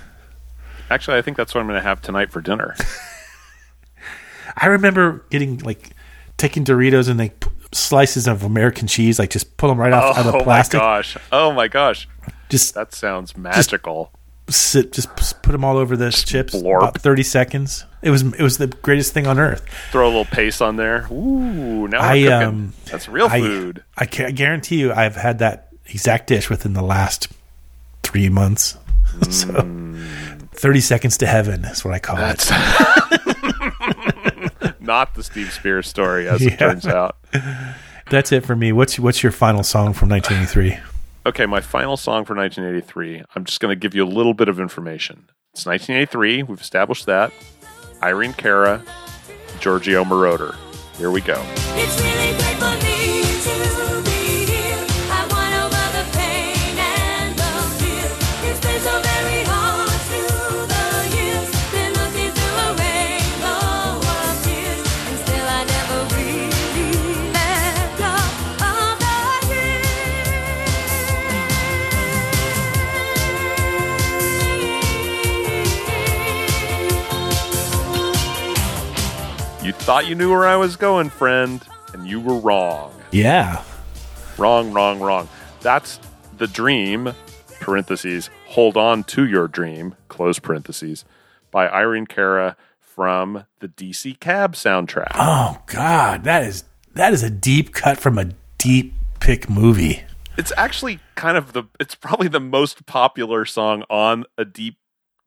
Actually, 0.90 1.18
I 1.18 1.22
think 1.22 1.38
that's 1.38 1.56
what 1.56 1.62
I'm 1.62 1.68
going 1.68 1.80
to 1.80 1.88
have 1.88 2.02
tonight 2.02 2.32
for 2.32 2.42
dinner. 2.42 2.76
I 4.58 4.68
remember 4.68 5.26
getting 5.30 5.60
like 5.60 5.92
taking 6.38 6.64
Doritos 6.64 7.10
and 7.10 7.18
like 7.18 7.44
slices 7.72 8.28
of 8.28 8.44
American 8.44 8.88
cheese, 8.88 9.18
like 9.20 9.30
just 9.30 9.58
pull 9.58 9.70
them 9.70 9.80
right 9.80 9.94
off 9.94 10.04
oh 10.18 10.20
out 10.20 10.28
of 10.28 10.36
oh 10.36 10.38
the 10.40 10.44
plastic. 10.44 10.80
Oh 10.80 10.84
my 10.84 10.90
gosh! 10.90 11.18
Oh 11.32 11.52
my 11.54 11.68
gosh! 11.68 12.08
Just 12.50 12.74
that 12.76 12.94
sounds 12.94 13.36
magical. 13.38 14.12
Sit, 14.50 14.92
just 14.92 15.16
put 15.16 15.52
them 15.52 15.64
all 15.64 15.78
over 15.78 15.96
the 15.98 16.12
chips. 16.12 16.54
blorp. 16.56 16.78
About 16.80 17.02
thirty 17.02 17.24
seconds. 17.24 17.86
It 18.02 18.10
was 18.10 18.22
it 18.24 18.42
was 18.42 18.58
the 18.58 18.68
greatest 18.68 19.14
thing 19.14 19.28
on 19.28 19.40
earth. 19.40 19.66
Throw 19.92 20.06
a 20.06 20.10
little 20.10 20.26
paste 20.26 20.62
on 20.62 20.76
there. 20.76 21.08
Ooh, 21.12 21.88
now 21.88 22.00
I 22.02 22.24
um, 22.28 22.74
that's 22.86 23.08
real 23.08 23.28
I- 23.28 23.40
food. 23.40 23.84
I, 23.98 24.04
I 24.04 24.32
guarantee 24.32 24.80
you, 24.80 24.92
I've 24.92 25.16
had 25.16 25.40
that 25.40 25.70
exact 25.88 26.28
dish 26.28 26.50
within 26.50 26.74
the 26.74 26.84
last 26.84 27.30
three 28.04 28.30
months. 28.30 28.78
so, 29.30 29.54
thirty 30.54 30.82
seconds 30.82 31.18
to 31.20 31.28
heaven 31.28 31.64
is 31.66 31.86
what 31.86 31.94
I 31.94 32.00
call 32.00 32.18
it. 32.20 32.50
not 34.82 35.14
the 35.16 35.24
Steve 35.24 35.52
Spears 35.54 35.88
story, 35.88 36.28
as 36.28 36.42
Yeah. 36.42 36.54
it 36.54 36.60
turns 36.60 36.88
out. 36.88 37.18
That's 38.10 38.32
it 38.32 38.46
for 38.46 38.56
me. 38.56 38.72
What's 38.72 39.00
what's 39.00 39.24
your 39.24 39.32
final 39.32 39.64
song 39.64 39.94
from 39.94 40.10
1983? 40.10 40.80
Okay, 41.26 41.46
my 41.46 41.62
final 41.62 41.96
song 41.96 42.26
for 42.26 42.36
1983. 42.36 43.24
I'm 43.34 43.46
just 43.46 43.62
going 43.62 43.72
to 43.74 43.80
give 43.80 43.96
you 43.96 44.04
a 44.04 44.06
little 44.06 44.34
bit 44.34 44.50
of 44.50 44.60
information. 44.60 45.30
It's 45.54 45.66
1983. 45.66 46.44
We've 46.44 46.60
established 46.60 47.06
that. 47.06 47.32
Irene 48.02 48.34
Cara, 48.34 48.84
Giorgio 49.62 50.04
Moroder. 50.04 50.56
Here 50.98 51.12
we 51.12 51.22
go. 51.22 51.42
Thought 79.84 80.08
you 80.08 80.16
knew 80.16 80.30
where 80.30 80.48
I 80.48 80.56
was 80.56 80.78
going, 80.78 81.10
friend, 81.10 81.62
and 81.94 82.08
you 82.08 82.22
were 82.22 82.38
wrong. 82.38 82.94
Yeah. 83.12 83.62
Wrong, 84.38 84.72
wrong, 84.72 85.02
wrong. 85.02 85.28
That's 85.60 86.00
the 86.38 86.48
dream, 86.48 87.14
parentheses, 87.60 88.30
hold 88.46 88.78
on 88.78 89.04
to 89.04 89.26
your 89.26 89.50
dream, 89.50 89.96
close 90.08 90.40
parentheses, 90.40 91.04
by 91.52 91.68
Irene 91.68 92.06
Cara 92.06 92.56
from 92.80 93.44
the 93.60 93.68
DC 93.68 94.22
Cab 94.22 94.54
soundtrack. 94.54 95.12
Oh 95.16 95.62
God, 95.66 96.24
that 96.24 96.44
is 96.44 96.64
that 96.94 97.12
is 97.12 97.22
a 97.22 97.30
deep 97.30 97.74
cut 97.74 97.98
from 97.98 98.18
a 98.18 98.30
deep 98.58 98.94
pick 99.20 99.50
movie. 99.50 100.04
It's 100.38 100.54
actually 100.56 101.00
kind 101.16 101.38
of 101.38 101.52
the, 101.52 101.66
it's 101.78 101.94
probably 101.94 102.30
the 102.30 102.40
most 102.40 102.86
popular 102.86 103.44
song 103.44 103.84
on 103.90 104.24
a 104.38 104.46
deep 104.46 104.78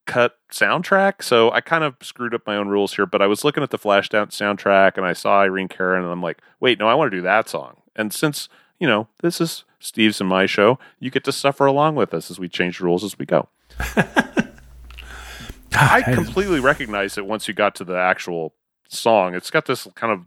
cut 0.07 0.39
soundtrack. 0.51 1.23
So 1.23 1.51
I 1.51 1.61
kind 1.61 1.85
of 1.85 1.97
screwed 2.01 2.35
up 2.35 2.47
my 2.47 2.57
own 2.57 2.69
rules 2.69 2.95
here, 2.97 3.07
but 3.07 3.21
I 3.21 3.27
was 3.27 3.45
looking 3.45 3.63
at 3.63 3.71
the 3.71 3.79
Flashdance 3.79 4.29
soundtrack 4.31 4.97
and 4.97 5.05
I 5.05 5.13
saw 5.13 5.41
Irene 5.41 5.69
Cara 5.69 6.01
and 6.01 6.11
I'm 6.11 6.23
like, 6.23 6.39
wait, 6.61 6.79
no, 6.79 6.89
I 6.89 6.95
want 6.95 7.11
to 7.11 7.17
do 7.17 7.23
that 7.23 7.49
song. 7.49 7.77
And 7.95 8.13
since, 8.13 8.49
you 8.79 8.87
know, 8.87 9.09
this 9.23 9.41
is 9.41 9.65
Steve's 9.81 10.21
and 10.21 10.29
my 10.31 10.47
show, 10.47 10.79
you 11.01 11.11
get 11.11 11.25
to 11.25 11.33
suffer 11.33 11.67
along 11.67 11.97
with 11.97 12.15
us 12.15 12.31
as 12.31 12.39
we 12.39 12.49
change 12.49 12.81
rules 12.81 13.05
as 13.05 13.19
we 13.19 13.27
go. 13.27 13.49
Ah, 15.79 15.95
I 15.95 16.01
that 16.01 16.09
is- 16.11 16.15
completely 16.15 16.61
recognize 16.61 17.19
it 17.19 17.27
once 17.27 17.49
you 17.49 17.53
got 17.55 17.75
to 17.75 17.85
the 17.85 17.97
actual 17.99 18.55
song. 18.89 19.35
It's 19.35 19.51
got 19.51 19.67
this 19.67 19.87
kind 19.95 20.13
of 20.13 20.21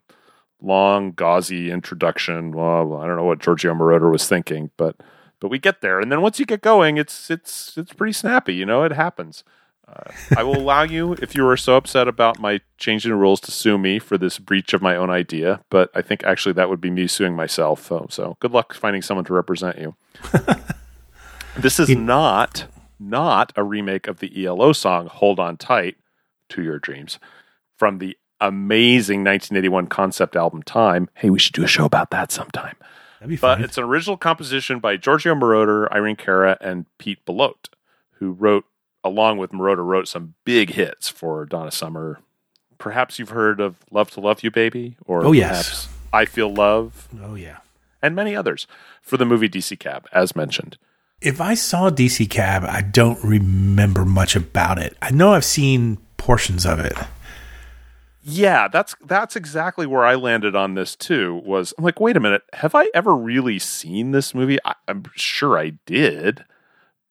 long, 0.62 1.12
gauzy 1.14 1.72
introduction. 1.72 2.52
Well, 2.52 2.98
I 2.98 3.08
don't 3.08 3.16
know 3.16 3.24
what 3.24 3.40
Giorgio 3.40 3.74
Moroder 3.74 4.12
was 4.12 4.28
thinking, 4.28 4.70
but 4.78 4.96
but 5.40 5.48
we 5.48 5.58
get 5.58 5.82
there, 5.82 6.00
and 6.00 6.12
then 6.12 6.22
once 6.22 6.40
you 6.40 6.46
get 6.46 6.62
going, 6.62 6.98
it's 6.98 7.32
it's 7.32 7.78
it's 7.78 7.94
pretty 7.94 8.14
snappy. 8.14 8.54
You 8.54 8.66
know, 8.66 8.84
it 8.84 8.92
happens. 8.92 9.44
Uh, 9.90 10.12
I 10.38 10.44
will 10.44 10.58
allow 10.58 10.84
you, 10.84 11.14
if 11.14 11.36
you 11.36 11.44
were 11.44 11.58
so 11.58 11.76
upset 11.76 12.08
about 12.08 12.40
my 12.40 12.62
changing 12.78 13.12
the 13.12 13.18
rules, 13.18 13.40
to 13.42 13.52
sue 13.52 13.78
me 13.78 13.98
for 13.98 14.18
this 14.18 14.38
breach 14.38 14.74
of 14.74 14.82
my 14.82 14.96
own 14.96 15.10
idea. 15.10 15.62
But 15.70 15.90
I 15.96 16.02
think 16.02 16.24
actually 16.24 16.54
that 16.54 16.70
would 16.70 16.82
be 16.82 16.92
me 16.92 17.08
suing 17.08 17.36
myself. 17.36 17.88
So, 17.88 18.08
so 18.10 18.38
good 18.40 18.52
luck 18.52 18.74
finding 18.74 19.02
someone 19.02 19.26
to 19.26 19.34
represent 19.34 19.78
you. 19.78 19.96
this 21.58 21.80
is 21.80 21.90
not 21.90 22.68
not 23.00 23.54
a 23.56 23.64
remake 23.64 24.08
of 24.08 24.20
the 24.20 24.46
ELO 24.46 24.74
song 24.74 25.08
"Hold 25.08 25.40
On 25.40 25.58
Tight" 25.58 25.98
to 26.50 26.62
Your 26.62 26.80
Dreams 26.80 27.18
from 27.78 28.00
the 28.00 28.18
amazing 28.42 29.24
1981 29.24 29.88
concept 29.88 30.36
album 30.36 30.64
Time. 30.64 31.10
Hey, 31.16 31.30
we 31.30 31.40
should 31.40 31.54
do 31.54 31.64
a 31.64 31.68
show 31.68 31.86
about 31.86 32.12
that 32.12 32.32
sometime. 32.32 32.76
But 33.22 33.38
fun. 33.38 33.64
it's 33.64 33.78
an 33.78 33.84
original 33.84 34.18
composition 34.18 34.80
by 34.80 34.96
Giorgio 34.96 35.36
Moroder, 35.36 35.92
Irene 35.92 36.16
Cara, 36.16 36.58
and 36.62 36.86
Pete 36.98 37.26
Bellotte, 37.26 37.70
who 38.14 38.32
wrote, 38.32 38.66
along 39.04 39.38
with 39.38 39.52
Moroder, 39.52 39.86
wrote 39.86 40.08
some 40.08 40.34
big 40.46 40.72
hits 40.72 41.10
for 41.10 41.46
Donna 41.46 41.72
Summer. 41.72 42.20
Perhaps 42.78 43.20
you've 43.20 43.30
heard 43.30 43.60
of 43.60 43.78
Love 43.92 44.10
to 44.12 44.20
Love 44.22 44.44
You, 44.44 44.52
Baby, 44.52 44.96
or 45.06 45.26
Oh, 45.26 45.32
yes. 45.32 45.90
I 46.14 46.26
Feel 46.26 46.54
Love, 46.54 47.08
oh 47.22 47.36
yeah. 47.36 47.58
and 48.02 48.16
many 48.16 48.36
others 48.36 48.66
for 49.02 49.18
the 49.18 49.26
movie 49.26 49.50
DC 49.50 49.78
Cab, 49.80 50.08
as 50.12 50.36
mentioned. 50.36 50.78
If 51.22 51.42
I 51.42 51.54
saw 51.54 51.90
DC 51.90 52.30
Cab, 52.30 52.64
I 52.64 52.82
don't 52.82 53.22
remember 53.24 54.06
much 54.06 54.36
about 54.36 54.80
it. 54.80 54.96
I 55.02 55.12
know 55.12 55.34
I've 55.34 55.44
seen 55.46 55.98
portions 56.18 56.66
of 56.66 56.80
it. 56.80 56.98
Yeah, 58.22 58.68
that's 58.68 58.96
that's 59.06 59.36
exactly 59.36 59.86
where 59.86 60.06
I 60.06 60.16
landed 60.16 60.56
on 60.56 60.76
this 60.76 60.96
too. 60.96 61.42
Was 61.46 61.74
I'm 61.78 61.84
like, 61.84 62.00
wait 62.00 62.18
a 62.18 62.20
minute, 62.20 62.44
have 62.54 62.76
I 62.76 62.90
ever 62.94 63.16
really 63.16 63.60
seen 63.60 64.12
this 64.12 64.34
movie? 64.36 64.58
I, 64.66 64.76
I'm 64.88 65.04
sure 65.16 65.58
I 65.58 65.72
did, 65.86 66.44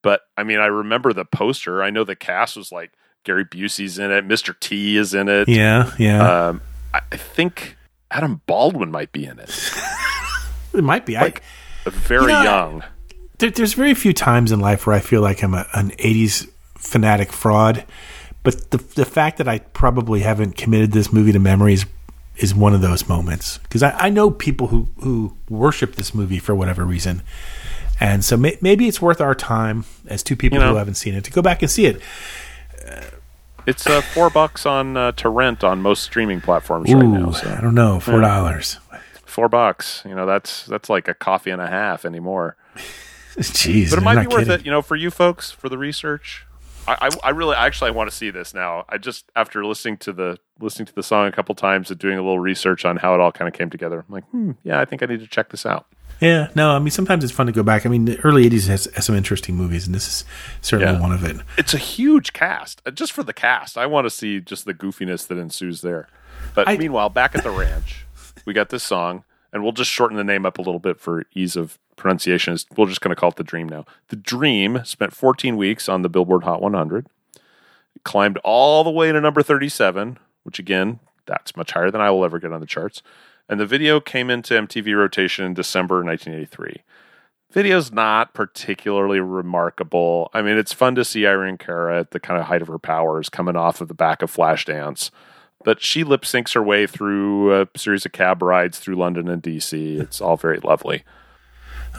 but 0.08 0.22
I 0.38 0.42
mean, 0.42 0.58
I 0.58 0.68
remember 0.68 1.12
the 1.12 1.26
poster. 1.26 1.82
I 1.82 1.90
know 1.90 2.02
the 2.02 2.16
cast 2.16 2.56
was 2.56 2.72
like 2.72 2.92
Gary 3.24 3.44
Busey's 3.44 3.98
in 3.98 4.10
it, 4.10 4.26
Mr. 4.26 4.58
T 4.58 4.96
is 4.96 5.12
in 5.12 5.28
it. 5.28 5.50
Yeah, 5.50 5.92
yeah. 5.98 6.46
Um, 6.46 6.62
I, 6.94 7.00
I 7.12 7.18
think 7.18 7.76
Adam 8.10 8.40
Baldwin 8.46 8.90
might 8.90 9.12
be 9.12 9.26
in 9.26 9.38
it. 9.38 9.50
it 10.72 10.82
might 10.82 11.04
be. 11.04 11.16
Like 11.16 11.42
very 11.84 12.22
You 12.22 12.28
know, 12.28 12.42
young. 12.42 12.84
There, 13.36 13.50
there's 13.50 13.74
very 13.74 13.92
few 13.92 14.14
times 14.14 14.50
in 14.50 14.60
life 14.60 14.86
where 14.86 14.96
I 14.96 15.00
feel 15.00 15.20
like 15.20 15.42
I'm 15.42 15.52
a, 15.52 15.66
an 15.74 15.90
'80s 15.90 16.48
fanatic 16.78 17.30
fraud, 17.30 17.84
but 18.42 18.70
the 18.70 18.78
the 18.78 19.04
fact 19.04 19.36
that 19.36 19.46
I 19.46 19.58
probably 19.58 20.20
haven't 20.20 20.56
committed 20.56 20.92
this 20.92 21.12
movie 21.12 21.32
to 21.32 21.38
memory 21.38 21.74
is, 21.74 21.84
is 22.38 22.54
one 22.54 22.72
of 22.72 22.80
those 22.80 23.06
moments 23.10 23.58
because 23.58 23.82
I, 23.82 23.90
I 23.90 24.08
know 24.08 24.30
people 24.30 24.68
who 24.68 24.88
who 25.00 25.36
worship 25.50 25.96
this 25.96 26.14
movie 26.14 26.38
for 26.38 26.54
whatever 26.54 26.86
reason, 26.86 27.20
and 28.00 28.24
so 28.24 28.36
may, 28.36 28.58
maybe 28.60 28.88
it's 28.88 29.00
worth 29.02 29.20
our 29.20 29.34
time 29.34 29.84
as 30.06 30.22
two 30.22 30.36
people 30.36 30.58
You 30.58 30.64
know- 30.64 30.70
who 30.72 30.76
haven't 30.76 30.94
seen 30.94 31.14
it 31.14 31.24
to 31.24 31.30
go 31.30 31.42
back 31.42 31.62
and 31.62 31.70
see 31.70 31.86
it. 31.86 32.00
It's 33.66 33.86
uh, 33.86 34.00
four 34.00 34.30
bucks 34.30 34.64
on 34.64 34.96
uh, 34.96 35.12
to 35.12 35.28
rent 35.28 35.62
on 35.62 35.82
most 35.82 36.02
streaming 36.02 36.40
platforms 36.40 36.90
Ooh, 36.90 36.94
right 36.96 37.06
now. 37.06 37.32
So. 37.32 37.50
I 37.50 37.60
don't 37.60 37.74
know, 37.74 38.00
four 38.00 38.20
dollars. 38.20 38.78
Four 39.26 39.48
bucks, 39.50 40.02
you 40.08 40.14
know, 40.14 40.24
that's 40.24 40.64
that's 40.64 40.88
like 40.88 41.06
a 41.06 41.14
coffee 41.14 41.50
and 41.50 41.60
a 41.60 41.66
half 41.66 42.04
anymore. 42.06 42.56
Jeez, 43.36 43.90
but 43.90 43.98
it 43.98 44.02
might 44.02 44.20
be 44.20 44.26
worth 44.26 44.46
kidding. 44.46 44.60
it, 44.60 44.64
you 44.64 44.70
know, 44.70 44.80
for 44.82 44.96
you 44.96 45.10
folks 45.10 45.50
for 45.50 45.68
the 45.68 45.76
research. 45.78 46.46
I, 46.88 46.96
I, 47.02 47.10
I 47.24 47.30
really 47.30 47.54
actually 47.54 47.88
I 47.88 47.90
want 47.92 48.08
to 48.10 48.16
see 48.16 48.30
this 48.30 48.54
now. 48.54 48.86
I 48.88 48.96
just 48.96 49.30
after 49.36 49.64
listening 49.66 49.98
to 49.98 50.12
the 50.14 50.38
listening 50.58 50.86
to 50.86 50.94
the 50.94 51.02
song 51.02 51.26
a 51.26 51.32
couple 51.32 51.54
times 51.54 51.90
and 51.90 52.00
doing 52.00 52.16
a 52.16 52.22
little 52.22 52.40
research 52.40 52.86
on 52.86 52.96
how 52.96 53.12
it 53.14 53.20
all 53.20 53.30
kind 53.32 53.46
of 53.48 53.52
came 53.54 53.68
together. 53.68 54.02
I'm 54.08 54.12
like, 54.14 54.24
hmm, 54.30 54.52
yeah, 54.64 54.80
I 54.80 54.86
think 54.86 55.02
I 55.02 55.06
need 55.06 55.20
to 55.20 55.26
check 55.26 55.50
this 55.50 55.66
out. 55.66 55.86
Yeah, 56.20 56.48
no, 56.54 56.70
I 56.72 56.78
mean 56.80 56.90
sometimes 56.90 57.22
it's 57.22 57.32
fun 57.32 57.46
to 57.46 57.52
go 57.52 57.62
back. 57.62 57.86
I 57.86 57.88
mean, 57.88 58.04
the 58.06 58.18
early 58.20 58.48
'80s 58.50 58.66
has, 58.68 58.86
has 58.94 59.04
some 59.06 59.14
interesting 59.14 59.54
movies, 59.54 59.86
and 59.86 59.94
this 59.94 60.08
is 60.08 60.24
certainly 60.60 60.94
Yeah. 60.94 61.00
one 61.00 61.12
of 61.12 61.22
it. 61.24 61.36
It's 61.56 61.74
a 61.74 61.78
huge 61.78 62.32
cast. 62.32 62.82
Uh, 62.84 62.90
Just 62.90 63.12
for 63.12 63.22
the 63.22 63.32
cast, 63.32 63.78
I 63.78 63.86
want 63.86 64.04
to 64.06 64.10
see 64.10 64.40
just 64.40 64.64
the 64.64 64.74
goofiness 64.74 65.26
that 65.28 65.38
ensues 65.38 65.80
there. 65.82 66.08
But 66.54 66.66
I- 66.68 66.76
meanwhile, 66.76 67.08
back 67.08 67.34
at 67.36 67.44
the 67.44 67.50
ranch, 67.50 68.04
we 68.44 68.52
got 68.52 68.70
this 68.70 68.82
song, 68.82 69.22
and 69.52 69.62
we'll 69.62 69.72
just 69.72 69.90
shorten 69.90 70.16
the 70.16 70.24
name 70.24 70.44
up 70.44 70.58
a 70.58 70.62
little 70.62 70.80
bit 70.80 70.98
for 70.98 71.24
ease 71.34 71.54
of 71.54 71.78
pronunciation. 71.96 72.56
We're 72.76 72.86
just 72.88 73.00
going 73.00 73.14
to 73.14 73.20
call 73.20 73.30
it 73.30 73.36
the 73.36 73.44
Dream 73.44 73.68
now. 73.68 73.84
The 74.08 74.16
Dream 74.16 74.80
spent 74.84 75.14
14 75.14 75.56
weeks 75.56 75.88
on 75.88 76.02
the 76.02 76.08
Billboard 76.08 76.42
Hot 76.44 76.60
100. 76.60 77.06
It 77.94 78.02
climbed 78.04 78.38
all 78.38 78.82
the 78.84 78.90
way 78.90 79.10
to 79.12 79.20
number 79.20 79.42
37, 79.42 80.18
which 80.44 80.58
again, 80.58 80.98
that's 81.26 81.56
much 81.56 81.72
higher 81.72 81.90
than 81.90 82.00
I 82.00 82.10
will 82.10 82.24
ever 82.24 82.38
get 82.38 82.52
on 82.52 82.60
the 82.60 82.66
charts. 82.66 83.02
And 83.48 83.58
the 83.58 83.66
video 83.66 84.00
came 84.00 84.30
into 84.30 84.54
MTV 84.54 84.96
rotation 84.96 85.44
in 85.44 85.54
December 85.54 86.04
1983 86.04 86.82
video's 87.50 87.90
not 87.92 88.34
particularly 88.34 89.20
remarkable. 89.20 90.30
I 90.32 90.42
mean, 90.42 90.56
it's 90.56 90.72
fun 90.72 90.94
to 90.96 91.04
see 91.04 91.26
Irene 91.26 91.58
Cara 91.58 92.00
at 92.00 92.10
the 92.10 92.20
kind 92.20 92.40
of 92.40 92.46
height 92.46 92.62
of 92.62 92.68
her 92.68 92.78
powers 92.78 93.28
coming 93.28 93.56
off 93.56 93.80
of 93.80 93.88
the 93.88 93.94
back 93.94 94.22
of 94.22 94.34
Flashdance. 94.34 95.10
But 95.64 95.82
she 95.82 96.04
lip 96.04 96.22
syncs 96.22 96.54
her 96.54 96.62
way 96.62 96.86
through 96.86 97.62
a 97.62 97.68
series 97.76 98.06
of 98.06 98.12
cab 98.12 98.42
rides 98.42 98.78
through 98.78 98.96
London 98.96 99.28
and 99.28 99.42
DC. 99.42 100.00
It's 100.00 100.20
all 100.20 100.36
very 100.36 100.60
lovely. 100.60 101.04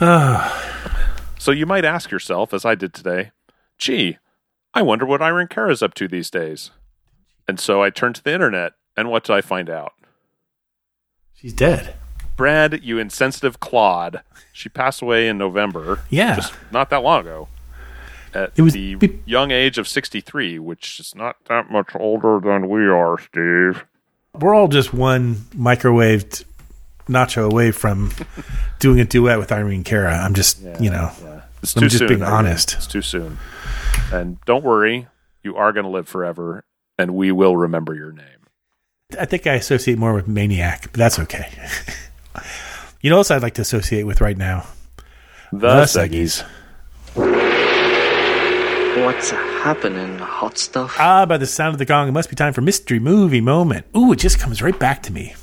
so 0.00 1.50
you 1.50 1.66
might 1.66 1.84
ask 1.84 2.10
yourself, 2.10 2.54
as 2.54 2.64
I 2.64 2.74
did 2.74 2.94
today, 2.94 3.32
gee, 3.76 4.18
I 4.72 4.82
wonder 4.82 5.04
what 5.04 5.20
Irene 5.20 5.48
Cara's 5.48 5.82
up 5.82 5.94
to 5.94 6.08
these 6.08 6.30
days. 6.30 6.70
And 7.46 7.60
so 7.60 7.82
I 7.82 7.90
turned 7.90 8.14
to 8.14 8.24
the 8.24 8.32
internet, 8.32 8.74
and 8.96 9.10
what 9.10 9.24
did 9.24 9.34
I 9.34 9.40
find 9.40 9.68
out? 9.68 9.92
She's 11.40 11.52
dead. 11.52 11.94
Brad, 12.36 12.80
you 12.82 12.98
insensitive 12.98 13.60
clod. 13.60 14.22
She 14.52 14.68
passed 14.68 15.02
away 15.02 15.28
in 15.28 15.38
November. 15.38 16.00
Yeah. 16.10 16.36
Just 16.36 16.52
not 16.70 16.90
that 16.90 17.02
long 17.02 17.20
ago. 17.22 17.48
At 18.34 18.52
It 18.56 18.62
was 18.62 18.74
the 18.74 18.94
be- 18.96 19.20
young 19.24 19.50
age 19.50 19.78
of 19.78 19.88
63, 19.88 20.58
which 20.58 21.00
is 21.00 21.14
not 21.14 21.36
that 21.46 21.70
much 21.70 21.88
older 21.94 22.40
than 22.42 22.68
we 22.68 22.86
are, 22.86 23.18
Steve. 23.18 23.84
We're 24.38 24.54
all 24.54 24.68
just 24.68 24.94
one 24.94 25.34
microwaved 25.56 26.44
nacho 27.08 27.50
away 27.50 27.72
from 27.72 28.12
doing 28.78 29.00
a 29.00 29.04
duet 29.04 29.38
with 29.38 29.50
Irene 29.50 29.82
Cara. 29.82 30.14
I'm 30.14 30.34
just, 30.34 30.60
you 30.80 30.90
know, 30.90 31.10
It's 31.62 31.74
I'm 31.74 31.80
too 31.82 31.88
just 31.88 31.98
soon. 31.98 32.08
being 32.08 32.22
honest. 32.22 32.74
It's 32.74 32.86
too 32.86 33.02
soon. 33.02 33.38
And 34.12 34.40
don't 34.44 34.62
worry, 34.64 35.08
you 35.42 35.56
are 35.56 35.72
going 35.72 35.84
to 35.84 35.90
live 35.90 36.08
forever, 36.08 36.64
and 36.98 37.14
we 37.14 37.32
will 37.32 37.56
remember 37.56 37.94
your 37.94 38.12
name. 38.12 38.39
I 39.18 39.24
think 39.24 39.46
I 39.46 39.54
associate 39.54 39.98
more 39.98 40.12
with 40.12 40.28
Maniac, 40.28 40.82
but 40.92 40.94
that's 40.94 41.18
okay. 41.18 41.48
you 43.00 43.10
know 43.10 43.16
what 43.16 43.20
else 43.20 43.30
I'd 43.30 43.42
like 43.42 43.54
to 43.54 43.62
associate 43.62 44.04
with 44.04 44.20
right 44.20 44.36
now? 44.36 44.66
The, 45.52 45.82
Seggies. 45.84 46.44
What's 49.04 49.30
happening, 49.30 50.18
hot 50.18 50.58
stuff? 50.58 50.96
Ah, 50.98 51.26
by 51.26 51.36
the 51.36 51.46
sound 51.46 51.74
of 51.74 51.78
the 51.78 51.84
gong, 51.84 52.08
it 52.08 52.12
must 52.12 52.30
be 52.30 52.36
time 52.36 52.52
for 52.52 52.60
mystery 52.60 52.98
movie 52.98 53.40
moment. 53.40 53.86
Ooh, 53.96 54.12
it 54.12 54.18
just 54.18 54.38
comes 54.38 54.62
right 54.62 54.78
back 54.78 55.02
to 55.04 55.12
me. 55.12 55.34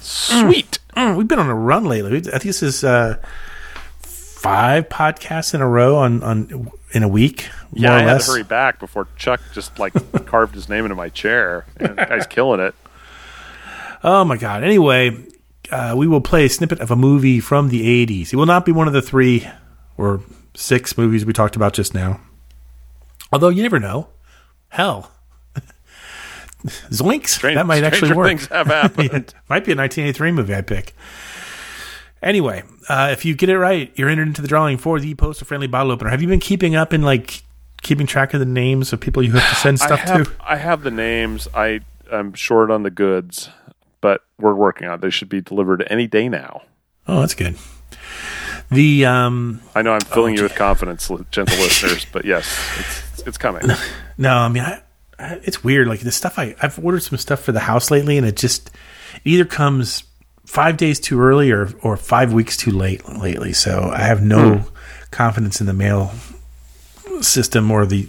Sweet. 0.00 0.78
Mm, 0.96 1.16
we've 1.16 1.28
been 1.28 1.38
on 1.38 1.48
a 1.48 1.54
run 1.54 1.84
lately. 1.84 2.16
I 2.16 2.20
think 2.20 2.42
this 2.42 2.62
is 2.62 2.84
uh, 2.84 3.16
five 4.00 4.88
podcasts 4.88 5.54
in 5.54 5.60
a 5.60 5.68
row 5.68 5.96
on, 5.96 6.22
on 6.22 6.70
in 6.92 7.02
a 7.02 7.08
week, 7.08 7.48
Yeah, 7.72 7.94
I 7.94 7.98
had 8.00 8.06
less. 8.06 8.26
to 8.26 8.32
hurry 8.32 8.42
back 8.42 8.78
before 8.78 9.08
Chuck 9.16 9.40
just 9.52 9.78
like 9.78 9.92
carved 10.26 10.54
his 10.54 10.68
name 10.68 10.84
into 10.84 10.94
my 10.94 11.08
chair. 11.08 11.64
And 11.78 11.90
the 11.96 12.06
guy's 12.06 12.26
killing 12.26 12.60
it. 12.60 12.74
Oh 14.04 14.24
my 14.24 14.36
god! 14.36 14.64
Anyway, 14.64 15.16
uh, 15.70 15.94
we 15.96 16.06
will 16.06 16.20
play 16.20 16.44
a 16.44 16.48
snippet 16.48 16.80
of 16.80 16.90
a 16.90 16.96
movie 16.96 17.40
from 17.40 17.68
the 17.68 18.06
'80s. 18.06 18.32
It 18.32 18.36
will 18.36 18.46
not 18.46 18.64
be 18.64 18.72
one 18.72 18.86
of 18.88 18.92
the 18.92 19.02
three 19.02 19.48
or 19.96 20.20
six 20.54 20.98
movies 20.98 21.24
we 21.24 21.32
talked 21.32 21.56
about 21.56 21.72
just 21.72 21.94
now. 21.94 22.20
Although 23.32 23.48
you 23.50 23.62
never 23.62 23.78
know. 23.78 24.08
Hell, 24.70 25.10
Zoinks! 26.66 27.28
Strange- 27.28 27.56
that 27.56 27.66
might 27.66 27.84
actually 27.84 28.12
work. 28.14 28.26
things 28.28 28.46
have 28.46 28.66
happened. 28.68 29.34
Might 29.48 29.64
be 29.64 29.72
a 29.72 29.76
1983 29.76 30.32
movie 30.32 30.54
I 30.54 30.60
pick. 30.62 30.94
Anyway, 32.22 32.62
uh, 32.88 33.08
if 33.10 33.24
you 33.24 33.34
get 33.34 33.48
it 33.48 33.58
right, 33.58 33.90
you're 33.96 34.08
entered 34.08 34.28
into 34.28 34.42
the 34.42 34.48
drawing 34.48 34.78
for 34.78 35.00
the 35.00 35.14
poster 35.14 35.44
friendly 35.44 35.66
bottle 35.66 35.90
opener. 35.92 36.10
Have 36.10 36.22
you 36.22 36.28
been 36.28 36.40
keeping 36.40 36.76
up 36.76 36.92
in 36.92 37.02
like 37.02 37.42
keeping 37.82 38.06
track 38.06 38.32
of 38.32 38.38
the 38.40 38.46
names 38.46 38.92
of 38.92 39.00
people 39.00 39.22
you 39.24 39.32
have 39.32 39.48
to 39.48 39.54
send 39.56 39.80
I 39.82 39.86
stuff 39.86 40.00
have, 40.00 40.26
to? 40.28 40.32
I 40.40 40.56
have 40.56 40.82
the 40.82 40.90
names. 40.92 41.48
I 41.54 41.80
I'm 42.12 42.32
short 42.34 42.70
on 42.70 42.84
the 42.84 42.90
goods, 42.90 43.48
but 44.00 44.22
we're 44.38 44.54
working 44.54 44.86
on. 44.86 44.94
it. 44.94 45.00
They 45.00 45.10
should 45.10 45.28
be 45.28 45.40
delivered 45.40 45.84
any 45.90 46.06
day 46.06 46.28
now. 46.28 46.62
Oh, 47.08 47.20
that's 47.20 47.34
good. 47.34 47.56
The 48.70 49.04
um, 49.04 49.60
I 49.74 49.82
know 49.82 49.92
I'm 49.92 50.00
filling 50.00 50.34
Oh, 50.34 50.36
you 50.38 50.42
with 50.44 50.54
confidence, 50.54 51.10
gentle 51.30 51.56
listeners, 51.58 52.06
but 52.10 52.24
yes, 52.24 52.46
it's 52.78 53.22
it's 53.26 53.38
coming. 53.38 53.62
No, 54.16 54.34
I 54.34 54.48
mean, 54.48 54.62
I, 54.62 54.82
I, 55.18 55.40
it's 55.44 55.62
weird. 55.64 55.88
Like 55.88 56.00
the 56.00 56.12
stuff 56.12 56.38
I 56.38 56.54
I've 56.62 56.78
ordered 56.82 57.02
some 57.02 57.18
stuff 57.18 57.40
for 57.40 57.52
the 57.52 57.60
house 57.60 57.90
lately, 57.90 58.16
and 58.16 58.26
it 58.26 58.36
just 58.36 58.68
it 59.16 59.20
either 59.24 59.44
comes 59.44 60.04
five 60.52 60.76
days 60.76 61.00
too 61.00 61.18
early 61.18 61.50
or 61.50 61.70
or 61.82 61.96
five 61.96 62.32
weeks 62.32 62.56
too 62.58 62.70
late 62.70 63.08
lately. 63.08 63.52
So 63.54 63.90
I 63.92 64.00
have 64.02 64.22
no 64.22 64.64
confidence 65.10 65.60
in 65.60 65.66
the 65.66 65.72
mail 65.72 66.12
system 67.20 67.70
or 67.70 67.86
the 67.86 68.08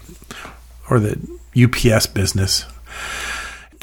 or 0.89 0.99
the 0.99 1.17
UPS 1.55 2.07
business. 2.07 2.65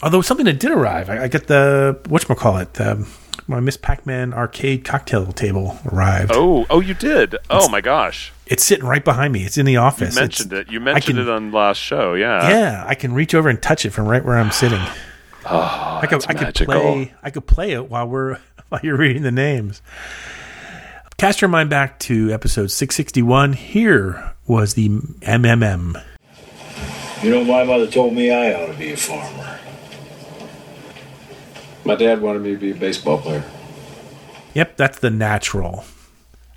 Although 0.02 0.22
something 0.22 0.46
that 0.46 0.58
did 0.60 0.70
arrive, 0.72 1.10
I, 1.10 1.24
I 1.24 1.28
got 1.28 1.46
the 1.46 1.98
whatchamacallit, 2.04 2.80
um, 2.80 3.06
my 3.46 3.60
Miss 3.60 3.76
Pac-Man 3.76 4.32
arcade 4.32 4.84
cocktail 4.84 5.26
table 5.32 5.78
arrived. 5.92 6.32
Oh, 6.34 6.66
oh, 6.70 6.80
you 6.80 6.94
did. 6.94 7.36
Oh 7.50 7.68
my 7.68 7.80
gosh, 7.82 8.32
It's 8.46 8.64
sitting 8.64 8.84
right 8.86 9.04
behind 9.04 9.32
me. 9.34 9.44
It's 9.44 9.58
in 9.58 9.66
the 9.66 9.72
you 9.72 9.78
office. 9.78 10.16
It's- 10.16 10.20
mentioned 10.20 10.52
it. 10.54 10.70
You 10.70 10.80
mentioned 10.80 11.18
can- 11.18 11.28
it 11.28 11.30
on 11.30 11.52
last 11.52 11.78
show. 11.78 12.14
Yeah. 12.14 12.48
yeah, 12.48 12.84
I 12.86 12.94
can 12.94 13.12
reach 13.12 13.34
over 13.34 13.48
and 13.50 13.60
touch 13.60 13.84
it 13.84 13.90
from 13.90 14.06
right 14.06 14.24
where 14.24 14.36
I'm 14.38 14.50
sitting. 14.50 14.80
I 15.44 16.06
could, 16.06 16.14
Oh, 16.14 16.18
that's 16.18 16.26
I 16.26 16.32
could 16.34 16.42
magical. 16.42 16.66
play. 16.74 17.14
I 17.22 17.30
could 17.30 17.46
play 17.46 17.72
it 17.72 17.90
while 17.90 18.06
we're 18.08 18.38
while 18.70 18.80
you're 18.84 18.96
reading 18.96 19.22
the 19.22 19.32
names. 19.32 19.82
Cast 21.18 21.42
your 21.42 21.48
mind 21.48 21.68
back 21.68 21.98
to 22.00 22.32
episode 22.32 22.68
661. 22.70 23.52
Here 23.52 24.32
was 24.46 24.74
the 24.74 24.88
MMM. 24.88 26.02
You 27.22 27.30
know, 27.30 27.44
my 27.44 27.64
mother 27.64 27.86
told 27.86 28.14
me 28.14 28.30
I 28.30 28.54
ought 28.54 28.68
to 28.68 28.78
be 28.78 28.92
a 28.92 28.96
farmer. 28.96 29.58
My 31.84 31.96
dad 31.96 32.22
wanted 32.22 32.42
me 32.42 32.52
to 32.52 32.56
be 32.56 32.70
a 32.70 32.74
baseball 32.74 33.18
player. 33.18 33.44
Yep, 34.54 34.76
that's 34.76 35.00
the 35.00 35.10
natural. 35.10 35.84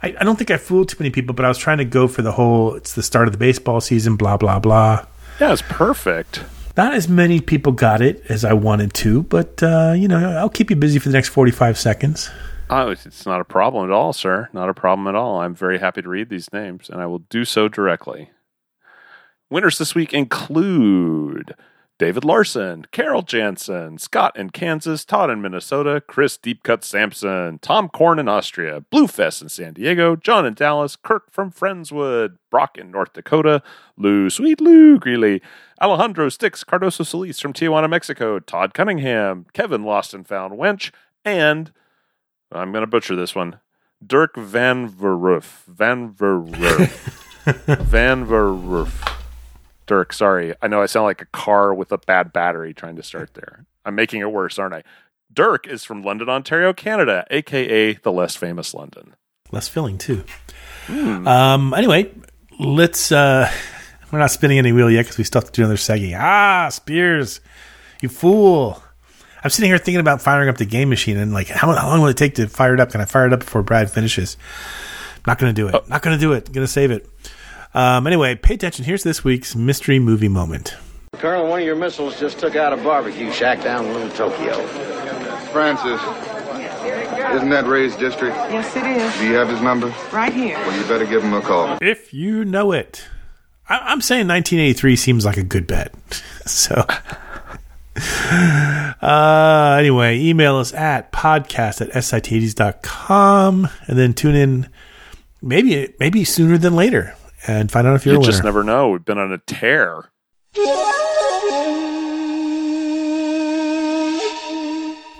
I, 0.02 0.16
I 0.20 0.24
don't 0.24 0.38
think 0.38 0.52
I 0.52 0.58
fooled 0.58 0.90
too 0.90 0.98
many 1.00 1.10
people, 1.10 1.34
but 1.34 1.46
I 1.46 1.48
was 1.48 1.58
trying 1.58 1.80
to 1.80 1.86
go 1.86 2.08
for 2.08 2.22
the 2.22 2.32
whole. 2.32 2.76
It's 2.76 2.94
the 2.94 3.04
start 3.04 3.28
of 3.28 3.32
the 3.32 3.38
baseball 3.38 3.82
season. 3.82 4.16
Blah 4.16 4.38
blah 4.38 4.60
blah. 4.60 5.06
Yeah, 5.40 5.52
it's 5.52 5.62
perfect. 5.64 6.44
Not 6.76 6.94
as 6.96 7.08
many 7.08 7.40
people 7.40 7.72
got 7.72 8.02
it 8.02 8.24
as 8.30 8.44
I 8.44 8.54
wanted 8.54 8.94
to, 8.96 9.24
but 9.24 9.62
uh, 9.62 9.94
you 9.96 10.08
know, 10.08 10.38
I'll 10.38 10.50
keep 10.50 10.70
you 10.70 10.76
busy 10.76 10.98
for 11.00 11.10
the 11.10 11.14
next 11.14 11.30
45 11.30 11.78
seconds. 11.78 12.30
Oh, 12.70 12.90
it's- 12.92 13.06
it's 13.06 13.26
not 13.26 13.42
a 13.42 13.46
problem 13.46 13.86
at 13.90 13.94
all, 13.94 14.14
sir. 14.14 14.50
Not 14.54 14.70
a 14.70 14.74
problem 14.74 15.08
at 15.08 15.16
all. 15.16 15.42
I'm 15.42 15.54
very 15.54 15.78
happy 15.80 16.02
to 16.02 16.10
read 16.10 16.30
these 16.30 16.52
names, 16.52 16.90
and 16.90 17.00
I 17.02 17.06
will 17.06 17.20
do 17.20 17.46
so 17.46 17.68
directly. 17.68 18.32
Winners 19.52 19.78
this 19.78 19.94
week 19.94 20.14
include 20.14 21.54
David 22.00 22.26
Larson, 22.26 22.86
Carol 22.92 23.22
Jansen, 23.22 23.98
Scott 24.00 24.36
in 24.36 24.50
Kansas, 24.50 25.06
Todd 25.06 25.30
in 25.30 25.42
Minnesota, 25.42 26.02
Chris 26.06 26.38
Deepcut 26.38 26.84
Sampson, 26.84 27.60
Tom 27.60 27.88
Korn 27.88 28.18
in 28.18 28.28
Austria, 28.28 28.84
Bluefest 28.92 29.44
in 29.44 29.50
San 29.50 29.74
Diego, 29.74 30.16
John 30.16 30.46
in 30.46 30.56
Dallas, 30.56 30.96
Kirk 30.96 31.32
from 31.32 31.52
Friendswood, 31.52 32.38
Brock 32.50 32.78
in 32.78 32.90
North 32.90 33.14
Dakota, 33.14 33.62
Lou, 33.96 34.30
Sweet 34.30 34.60
Lou 34.60 34.98
Greeley, 34.98 35.42
Alejandro 35.80 36.30
Sticks, 36.30 36.64
Cardoso 36.64 37.06
Solis 37.06 37.40
from 37.40 37.54
Tijuana, 37.54 37.90
Mexico, 37.90 38.40
Todd 38.40 38.74
Cunningham, 38.74 39.46
Kevin 39.54 39.84
Lost 39.84 40.16
and 40.16 40.28
Found 40.28 40.58
Wench, 40.58 40.92
and 41.24 41.72
I'm 42.52 42.72
going 42.72 42.84
to 42.84 42.88
butcher 42.88 43.16
this 43.16 43.36
one. 43.36 43.60
Dirk 44.06 44.36
Van 44.36 44.90
Verroof. 44.90 45.64
Van 45.68 46.12
Verroof. 46.12 46.90
Van 47.86 48.26
Verroof. 48.26 49.23
Dirk, 49.86 50.14
sorry. 50.14 50.54
I 50.62 50.68
know 50.68 50.82
I 50.82 50.86
sound 50.86 51.06
like 51.06 51.22
a 51.22 51.26
car 51.26 51.74
with 51.74 51.92
a 51.92 51.98
bad 51.98 52.32
battery 52.34 52.74
trying 52.74 52.96
to 52.96 53.04
start 53.04 53.34
there. 53.36 53.66
I'm 53.86 53.96
making 53.96 54.22
it 54.22 54.32
worse, 54.32 54.58
aren't 54.60 54.74
I? 54.74 54.84
Dirk 55.32 55.68
is 55.68 55.84
from 55.84 56.04
London, 56.04 56.30
Ontario, 56.30 56.74
Canada, 56.74 57.26
aka 57.32 57.94
the 57.94 58.12
less 58.12 58.36
famous 58.36 58.74
London. 58.74 59.16
Less 59.52 59.68
filling 59.68 59.98
too. 59.98 60.24
Um. 60.90 61.74
Anyway, 61.74 62.12
let's. 62.60 63.12
uh 63.12 63.52
We're 64.12 64.20
not 64.20 64.32
spinning 64.32 64.58
any 64.60 64.72
wheel 64.72 64.92
yet 64.92 65.04
because 65.04 65.18
we 65.18 65.24
still 65.24 65.42
have 65.42 65.52
to 65.52 65.56
do 65.56 65.64
another 65.64 65.76
seggy. 65.78 66.16
Ah, 66.18 66.70
Spears, 66.70 67.42
you 68.02 68.10
fool! 68.10 68.82
I'm 69.44 69.50
sitting 69.50 69.70
here 69.70 69.78
thinking 69.80 70.00
about 70.00 70.22
firing 70.22 70.50
up 70.50 70.58
the 70.58 70.66
game 70.66 70.88
machine 70.90 71.18
and 71.18 71.34
like, 71.34 71.48
how, 71.48 71.72
how 71.74 71.88
long 71.88 72.00
will 72.02 72.08
it 72.10 72.18
take 72.18 72.36
to 72.36 72.48
fire 72.48 72.74
it 72.76 72.80
up? 72.80 72.92
Can 72.92 73.02
I 73.02 73.06
fire 73.06 73.26
it 73.28 73.34
up 73.34 73.40
before 73.42 73.62
Brad 73.64 73.92
finishes? 73.92 74.38
Not 75.28 75.38
going 75.40 75.54
to 75.54 75.62
do 75.62 75.68
it. 75.68 75.90
Not 75.90 76.02
going 76.02 76.16
to 76.18 76.22
do 76.22 76.32
it. 76.34 76.46
Going 76.54 76.66
to 76.66 76.72
save 76.72 76.92
it. 76.92 77.10
Um, 77.74 78.06
anyway, 78.06 78.36
pay 78.36 78.54
attention. 78.54 78.86
Here's 78.86 79.04
this 79.04 79.24
week's 79.24 79.56
mystery 79.56 80.00
movie 80.00 80.28
moment. 80.28 80.76
Colonel, 81.14 81.48
one 81.48 81.62
of 81.62 81.66
your 81.66 81.76
missiles 81.76 82.20
just 82.20 82.40
took 82.40 82.56
out 82.56 82.74
a 82.74 82.78
barbecue 82.78 83.32
shack 83.32 83.64
down 83.64 83.86
in 83.86 83.94
Little 83.94 84.10
Tokyo. 84.10 84.66
Francis, 85.48 86.02
isn't 87.36 87.50
that 87.50 87.66
Ray's 87.66 87.96
district? 87.96 88.36
Yes, 88.36 88.76
it 88.76 88.86
is. 88.86 89.20
Do 89.20 89.28
you 89.28 89.34
have 89.36 89.50
his 89.50 89.62
number? 89.62 89.94
Right 90.12 90.34
here. 90.34 90.58
Well, 90.58 90.78
you 90.78 90.88
better 90.88 91.06
give 91.06 91.24
him 91.24 91.34
a 91.34 91.42
call. 91.42 91.78
If 91.82 92.14
you 92.14 92.46
know 92.46 92.72
it. 92.72 93.06
I, 93.70 93.78
I'm 93.78 94.02
saying 94.02 94.28
1983 94.28 94.96
seems 94.96 95.26
like 95.26 95.38
a 95.38 95.44
good 95.44 95.66
bet. 95.66 95.94
so, 96.46 96.86
uh, 99.02 99.76
anyway, 99.80 100.20
email 100.20 100.58
us 100.58 100.74
at 100.74 101.12
podcast 101.12 101.82
at 101.82 101.90
sit80s.com 101.90 103.70
and 103.88 103.98
then 103.98 104.14
tune 104.14 104.36
in 104.36 104.70
maybe 105.42 105.94
maybe 106.00 106.24
sooner 106.24 106.58
than 106.58 106.76
later 106.76 107.16
and 107.48 107.72
find 107.72 107.88
out 107.88 107.96
if 107.96 108.06
you're 108.06 108.14
You 108.14 108.18
a 108.18 108.22
winner. 108.22 108.32
just 108.32 108.44
never 108.44 108.64
know. 108.64 108.90
We've 108.90 109.06
been 109.06 109.18
on 109.18 109.32
a 109.32 109.38
tear. 109.40 110.10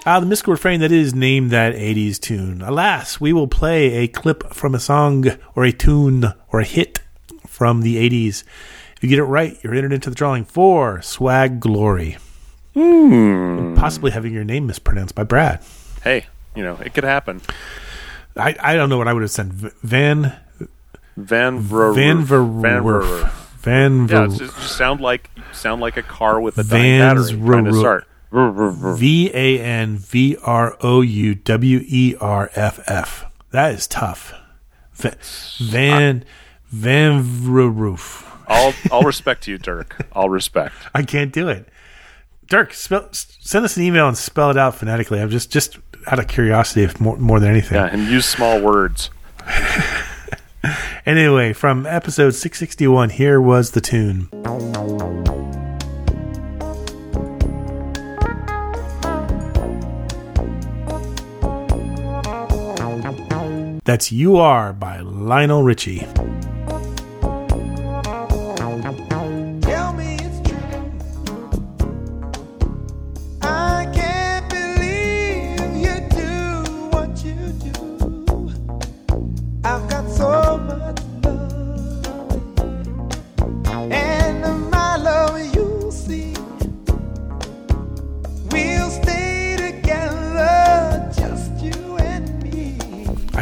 Ah, 0.06 0.20
the 0.20 0.26
mystical 0.26 0.52
refrain 0.52 0.82
that 0.82 0.92
is 0.92 1.16
named 1.16 1.52
that 1.52 1.74
80s 1.76 2.20
tune. 2.20 2.62
Alas, 2.62 3.22
we 3.22 3.32
will 3.32 3.48
play 3.48 3.94
a 3.94 4.08
clip 4.10 4.54
from 4.54 4.76
a 4.76 4.80
song 4.80 5.26
or 5.56 5.64
a 5.64 5.72
tune 5.72 6.26
or 6.50 6.60
a 6.60 6.66
hit 6.66 7.00
from 7.48 7.82
the 7.84 7.96
80s. 8.10 8.44
If 8.98 9.04
you 9.04 9.08
get 9.08 9.20
it 9.20 9.24
right, 9.24 9.58
you're 9.64 9.74
entered 9.74 9.94
into 9.94 10.10
the 10.10 10.16
drawing 10.16 10.44
for 10.44 11.02
Swag 11.02 11.62
Glory. 11.62 12.18
Hmm. 12.74 13.76
Possibly 13.76 14.12
having 14.12 14.34
your 14.34 14.44
name 14.44 14.68
mispronounced 14.68 15.16
by 15.16 15.24
Brad. 15.24 15.64
Hey, 16.04 16.26
you 16.54 16.64
know, 16.64 16.76
it 16.84 16.94
could 16.94 17.06
happen. 17.06 17.40
I, 18.36 18.58
I 18.60 18.76
don't 18.76 18.90
know 18.90 18.98
what 18.98 19.08
I 19.08 19.14
would 19.14 19.22
have 19.22 19.32
said. 19.32 19.54
Van 19.54 20.36
Van 21.18 21.64
Verroof. 21.64 21.96
Van 21.96 22.26
Van 22.26 22.62
Verwerf. 22.62 23.32
Van 23.60 24.00
Yeah, 24.02 24.08
Ver 24.08 24.24
it's 24.26 24.38
just, 24.38 24.56
just 24.56 24.78
sound 24.78 25.00
like 25.02 25.30
sound 25.52 25.82
like 25.82 25.98
a 25.98 26.04
car 26.04 26.40
with 26.42 26.58
a 26.58 26.64
dying 26.64 27.00
Vans 27.00 27.32
battery 27.32 27.48
trying 27.48 27.66
to 27.66 27.74
start. 27.80 28.08
V 28.98 29.32
A 29.34 29.60
N 29.62 29.98
V 29.98 30.38
R 30.44 30.76
O 30.82 31.02
U 31.02 31.36
W 31.36 31.80
E 31.88 32.16
R 32.20 32.50
F 32.56 32.80
F. 32.88 33.26
That 33.52 33.74
is 33.74 33.88
tough. 33.88 34.34
Va- 34.96 35.16
Van 35.60 36.26
Van 36.70 37.24
Verroof. 37.24 38.26
I'll 38.48 38.74
I'll 38.92 39.04
respect 39.04 39.48
you, 39.48 39.58
Dirk. 39.58 40.08
I'll 40.14 40.30
respect. 40.30 40.76
I 40.94 41.04
can't 41.04 41.32
do 41.32 41.48
it. 41.48 41.68
Dirk, 42.48 42.74
spell, 42.74 43.08
send 43.12 43.64
us 43.66 43.78
an 43.78 43.84
email 43.84 44.08
and 44.08 44.18
spell 44.18 44.50
it 44.52 44.58
out 44.58 44.76
phonetically. 44.76 45.22
I'm 45.22 45.30
just 45.30 45.52
just 45.52 45.78
out 46.08 46.20
of 46.20 46.28
curiosity, 46.28 46.84
if 46.84 47.00
more 47.00 47.18
more 47.18 47.40
than 47.40 47.50
anything. 47.52 47.78
Yeah, 47.78 47.86
and 47.86 48.08
use 48.08 48.26
small 48.26 48.60
words. 48.62 49.10
anyway, 51.06 51.54
from 51.54 51.86
episode 51.86 52.32
661, 52.32 53.12
here 53.12 53.40
was 53.42 53.72
the 53.72 53.82
tune. 53.82 54.30
That's 63.86 64.12
You 64.12 64.38
Are 64.38 64.72
by 64.72 65.00
Lionel 65.02 65.64
Richie. 65.64 66.08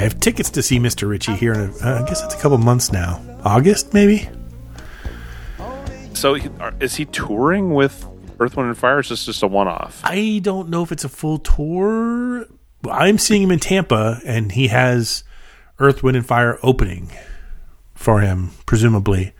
I 0.01 0.05
have 0.05 0.19
tickets 0.19 0.49
to 0.49 0.63
see 0.63 0.79
Mr. 0.79 1.07
Richie 1.07 1.35
here 1.35 1.53
in, 1.53 1.59
a, 1.59 1.73
uh, 1.85 2.01
I 2.03 2.07
guess 2.09 2.23
it's 2.23 2.33
a 2.33 2.37
couple 2.39 2.57
months 2.57 2.91
now. 2.91 3.21
August, 3.45 3.93
maybe? 3.93 4.27
So 6.15 6.33
he- 6.33 6.49
are- 6.59 6.73
is 6.79 6.95
he 6.95 7.05
touring 7.05 7.75
with 7.75 8.07
Earth, 8.39 8.57
Wind, 8.57 8.69
and 8.69 8.75
Fire? 8.75 8.95
Or 8.95 8.99
is 9.01 9.09
this 9.09 9.25
just 9.25 9.43
a 9.43 9.47
one-off? 9.47 10.01
I 10.03 10.39
don't 10.41 10.69
know 10.69 10.81
if 10.81 10.91
it's 10.91 11.03
a 11.03 11.09
full 11.09 11.37
tour. 11.37 12.47
I'm 12.89 13.19
seeing 13.19 13.43
him 13.43 13.51
in 13.51 13.59
Tampa, 13.59 14.19
and 14.25 14.51
he 14.53 14.69
has 14.69 15.23
Earth, 15.77 16.01
Wind, 16.01 16.17
and 16.17 16.25
Fire 16.25 16.57
opening 16.63 17.11
for 17.93 18.21
him, 18.21 18.53
presumably. 18.65 19.33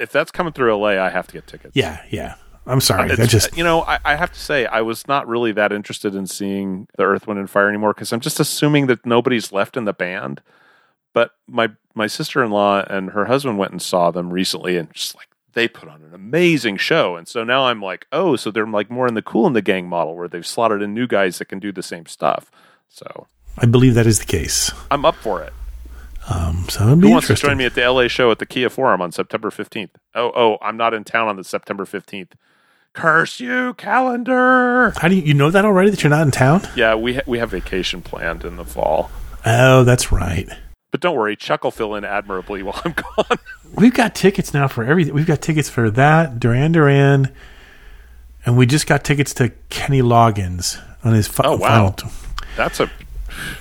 If 0.00 0.10
that's 0.10 0.32
coming 0.32 0.52
through 0.52 0.72
LA, 0.76 0.98
I 1.00 1.08
have 1.10 1.28
to 1.28 1.34
get 1.34 1.46
tickets. 1.46 1.76
Yeah, 1.76 2.00
yeah. 2.10 2.34
I'm 2.66 2.80
sorry. 2.80 3.10
I 3.10 3.26
just 3.26 3.56
you 3.56 3.64
know, 3.64 3.82
I, 3.82 3.98
I 4.04 4.14
have 4.16 4.32
to 4.32 4.40
say, 4.40 4.66
I 4.66 4.80
was 4.80 5.06
not 5.06 5.28
really 5.28 5.52
that 5.52 5.72
interested 5.72 6.14
in 6.14 6.26
seeing 6.26 6.88
the 6.96 7.04
Earth, 7.04 7.26
Wind, 7.26 7.38
and 7.38 7.50
Fire 7.50 7.68
anymore 7.68 7.92
because 7.92 8.12
I'm 8.12 8.20
just 8.20 8.40
assuming 8.40 8.86
that 8.86 9.04
nobody's 9.04 9.52
left 9.52 9.76
in 9.76 9.84
the 9.84 9.92
band. 9.92 10.40
But 11.12 11.32
my 11.46 11.70
my 11.94 12.06
sister 12.06 12.42
in 12.42 12.50
law 12.50 12.82
and 12.88 13.10
her 13.10 13.26
husband 13.26 13.58
went 13.58 13.72
and 13.72 13.82
saw 13.82 14.10
them 14.10 14.32
recently, 14.32 14.76
and 14.76 14.92
just 14.92 15.14
like 15.14 15.28
they 15.52 15.68
put 15.68 15.88
on 15.88 16.02
an 16.02 16.14
amazing 16.14 16.76
show. 16.76 17.16
And 17.16 17.26
so 17.28 17.44
now 17.44 17.66
I'm 17.66 17.80
like, 17.80 18.06
oh, 18.12 18.36
so 18.36 18.50
they're 18.50 18.66
like 18.66 18.90
more 18.90 19.06
in 19.06 19.14
the 19.14 19.22
Kool 19.22 19.46
and 19.46 19.56
the 19.56 19.62
Gang 19.62 19.88
model 19.88 20.16
where 20.16 20.28
they've 20.28 20.46
slotted 20.46 20.82
in 20.82 20.94
new 20.94 21.06
guys 21.06 21.38
that 21.38 21.46
can 21.46 21.58
do 21.60 21.72
the 21.72 21.82
same 21.82 22.06
stuff. 22.06 22.50
So 22.88 23.26
I 23.58 23.66
believe 23.66 23.94
that 23.94 24.06
is 24.06 24.18
the 24.18 24.26
case. 24.26 24.72
I'm 24.90 25.04
up 25.04 25.16
for 25.16 25.42
it. 25.42 25.52
Um, 26.28 26.66
so 26.68 26.96
be 26.96 27.08
Who 27.08 27.12
wants 27.12 27.26
to 27.28 27.34
join 27.34 27.58
me 27.58 27.66
at 27.66 27.74
the 27.74 27.88
LA 27.88 28.08
show 28.08 28.30
at 28.30 28.38
the 28.38 28.46
Kia 28.46 28.70
Forum 28.70 29.02
on 29.02 29.12
September 29.12 29.50
15th? 29.50 29.90
Oh, 30.14 30.32
oh, 30.34 30.58
I'm 30.62 30.76
not 30.76 30.94
in 30.94 31.04
town 31.04 31.28
on 31.28 31.36
the 31.36 31.44
September 31.44 31.84
15th. 31.84 32.32
Curse 32.94 33.40
you, 33.40 33.74
calendar. 33.74 34.92
How 34.96 35.08
do 35.08 35.16
you, 35.16 35.22
you 35.22 35.34
know 35.34 35.50
that 35.50 35.64
already 35.64 35.90
that 35.90 36.02
you're 36.02 36.10
not 36.10 36.22
in 36.22 36.30
town? 36.30 36.62
Yeah, 36.76 36.94
we 36.94 37.14
ha- 37.14 37.22
we 37.26 37.38
have 37.38 37.50
vacation 37.50 38.02
planned 38.02 38.44
in 38.44 38.56
the 38.56 38.64
fall. 38.64 39.10
Oh, 39.44 39.82
that's 39.84 40.12
right. 40.12 40.48
But 40.92 41.00
don't 41.00 41.16
worry, 41.16 41.34
Chuck 41.34 41.64
will 41.64 41.72
fill 41.72 41.96
in 41.96 42.04
admirably 42.04 42.62
while 42.62 42.80
I'm 42.84 42.92
gone. 42.92 43.38
We've 43.74 43.92
got 43.92 44.14
tickets 44.14 44.54
now 44.54 44.68
for 44.68 44.84
everything. 44.84 45.12
We've 45.12 45.26
got 45.26 45.42
tickets 45.42 45.68
for 45.68 45.90
that 45.90 46.38
Duran 46.38 46.70
Duran, 46.70 47.32
and 48.46 48.56
we 48.56 48.64
just 48.64 48.86
got 48.86 49.02
tickets 49.02 49.34
to 49.34 49.48
Kenny 49.70 50.00
Loggins 50.00 50.80
on 51.02 51.14
his 51.14 51.26
fi- 51.26 51.42
Oh, 51.46 51.56
wow. 51.56 51.90
final. 51.96 52.12
That's 52.56 52.78
a 52.78 52.88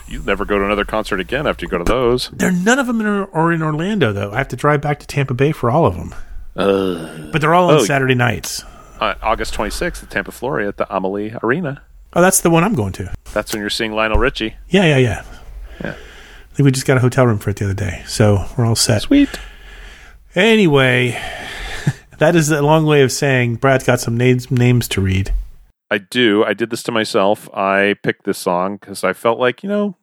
you 0.08 0.22
never 0.22 0.46
go 0.46 0.60
to 0.60 0.64
another 0.66 0.86
concert 0.86 1.20
again 1.20 1.48
after 1.48 1.66
you 1.66 1.70
go 1.72 1.80
to 1.80 1.84
those. 1.84 2.30
There, 2.30 2.52
none 2.52 2.78
of 2.78 2.86
them 2.86 3.02
are, 3.02 3.28
are 3.34 3.52
in 3.52 3.64
Orlando 3.64 4.14
though. 4.14 4.32
I 4.32 4.38
have 4.38 4.50
to 4.50 4.56
drive 4.56 4.82
back 4.82 5.00
to 5.00 5.08
Tampa 5.08 5.34
Bay 5.34 5.52
for 5.52 5.72
all 5.72 5.88
of 5.88 5.96
them. 5.96 6.14
but 6.54 7.40
they're 7.42 7.56
all 7.56 7.70
on 7.72 7.78
Oh. 7.78 7.84
Saturday 7.84 8.14
nights. 8.14 8.64
Uh, 9.04 9.16
August 9.22 9.54
26th 9.54 10.01
at 10.01 10.10
Tampa, 10.10 10.32
Florida 10.32 10.70
at 10.70 10.78
the 10.78 10.95
Amalie 10.95 11.36
Arena. 11.43 11.84
Oh, 12.14 12.22
that's 12.22 12.39
the 12.39 12.49
one 12.49 12.64
I'm 12.64 12.74
going 12.74 12.93
to. 12.93 13.14
That's 13.34 13.51
when 13.51 13.60
you're 13.60 13.70
seeing 13.70 13.91
Lionel 13.91 14.18
Richie. 14.18 14.56
Yeah, 14.70 14.86
yeah, 14.86 14.97
yeah. 14.97 15.26
Yeah. 15.84 15.89
I 15.89 16.56
think 16.56 16.64
we 16.64 16.72
just 16.72 16.86
got 16.86 16.95
a 16.95 17.01
hotel 17.01 17.28
room 17.28 17.38
for 17.38 17.49
it 17.49 17.58
the 17.58 17.66
other 17.66 17.74
day, 17.74 18.01
so 18.08 18.45
we're 18.58 18.66
all 18.66 18.78
set. 18.78 19.01
Sweet. 19.01 19.28
Anyway, 20.36 21.22
that 22.20 22.34
is 22.38 22.49
a 22.49 22.62
long 22.62 22.86
way 22.86 23.01
of 23.01 23.12
saying 23.12 23.56
Brad's 23.56 23.84
got 23.84 23.99
some 23.99 24.16
names 24.16 24.49
names 24.49 24.88
to 24.88 25.01
read. 25.01 25.34
I 25.91 25.97
do. 25.97 26.45
I 26.45 26.54
did 26.54 26.70
this 26.70 26.84
to 26.84 26.93
myself. 26.93 27.54
I 27.54 27.95
picked 28.04 28.24
this 28.24 28.38
song 28.38 28.78
because 28.78 29.04
I 29.04 29.12
felt 29.12 29.38
like, 29.38 29.64
you 29.64 29.70
know, 29.70 29.97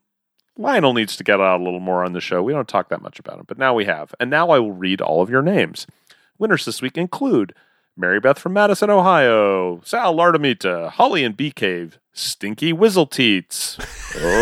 Lionel 0.58 0.92
needs 0.92 1.16
to 1.16 1.24
get 1.24 1.40
out 1.40 1.58
a 1.58 1.64
little 1.64 1.80
more 1.80 2.04
on 2.04 2.12
the 2.12 2.20
show. 2.20 2.42
We 2.42 2.52
don't 2.52 2.68
talk 2.68 2.90
that 2.90 3.00
much 3.00 3.18
about 3.18 3.38
him, 3.38 3.46
but 3.48 3.56
now 3.56 3.72
we 3.72 3.86
have. 3.86 4.14
And 4.20 4.28
now 4.28 4.50
I 4.50 4.58
will 4.58 4.72
read 4.72 5.00
all 5.00 5.22
of 5.22 5.30
your 5.30 5.40
names. 5.40 5.86
Winners 6.38 6.66
this 6.66 6.82
week 6.82 6.98
include 6.98 7.54
Mary 7.96 8.20
Beth 8.20 8.38
from 8.38 8.52
Madison, 8.54 8.88
Ohio, 8.90 9.80
Sal 9.84 10.14
Lardamita, 10.14 10.90
Holly 10.90 11.24
and 11.24 11.36
Bee 11.36 11.50
Cave, 11.50 11.98
Stinky 12.12 12.72
Whizzleteats. 12.72 13.78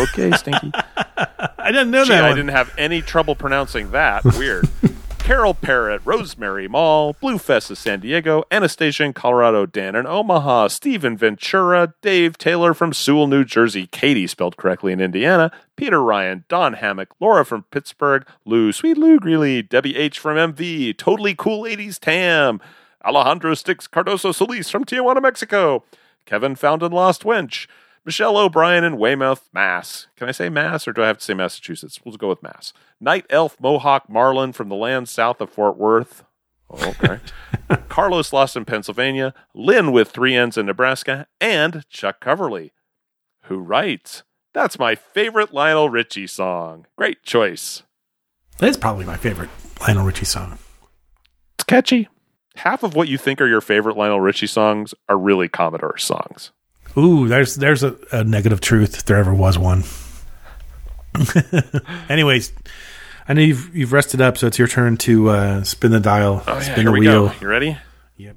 Okay, 0.09 0.31
Stinky. 0.37 0.71
I 1.57 1.71
didn't 1.71 1.91
know 1.91 2.05
Gee, 2.05 2.11
that 2.11 2.23
I 2.23 2.29
one. 2.29 2.37
didn't 2.37 2.51
have 2.51 2.73
any 2.77 3.01
trouble 3.01 3.35
pronouncing 3.35 3.91
that. 3.91 4.23
Weird. 4.23 4.67
Carol 5.19 5.53
Parrott, 5.53 6.01
Rosemary 6.05 6.67
Mall, 6.67 7.13
Bluefest 7.21 7.69
of 7.69 7.77
San 7.77 7.99
Diego, 7.99 8.43
Anastasia 8.49 9.03
in 9.03 9.13
Colorado, 9.13 9.67
Dan 9.67 9.95
in 9.95 10.07
Omaha, 10.07 10.69
Stephen 10.69 11.15
Ventura, 11.15 11.93
Dave 12.01 12.35
Taylor 12.39 12.73
from 12.73 12.93
Sewell, 12.93 13.27
New 13.27 13.45
Jersey, 13.45 13.85
Katie 13.85 14.25
spelled 14.25 14.57
correctly 14.57 14.91
in 14.91 14.99
Indiana, 14.99 15.51
Peter 15.75 16.01
Ryan, 16.01 16.45
Don 16.49 16.73
Hammock, 16.73 17.09
Laura 17.19 17.45
from 17.45 17.61
Pittsburgh, 17.69 18.25
Lou, 18.43 18.71
Sweet 18.71 18.97
Lou 18.97 19.19
Greeley, 19.19 19.61
Debbie 19.61 19.97
H 19.97 20.17
from 20.17 20.35
MV, 20.55 20.97
Totally 20.97 21.35
Cool 21.35 21.61
80s 21.61 21.99
Tam, 21.99 22.59
Alejandro 23.05 23.53
Stix 23.53 23.89
Cardoso 23.89 24.33
Solis 24.33 24.69
from 24.69 24.85
Tijuana, 24.85 25.21
Mexico, 25.21 25.83
Kevin 26.25 26.55
Found 26.55 26.83
and 26.83 26.93
Lost 26.93 27.23
Wench, 27.23 27.67
Michelle 28.05 28.37
O'Brien 28.37 28.83
in 28.83 28.97
Weymouth, 28.97 29.49
Mass. 29.53 30.07
Can 30.15 30.27
I 30.29 30.31
say 30.31 30.49
Mass 30.49 30.87
or 30.87 30.93
do 30.93 31.03
I 31.03 31.07
have 31.07 31.17
to 31.19 31.23
say 31.23 31.33
Massachusetts? 31.33 31.99
We'll 32.03 32.15
go 32.15 32.29
with 32.29 32.43
Mass. 32.43 32.73
Night 32.99 33.25
Elf 33.29 33.59
Mohawk 33.59 34.09
Marlin 34.09 34.51
from 34.51 34.69
the 34.69 34.75
land 34.75 35.09
south 35.09 35.41
of 35.41 35.49
Fort 35.49 35.77
Worth. 35.77 36.23
Oh, 36.69 36.89
okay. 36.89 37.19
Carlos 37.89 38.31
Lost 38.31 38.55
in 38.55 38.65
Pennsylvania, 38.65 39.33
Lynn 39.53 39.91
with 39.91 40.09
three 40.09 40.35
N's 40.35 40.57
in 40.57 40.65
Nebraska, 40.65 41.27
and 41.41 41.83
Chuck 41.89 42.19
Coverly, 42.19 42.73
who 43.43 43.59
writes, 43.59 44.23
That's 44.53 44.77
my 44.77 44.95
favorite 44.95 45.53
Lionel 45.53 45.89
Richie 45.89 46.27
song. 46.27 46.85
Great 46.97 47.23
choice. 47.23 47.83
That's 48.59 48.77
probably 48.77 49.05
my 49.05 49.17
favorite 49.17 49.49
Lionel 49.81 50.05
Richie 50.05 50.25
song. 50.25 50.59
It's 51.55 51.63
catchy. 51.63 52.07
Half 52.59 52.83
of 52.83 52.93
what 52.93 53.07
you 53.07 53.17
think 53.17 53.39
are 53.39 53.47
your 53.47 53.61
favorite 53.61 53.95
Lionel 53.95 54.19
Richie 54.19 54.47
songs 54.47 54.93
are 55.07 55.17
really 55.17 55.47
Commodore 55.47 55.97
songs. 55.97 56.51
Ooh, 56.97 57.27
there's 57.27 57.55
there's 57.55 57.83
a, 57.83 57.95
a 58.11 58.23
negative 58.23 58.59
truth 58.59 58.95
if 58.97 59.05
there 59.05 59.17
ever 59.17 59.33
was 59.33 59.57
one. 59.57 59.83
Anyways, 62.09 62.51
I 63.27 63.33
know 63.33 63.41
you've 63.41 63.73
you've 63.75 63.93
rested 63.93 64.19
up, 64.21 64.37
so 64.37 64.47
it's 64.47 64.59
your 64.59 64.67
turn 64.67 64.97
to 64.97 65.29
uh, 65.29 65.63
spin 65.63 65.91
the 65.91 65.99
dial, 66.01 66.43
Oh, 66.47 66.55
yeah, 66.55 66.59
spin 66.59 66.85
the 66.85 66.91
wheel. 66.91 67.27
go. 67.29 67.33
You 67.39 67.47
ready? 67.47 67.77
Yep. 68.17 68.35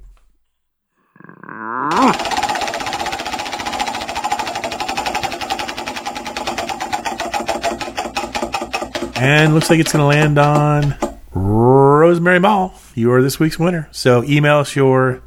And 9.15 9.53
looks 9.53 9.69
like 9.69 9.79
it's 9.79 9.91
going 9.93 10.01
to 10.01 10.05
land 10.07 10.37
on 10.37 10.95
Rosemary 11.33 12.39
Mall. 12.39 12.73
You 12.95 13.11
are 13.11 13.21
this 13.21 13.39
week's 13.39 13.57
winner. 13.57 13.87
So 13.91 14.23
email 14.23 14.57
us 14.57 14.75
your 14.75 15.21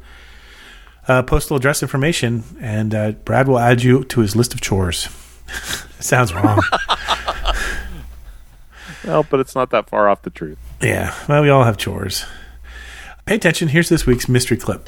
uh, 1.07 1.23
postal 1.23 1.57
address 1.57 1.81
information, 1.81 2.43
and 2.59 2.93
uh, 2.95 3.11
Brad 3.11 3.47
will 3.47 3.59
add 3.59 3.83
you 3.83 4.03
to 4.05 4.21
his 4.21 4.35
list 4.35 4.53
of 4.53 4.61
chores. 4.61 5.09
Sounds 5.99 6.33
wrong. 6.33 6.61
Well, 9.03 9.23
but 9.29 9.39
it's 9.39 9.55
not 9.55 9.69
that 9.69 9.89
far 9.89 10.09
off 10.09 10.23
the 10.23 10.29
truth. 10.29 10.57
yeah, 10.81 11.15
well, 11.29 11.41
we 11.41 11.47
all 11.49 11.63
have 11.63 11.77
chores. 11.77 12.25
Pay 13.25 13.35
attention. 13.35 13.69
Here's 13.69 13.87
this 13.87 14.05
week's 14.05 14.27
mystery 14.27 14.57
clip. 14.57 14.85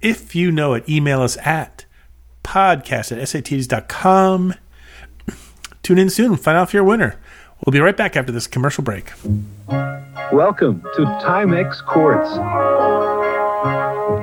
If 0.00 0.34
you 0.34 0.52
know 0.52 0.74
it, 0.74 0.88
email 0.88 1.22
us 1.22 1.36
at 1.38 1.84
podcast 2.48 3.12
at 3.12 3.18
sit80s.com. 3.18 4.54
Tune 5.82 5.98
in 5.98 6.08
soon 6.08 6.36
find 6.36 6.56
out 6.56 6.68
if 6.68 6.74
you're 6.74 6.82
a 6.82 6.86
winner. 6.86 7.20
We'll 7.64 7.72
be 7.72 7.80
right 7.80 7.96
back 7.96 8.16
after 8.16 8.32
this 8.32 8.46
commercial 8.46 8.82
break. 8.82 9.12
Welcome 10.32 10.80
to 10.94 11.02
Timex 11.22 11.84
Quartz. 11.84 12.30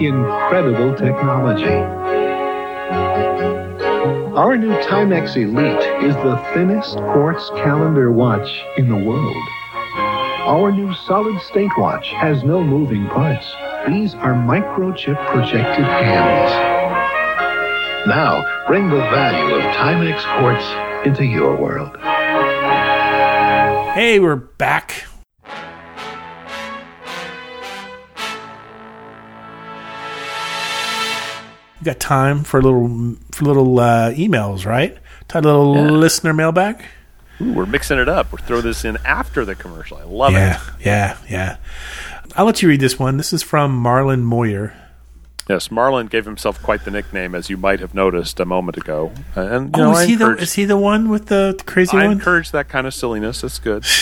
Incredible 0.01 0.95
technology. 0.95 1.65
Our 4.35 4.57
new 4.57 4.73
Timex 4.81 5.37
Elite 5.37 6.03
is 6.03 6.15
the 6.15 6.37
thinnest 6.53 6.95
quartz 6.97 7.49
calendar 7.51 8.11
watch 8.11 8.49
in 8.77 8.89
the 8.89 8.95
world. 8.95 9.43
Our 10.47 10.71
new 10.71 10.93
solid 10.93 11.39
state 11.41 11.71
watch 11.77 12.09
has 12.09 12.43
no 12.43 12.63
moving 12.63 13.07
parts. 13.07 13.45
These 13.87 14.15
are 14.15 14.33
microchip 14.33 15.23
projected 15.27 15.85
hands. 15.85 16.74
Now, 18.07 18.45
bring 18.67 18.89
the 18.89 18.97
value 18.97 19.55
of 19.55 19.63
Timex 19.73 20.21
quartz 20.37 21.07
into 21.07 21.25
your 21.25 21.59
world. 21.59 21.97
Hey, 23.95 24.19
we're 24.19 24.35
back. 24.35 25.05
You 31.79 31.85
got 31.85 31.99
time 31.99 32.43
for 32.43 32.59
a 32.59 32.61
little 32.61 33.15
for 33.31 33.45
little 33.45 33.79
uh, 33.79 34.11
emails, 34.11 34.67
right? 34.67 34.95
Time 35.27 35.45
a 35.45 35.47
little 35.47 35.75
yeah. 35.75 35.89
listener 35.89 36.33
mailbag. 36.33 36.83
Ooh, 37.41 37.53
we're 37.53 37.65
mixing 37.65 37.97
it 37.97 38.07
up. 38.07 38.31
We're 38.31 38.37
throw 38.37 38.61
this 38.61 38.85
in 38.85 38.97
after 39.03 39.45
the 39.45 39.55
commercial. 39.55 39.97
I 39.97 40.03
love 40.03 40.33
yeah, 40.33 40.57
it. 40.57 40.85
Yeah, 40.85 41.17
yeah, 41.27 41.27
yeah. 41.27 41.57
I'll 42.35 42.45
let 42.45 42.61
you 42.61 42.69
read 42.69 42.81
this 42.81 42.99
one. 42.99 43.17
This 43.17 43.33
is 43.33 43.41
from 43.41 43.83
Marlon 43.83 44.21
Moyer. 44.21 44.75
Yes, 45.47 45.69
Marlin 45.69 46.07
gave 46.07 46.25
himself 46.25 46.61
quite 46.63 46.85
the 46.85 46.91
nickname, 46.91 47.35
as 47.35 47.49
you 47.51 47.57
might 47.57 47.79
have 47.79 47.93
noticed 47.93 48.39
a 48.39 48.45
moment 48.45 48.77
ago. 48.77 49.11
And 49.35 49.75
you 49.75 49.83
oh, 49.83 49.91
know, 49.91 49.97
is 49.97 50.07
he 50.07 50.15
the 50.15 50.35
is 50.37 50.53
he 50.53 50.65
the 50.65 50.77
one 50.77 51.09
with 51.09 51.27
the 51.27 51.61
crazy 51.65 51.97
I 51.97 52.05
one? 52.05 52.13
encourage 52.13 52.51
that 52.51 52.67
kind 52.67 52.87
of 52.87 52.93
silliness. 52.93 53.41
That's 53.41 53.59
good. 53.59 53.85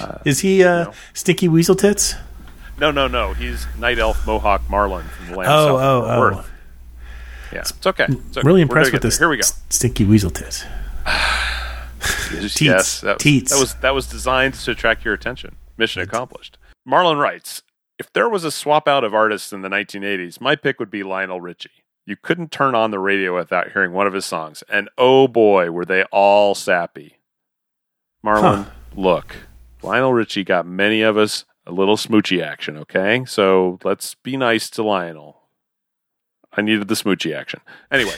Uh, 0.00 0.18
Is 0.24 0.40
he 0.40 0.64
uh, 0.64 0.90
Stinky 1.12 1.46
Weasel 1.46 1.76
Tits? 1.76 2.16
no, 2.80 2.90
no, 2.90 3.06
no. 3.06 3.32
He's 3.32 3.64
Night 3.78 4.00
Elf 4.00 4.26
Mohawk 4.26 4.68
Marlin 4.68 5.06
from 5.06 5.28
the 5.28 5.36
land 5.36 5.48
Oh, 5.52 5.66
south 5.68 5.80
oh, 5.80 6.02
of 6.02 6.16
Fort 6.16 6.34
oh. 6.34 6.50
Yeah, 7.52 7.60
it's 7.60 7.86
okay. 7.86 8.06
It's 8.08 8.36
okay. 8.36 8.44
Really 8.44 8.60
impressed 8.60 8.92
with 8.92 9.02
this. 9.02 9.18
Here 9.18 9.28
we 9.28 9.36
go. 9.36 9.46
Stinky 9.70 10.04
Weasel 10.04 10.30
Tits. 10.30 10.64
Teats. 12.30 12.60
yes, 12.60 13.00
that, 13.02 13.18
Teats. 13.18 13.52
that 13.52 13.60
was 13.60 13.74
that 13.74 13.94
was 13.94 14.06
designed 14.06 14.54
to 14.54 14.70
attract 14.70 15.04
your 15.04 15.14
attention. 15.14 15.56
Mission 15.76 16.02
accomplished. 16.02 16.58
Marlon 16.86 17.20
writes: 17.20 17.62
If 17.98 18.12
there 18.12 18.28
was 18.28 18.44
a 18.44 18.50
swap 18.50 18.88
out 18.88 19.04
of 19.04 19.14
artists 19.14 19.52
in 19.52 19.62
the 19.62 19.68
1980s, 19.68 20.40
my 20.40 20.56
pick 20.56 20.80
would 20.80 20.90
be 20.90 21.02
Lionel 21.02 21.40
Richie. 21.40 21.70
You 22.06 22.16
couldn't 22.20 22.50
turn 22.50 22.74
on 22.74 22.90
the 22.90 22.98
radio 22.98 23.34
without 23.36 23.72
hearing 23.72 23.92
one 23.92 24.06
of 24.06 24.12
his 24.12 24.24
songs, 24.26 24.62
and 24.68 24.90
oh 24.98 25.26
boy, 25.28 25.70
were 25.70 25.84
they 25.84 26.02
all 26.04 26.54
sappy. 26.54 27.18
Marlon, 28.24 28.64
Huh. 28.64 28.70
look, 28.94 29.36
Lionel 29.82 30.12
Richie 30.12 30.44
got 30.44 30.66
many 30.66 31.02
of 31.02 31.16
us 31.16 31.44
a 31.66 31.72
little 31.72 31.96
smoochy 31.96 32.42
action. 32.42 32.76
Okay, 32.76 33.24
so 33.26 33.78
let's 33.84 34.14
be 34.16 34.36
nice 34.36 34.68
to 34.70 34.82
Lionel. 34.82 35.42
I 36.52 36.62
needed 36.62 36.88
the 36.88 36.94
smoochy 36.94 37.34
action. 37.34 37.60
Anyway. 37.90 38.14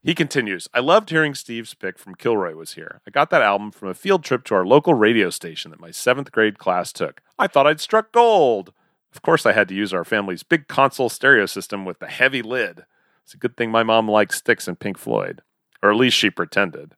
He 0.00 0.14
continues, 0.14 0.68
I 0.72 0.78
loved 0.78 1.10
hearing 1.10 1.34
Steve's 1.34 1.74
pick 1.74 1.98
from 1.98 2.14
Kilroy 2.14 2.54
was 2.54 2.74
here. 2.74 3.00
I 3.06 3.10
got 3.10 3.30
that 3.30 3.42
album 3.42 3.72
from 3.72 3.88
a 3.88 3.94
field 3.94 4.22
trip 4.22 4.44
to 4.44 4.54
our 4.54 4.64
local 4.64 4.94
radio 4.94 5.28
station 5.28 5.72
that 5.72 5.80
my 5.80 5.90
seventh 5.90 6.30
grade 6.30 6.56
class 6.56 6.92
took. 6.92 7.20
I 7.36 7.48
thought 7.48 7.66
I'd 7.66 7.80
struck 7.80 8.12
gold. 8.12 8.72
Of 9.18 9.22
course, 9.22 9.46
I 9.46 9.52
had 9.52 9.66
to 9.66 9.74
use 9.74 9.92
our 9.92 10.04
family's 10.04 10.44
big 10.44 10.68
console 10.68 11.08
stereo 11.08 11.44
system 11.46 11.84
with 11.84 11.98
the 11.98 12.06
heavy 12.06 12.40
lid. 12.40 12.84
It's 13.24 13.34
a 13.34 13.36
good 13.36 13.56
thing 13.56 13.68
my 13.68 13.82
mom 13.82 14.08
liked 14.08 14.32
Styx 14.32 14.68
and 14.68 14.78
Pink 14.78 14.96
Floyd, 14.96 15.42
or 15.82 15.90
at 15.90 15.96
least 15.96 16.16
she 16.16 16.30
pretended. 16.30 16.94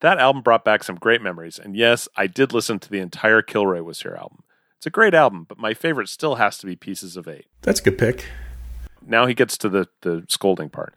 That 0.00 0.18
album 0.18 0.42
brought 0.42 0.64
back 0.64 0.82
some 0.82 0.96
great 0.96 1.22
memories, 1.22 1.60
and 1.60 1.76
yes, 1.76 2.08
I 2.16 2.26
did 2.26 2.52
listen 2.52 2.80
to 2.80 2.90
the 2.90 2.98
entire 2.98 3.40
Kilroy 3.40 3.82
was 3.82 4.02
here 4.02 4.16
album. 4.20 4.42
It's 4.78 4.86
a 4.86 4.90
great 4.90 5.14
album, 5.14 5.46
but 5.48 5.58
my 5.58 5.74
favorite 5.74 6.08
still 6.08 6.34
has 6.34 6.58
to 6.58 6.66
be 6.66 6.74
Pieces 6.74 7.16
of 7.16 7.28
Eight. 7.28 7.46
That's 7.62 7.78
a 7.78 7.84
good 7.84 7.96
pick. 7.96 8.26
Now 9.00 9.26
he 9.26 9.34
gets 9.34 9.56
to 9.58 9.68
the, 9.68 9.86
the 10.00 10.24
scolding 10.28 10.70
part. 10.70 10.92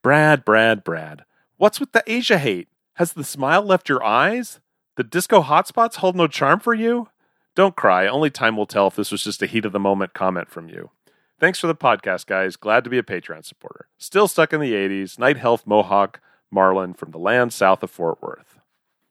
Brad, 0.00 0.42
Brad, 0.46 0.84
Brad. 0.84 1.26
What's 1.58 1.78
with 1.78 1.92
the 1.92 2.02
Asia 2.06 2.38
hate? 2.38 2.68
Has 2.94 3.12
the 3.12 3.24
smile 3.24 3.62
left 3.62 3.90
your 3.90 4.02
eyes? 4.02 4.60
The 4.96 5.04
disco 5.04 5.42
hotspots 5.42 5.96
hold 5.96 6.16
no 6.16 6.28
charm 6.28 6.60
for 6.60 6.72
you? 6.72 7.08
Don't 7.54 7.76
cry. 7.76 8.06
Only 8.06 8.30
time 8.30 8.56
will 8.56 8.66
tell 8.66 8.88
if 8.88 8.96
this 8.96 9.12
was 9.12 9.22
just 9.22 9.42
a 9.42 9.46
heat 9.46 9.64
of 9.64 9.72
the 9.72 9.80
moment 9.80 10.12
comment 10.12 10.50
from 10.50 10.68
you. 10.68 10.90
Thanks 11.38 11.58
for 11.58 11.66
the 11.66 11.74
podcast, 11.74 12.26
guys. 12.26 12.56
Glad 12.56 12.84
to 12.84 12.90
be 12.90 12.98
a 12.98 13.02
Patreon 13.02 13.44
supporter. 13.44 13.88
Still 13.98 14.28
stuck 14.28 14.52
in 14.52 14.60
the 14.60 14.72
80s. 14.72 15.18
Night 15.18 15.42
Elf 15.42 15.66
Mohawk 15.66 16.20
Marlin 16.50 16.94
from 16.94 17.10
the 17.10 17.18
land 17.18 17.52
south 17.52 17.82
of 17.82 17.90
Fort 17.90 18.22
Worth. 18.22 18.58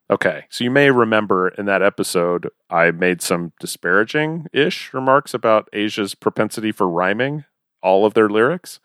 Okay, 0.10 0.46
so 0.50 0.64
you 0.64 0.72
may 0.72 0.92
remember 0.92 1.50
in 1.50 1.66
that 1.66 1.82
episode, 1.82 2.50
I 2.70 2.92
made 2.92 3.22
some 3.22 3.54
disparaging 3.60 4.48
ish 4.52 4.94
remarks 4.94 5.34
about 5.34 5.70
Asia's 5.74 6.14
propensity 6.14 6.72
for 6.72 6.88
rhyming 6.90 7.46
all 7.82 8.06
of 8.06 8.14
their 8.14 8.30
lyrics. 8.30 8.80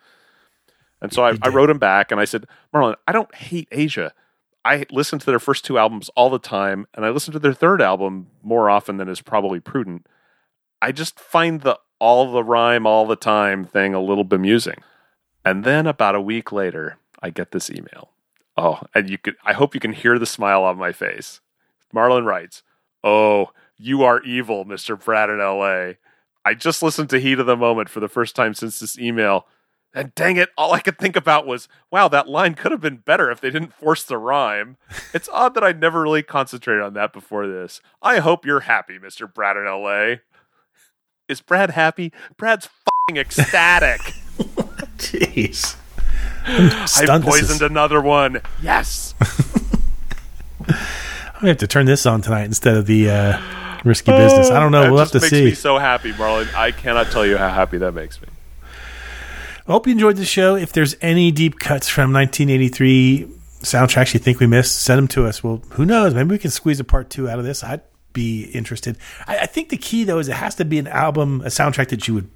And 1.01 1.13
so 1.13 1.25
I, 1.25 1.37
I 1.43 1.49
wrote 1.49 1.71
him 1.71 1.79
back 1.79 2.11
and 2.11 2.21
I 2.21 2.25
said, 2.25 2.47
Marlon, 2.75 2.97
I 3.07 3.13
don't 3.13 3.33
hate 3.35 3.69
Asia. 3.71 4.13
I 4.65 4.87
listen 4.91 5.19
to 5.19 5.27
their 5.27 5.39
first 5.39 5.65
two 5.65 5.79
albums 5.79 6.11
all 6.11 6.31
the 6.31 6.39
time, 6.39 6.87
and 6.95 7.05
I 7.05 7.11
listen 7.11 7.33
to 7.33 7.39
their 7.39 7.55
third 7.55 7.81
album 7.81 8.29
more 8.43 8.69
often 8.69 8.97
than 8.97 9.09
is 9.09 9.21
probably 9.23 9.61
prudent. 9.61 10.07
I 10.83 10.93
just 10.93 11.19
find 11.19 11.61
the 11.63 11.79
all 11.99 12.31
the 12.31 12.45
rhyme 12.45 12.87
all 12.87 13.07
the 13.07 13.17
time 13.17 13.65
thing 13.65 13.95
a 13.95 14.01
little 14.01 14.25
bemusing. 14.25 14.83
And 15.45 15.65
then 15.65 15.87
about 15.87 16.15
a 16.15 16.21
week 16.21 16.53
later, 16.53 16.99
I 17.23 17.31
get 17.31 17.51
this 17.53 17.71
email. 17.71 18.11
Oh, 18.57 18.81
and 18.95 19.09
you 19.09 19.19
could 19.19 19.37
I 19.45 19.53
hope 19.53 19.75
you 19.75 19.81
can 19.81 19.93
hear 19.93 20.19
the 20.19 20.27
smile 20.27 20.65
on 20.65 20.77
my 20.77 20.93
face. 20.93 21.41
Marlon 21.95 22.25
writes, 22.25 22.63
Oh, 23.03 23.51
you 23.77 24.03
are 24.03 24.23
evil, 24.23 24.65
Mr. 24.65 24.99
Pratt 24.99 25.31
in 25.31 25.39
LA. 25.39 25.95
I 26.45 26.55
just 26.55 26.83
listened 26.83 27.11
to 27.11 27.21
Heat 27.21 27.39
of 27.39 27.47
the 27.47 27.57
Moment 27.57 27.89
for 27.89 28.01
the 28.01 28.09
first 28.09 28.35
time 28.35 28.55
since 28.55 28.81
this 28.81 28.99
email. 28.99 29.47
And 29.99 30.15
dang 30.15 30.37
it, 30.37 30.51
all 30.57 30.73
I 30.73 30.79
could 30.79 30.97
think 30.97 31.17
about 31.17 31.45
was, 31.45 31.67
wow, 31.91 32.07
that 32.07 32.29
line 32.29 32.55
could 32.55 32.71
have 32.71 32.81
been 32.81 32.99
better 32.99 33.33
if 33.33 33.41
they 33.41 33.51
didn't 33.51 33.75
force 33.75 34.05
the 34.05 34.17
rhyme. 34.17 34.77
It's 35.13 35.29
odd 35.31 35.55
that 35.55 35.65
I'd 35.65 35.81
never 35.81 36.01
really 36.03 36.23
concentrated 36.23 36.85
on 36.85 36.95
that 36.95 37.13
before 37.13 37.49
this. 37.49 37.81
I 38.01 38.19
hope 38.21 38.47
you're 38.47 38.61
happy, 38.61 38.97
Mr. 38.97 39.33
Brad 39.33 39.57
in 39.57 39.65
LA. 39.65 40.19
Is 41.29 41.41
Brad 41.41 41.71
happy? 41.71 42.13
Brad's 42.37 42.69
fucking 43.09 43.17
ecstatic. 43.21 44.01
Jeez. 44.99 45.77
I 46.47 47.21
poisoned 47.21 47.57
is- 47.57 47.63
another 47.63 48.01
one. 48.01 48.41
Yes. 48.63 49.17
I'm 50.61 51.43
gonna 51.43 51.49
have 51.49 51.57
to 51.59 51.67
turn 51.67 51.87
this 51.87 52.07
on 52.07 52.23
tonight 52.23 52.45
instead 52.45 52.77
of 52.77 52.87
the 52.87 53.11
uh, 53.11 53.41
risky 53.85 54.13
business. 54.13 54.49
I 54.51 54.61
don't 54.61 54.71
know. 54.71 54.83
That 54.83 54.91
we'll 54.91 55.01
have 55.01 55.11
to 55.11 55.21
makes 55.21 55.31
see. 55.31 55.45
me 55.47 55.55
so 55.55 55.79
happy, 55.79 56.13
Marlon. 56.13 56.53
I 56.55 56.71
cannot 56.71 57.11
tell 57.11 57.27
you 57.27 57.37
how 57.37 57.49
happy 57.49 57.79
that 57.79 57.93
makes 57.93 58.21
me. 58.21 58.29
I 59.69 59.73
hope 59.73 59.87
you 59.87 59.93
enjoyed 59.93 60.17
the 60.17 60.25
show. 60.25 60.57
If 60.57 60.73
there's 60.73 60.97
any 61.03 61.31
deep 61.31 61.59
cuts 61.59 61.91
from 61.91 62.11
1983 62.15 63.29
soundtracks 63.61 64.15
you 64.15 64.21
think 64.21 64.41
we 64.41 64.47
missed, 64.47 64.81
send 64.81 64.97
them 64.97 65.09
to 65.09 65.27
us. 65.27 65.45
Well, 65.45 65.63
who 65.73 65.85
knows? 65.85 66.15
Maybe 66.15 66.31
we 66.31 66.39
can 66.39 66.51
squeeze 66.51 66.81
a 66.81 66.85
part 66.85 67.11
two 67.11 67.29
out 67.29 67.39
of 67.39 67.45
this. 67.45 67.63
I'd 67.63 67.83
be 68.15 68.45
interested. 68.45 68.97
I, 69.27 69.41
I 69.41 69.47
think 69.47 69.69
the 69.69 69.77
key 69.77 70.05
though 70.05 70.21
is 70.21 70.29
it 70.29 70.37
has 70.37 70.55
to 70.55 70.65
be 70.65 70.79
an 70.79 70.87
album, 70.87 71.43
a 71.43 71.49
soundtrack 71.49 71.91
that 71.91 72.09
you 72.09 72.15
would. 72.15 72.31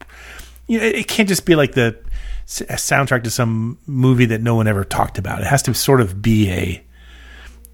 You 0.66 0.78
know, 0.78 0.84
it, 0.84 0.94
it 0.94 1.08
can't 1.08 1.26
just 1.26 1.46
be 1.46 1.54
like 1.54 1.72
the 1.72 1.98
soundtrack 2.46 3.24
to 3.24 3.30
some 3.30 3.78
movie 3.86 4.26
that 4.26 4.42
no 4.42 4.54
one 4.54 4.68
ever 4.68 4.84
talked 4.84 5.16
about. 5.16 5.40
It 5.40 5.46
has 5.46 5.62
to 5.62 5.74
sort 5.74 6.02
of 6.02 6.20
be 6.20 6.50
a, 6.50 6.84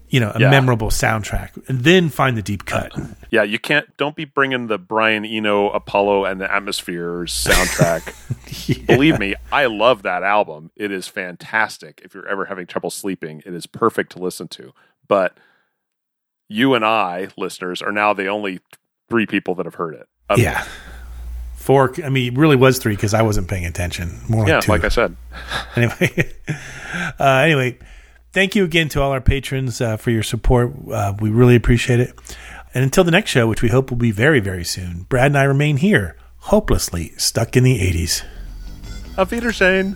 you 0.09 0.19
know, 0.19 0.31
a 0.35 0.39
Yeah. 0.39 0.49
memorable 0.49 0.89
soundtrack, 0.89 1.51
and 1.69 1.81
then 1.83 2.09
find 2.09 2.35
the 2.37 2.41
deep 2.41 2.65
cut. 2.65 2.93
Yeah, 3.31 3.43
you 3.43 3.59
can't. 3.59 3.95
Don't 3.95 4.15
be 4.15 4.25
bringing 4.25 4.65
the 4.67 4.79
Brian 4.79 5.23
Eno, 5.23 5.69
Apollo, 5.69 6.25
and 6.25 6.41
the 6.41 6.51
Atmospheres 6.51 7.31
soundtrack. 7.31 8.85
Believe 8.87 9.19
me, 9.19 9.35
I 9.51 9.67
love 9.67 10.01
that 10.01 10.23
album. 10.23 10.71
It 10.75 10.91
is 10.91 11.07
fantastic. 11.07 12.01
If 12.03 12.15
you're 12.15 12.27
ever 12.27 12.45
having 12.45 12.65
trouble 12.65 12.89
sleeping, 12.89 13.43
it 13.45 13.53
is 13.53 13.67
perfect 13.67 14.13
to 14.13 14.19
listen 14.19 14.47
to. 14.47 14.73
But 15.07 15.37
you 16.47 16.73
and 16.73 16.83
I, 16.83 17.27
listeners, 17.37 17.83
are 17.83 17.91
now 17.91 18.13
the 18.13 18.25
only 18.25 18.61
three 19.11 19.27
people 19.27 19.53
that 19.55 19.67
have 19.67 19.75
heard 19.75 19.93
it. 19.93 20.07
Um, 20.27 20.39
yeah. 20.39 20.65
Four. 21.55 21.93
I 22.03 22.09
mean, 22.09 22.33
it 22.33 22.39
really 22.39 22.55
was 22.55 22.79
three 22.79 22.95
because 22.95 23.13
I 23.13 23.21
wasn't 23.21 23.47
paying 23.47 23.67
attention. 23.67 24.21
More 24.27 24.41
like 24.41 24.49
yeah, 24.49 24.59
two. 24.61 24.71
like 24.71 24.83
I 24.83 24.87
said. 24.89 25.15
anyway, 25.75 26.33
uh, 27.19 27.23
anyway, 27.43 27.77
thank 28.31 28.55
you 28.55 28.63
again 28.63 28.89
to 28.89 29.01
all 29.01 29.11
our 29.11 29.21
patrons 29.21 29.81
uh, 29.81 29.97
for 29.97 30.11
your 30.11 30.23
support. 30.23 30.73
Uh, 30.91 31.13
we 31.19 31.29
really 31.29 31.55
appreciate 31.55 31.99
it. 31.99 32.13
And 32.73 32.83
until 32.83 33.03
the 33.03 33.11
next 33.11 33.31
show, 33.31 33.47
which 33.47 33.61
we 33.61 33.69
hope 33.69 33.89
will 33.89 33.97
be 33.97 34.11
very, 34.11 34.39
very 34.39 34.63
soon, 34.63 35.03
Brad 35.09 35.27
and 35.27 35.37
I 35.37 35.43
remain 35.43 35.77
here, 35.77 36.15
hopelessly 36.37 37.13
stuck 37.17 37.57
in 37.57 37.63
the 37.63 37.79
80s. 37.79 38.23
Auf 39.17 39.31
Wiedersehen. 39.31 39.95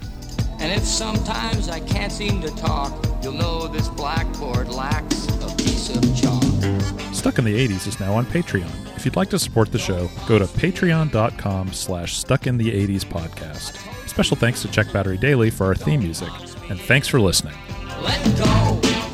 And 0.59 0.71
if 0.71 0.83
sometimes 0.83 1.69
I 1.69 1.79
can't 1.81 2.11
seem 2.11 2.41
to 2.41 2.49
talk, 2.55 3.05
you'll 3.21 3.33
know 3.33 3.67
this 3.67 3.89
blackboard 3.89 4.69
lacks 4.69 5.27
a 5.27 5.55
piece 5.55 5.89
of 5.89 6.01
chalk. 6.15 6.43
Stuck 7.13 7.37
in 7.37 7.45
the 7.45 7.67
80s 7.67 7.87
is 7.87 7.99
now 7.99 8.13
on 8.13 8.25
Patreon. 8.25 8.69
If 8.95 9.05
you'd 9.05 9.15
like 9.15 9.29
to 9.29 9.39
support 9.39 9.71
the 9.71 9.79
show, 9.79 10.09
go 10.27 10.39
to 10.39 10.45
patreon.com 10.45 11.73
slash 11.73 12.17
stuck 12.17 12.47
in 12.47 12.57
the 12.57 12.69
80s 12.69 13.05
podcast. 13.05 13.77
Special 14.07 14.37
thanks 14.37 14.61
to 14.61 14.67
Check 14.69 14.91
Battery 14.91 15.17
Daily 15.17 15.49
for 15.49 15.65
our 15.65 15.75
theme 15.75 16.01
music, 16.01 16.29
and 16.69 16.79
thanks 16.79 17.07
for 17.07 17.19
listening. 17.19 17.55
Let 18.03 18.37
go. 18.37 19.12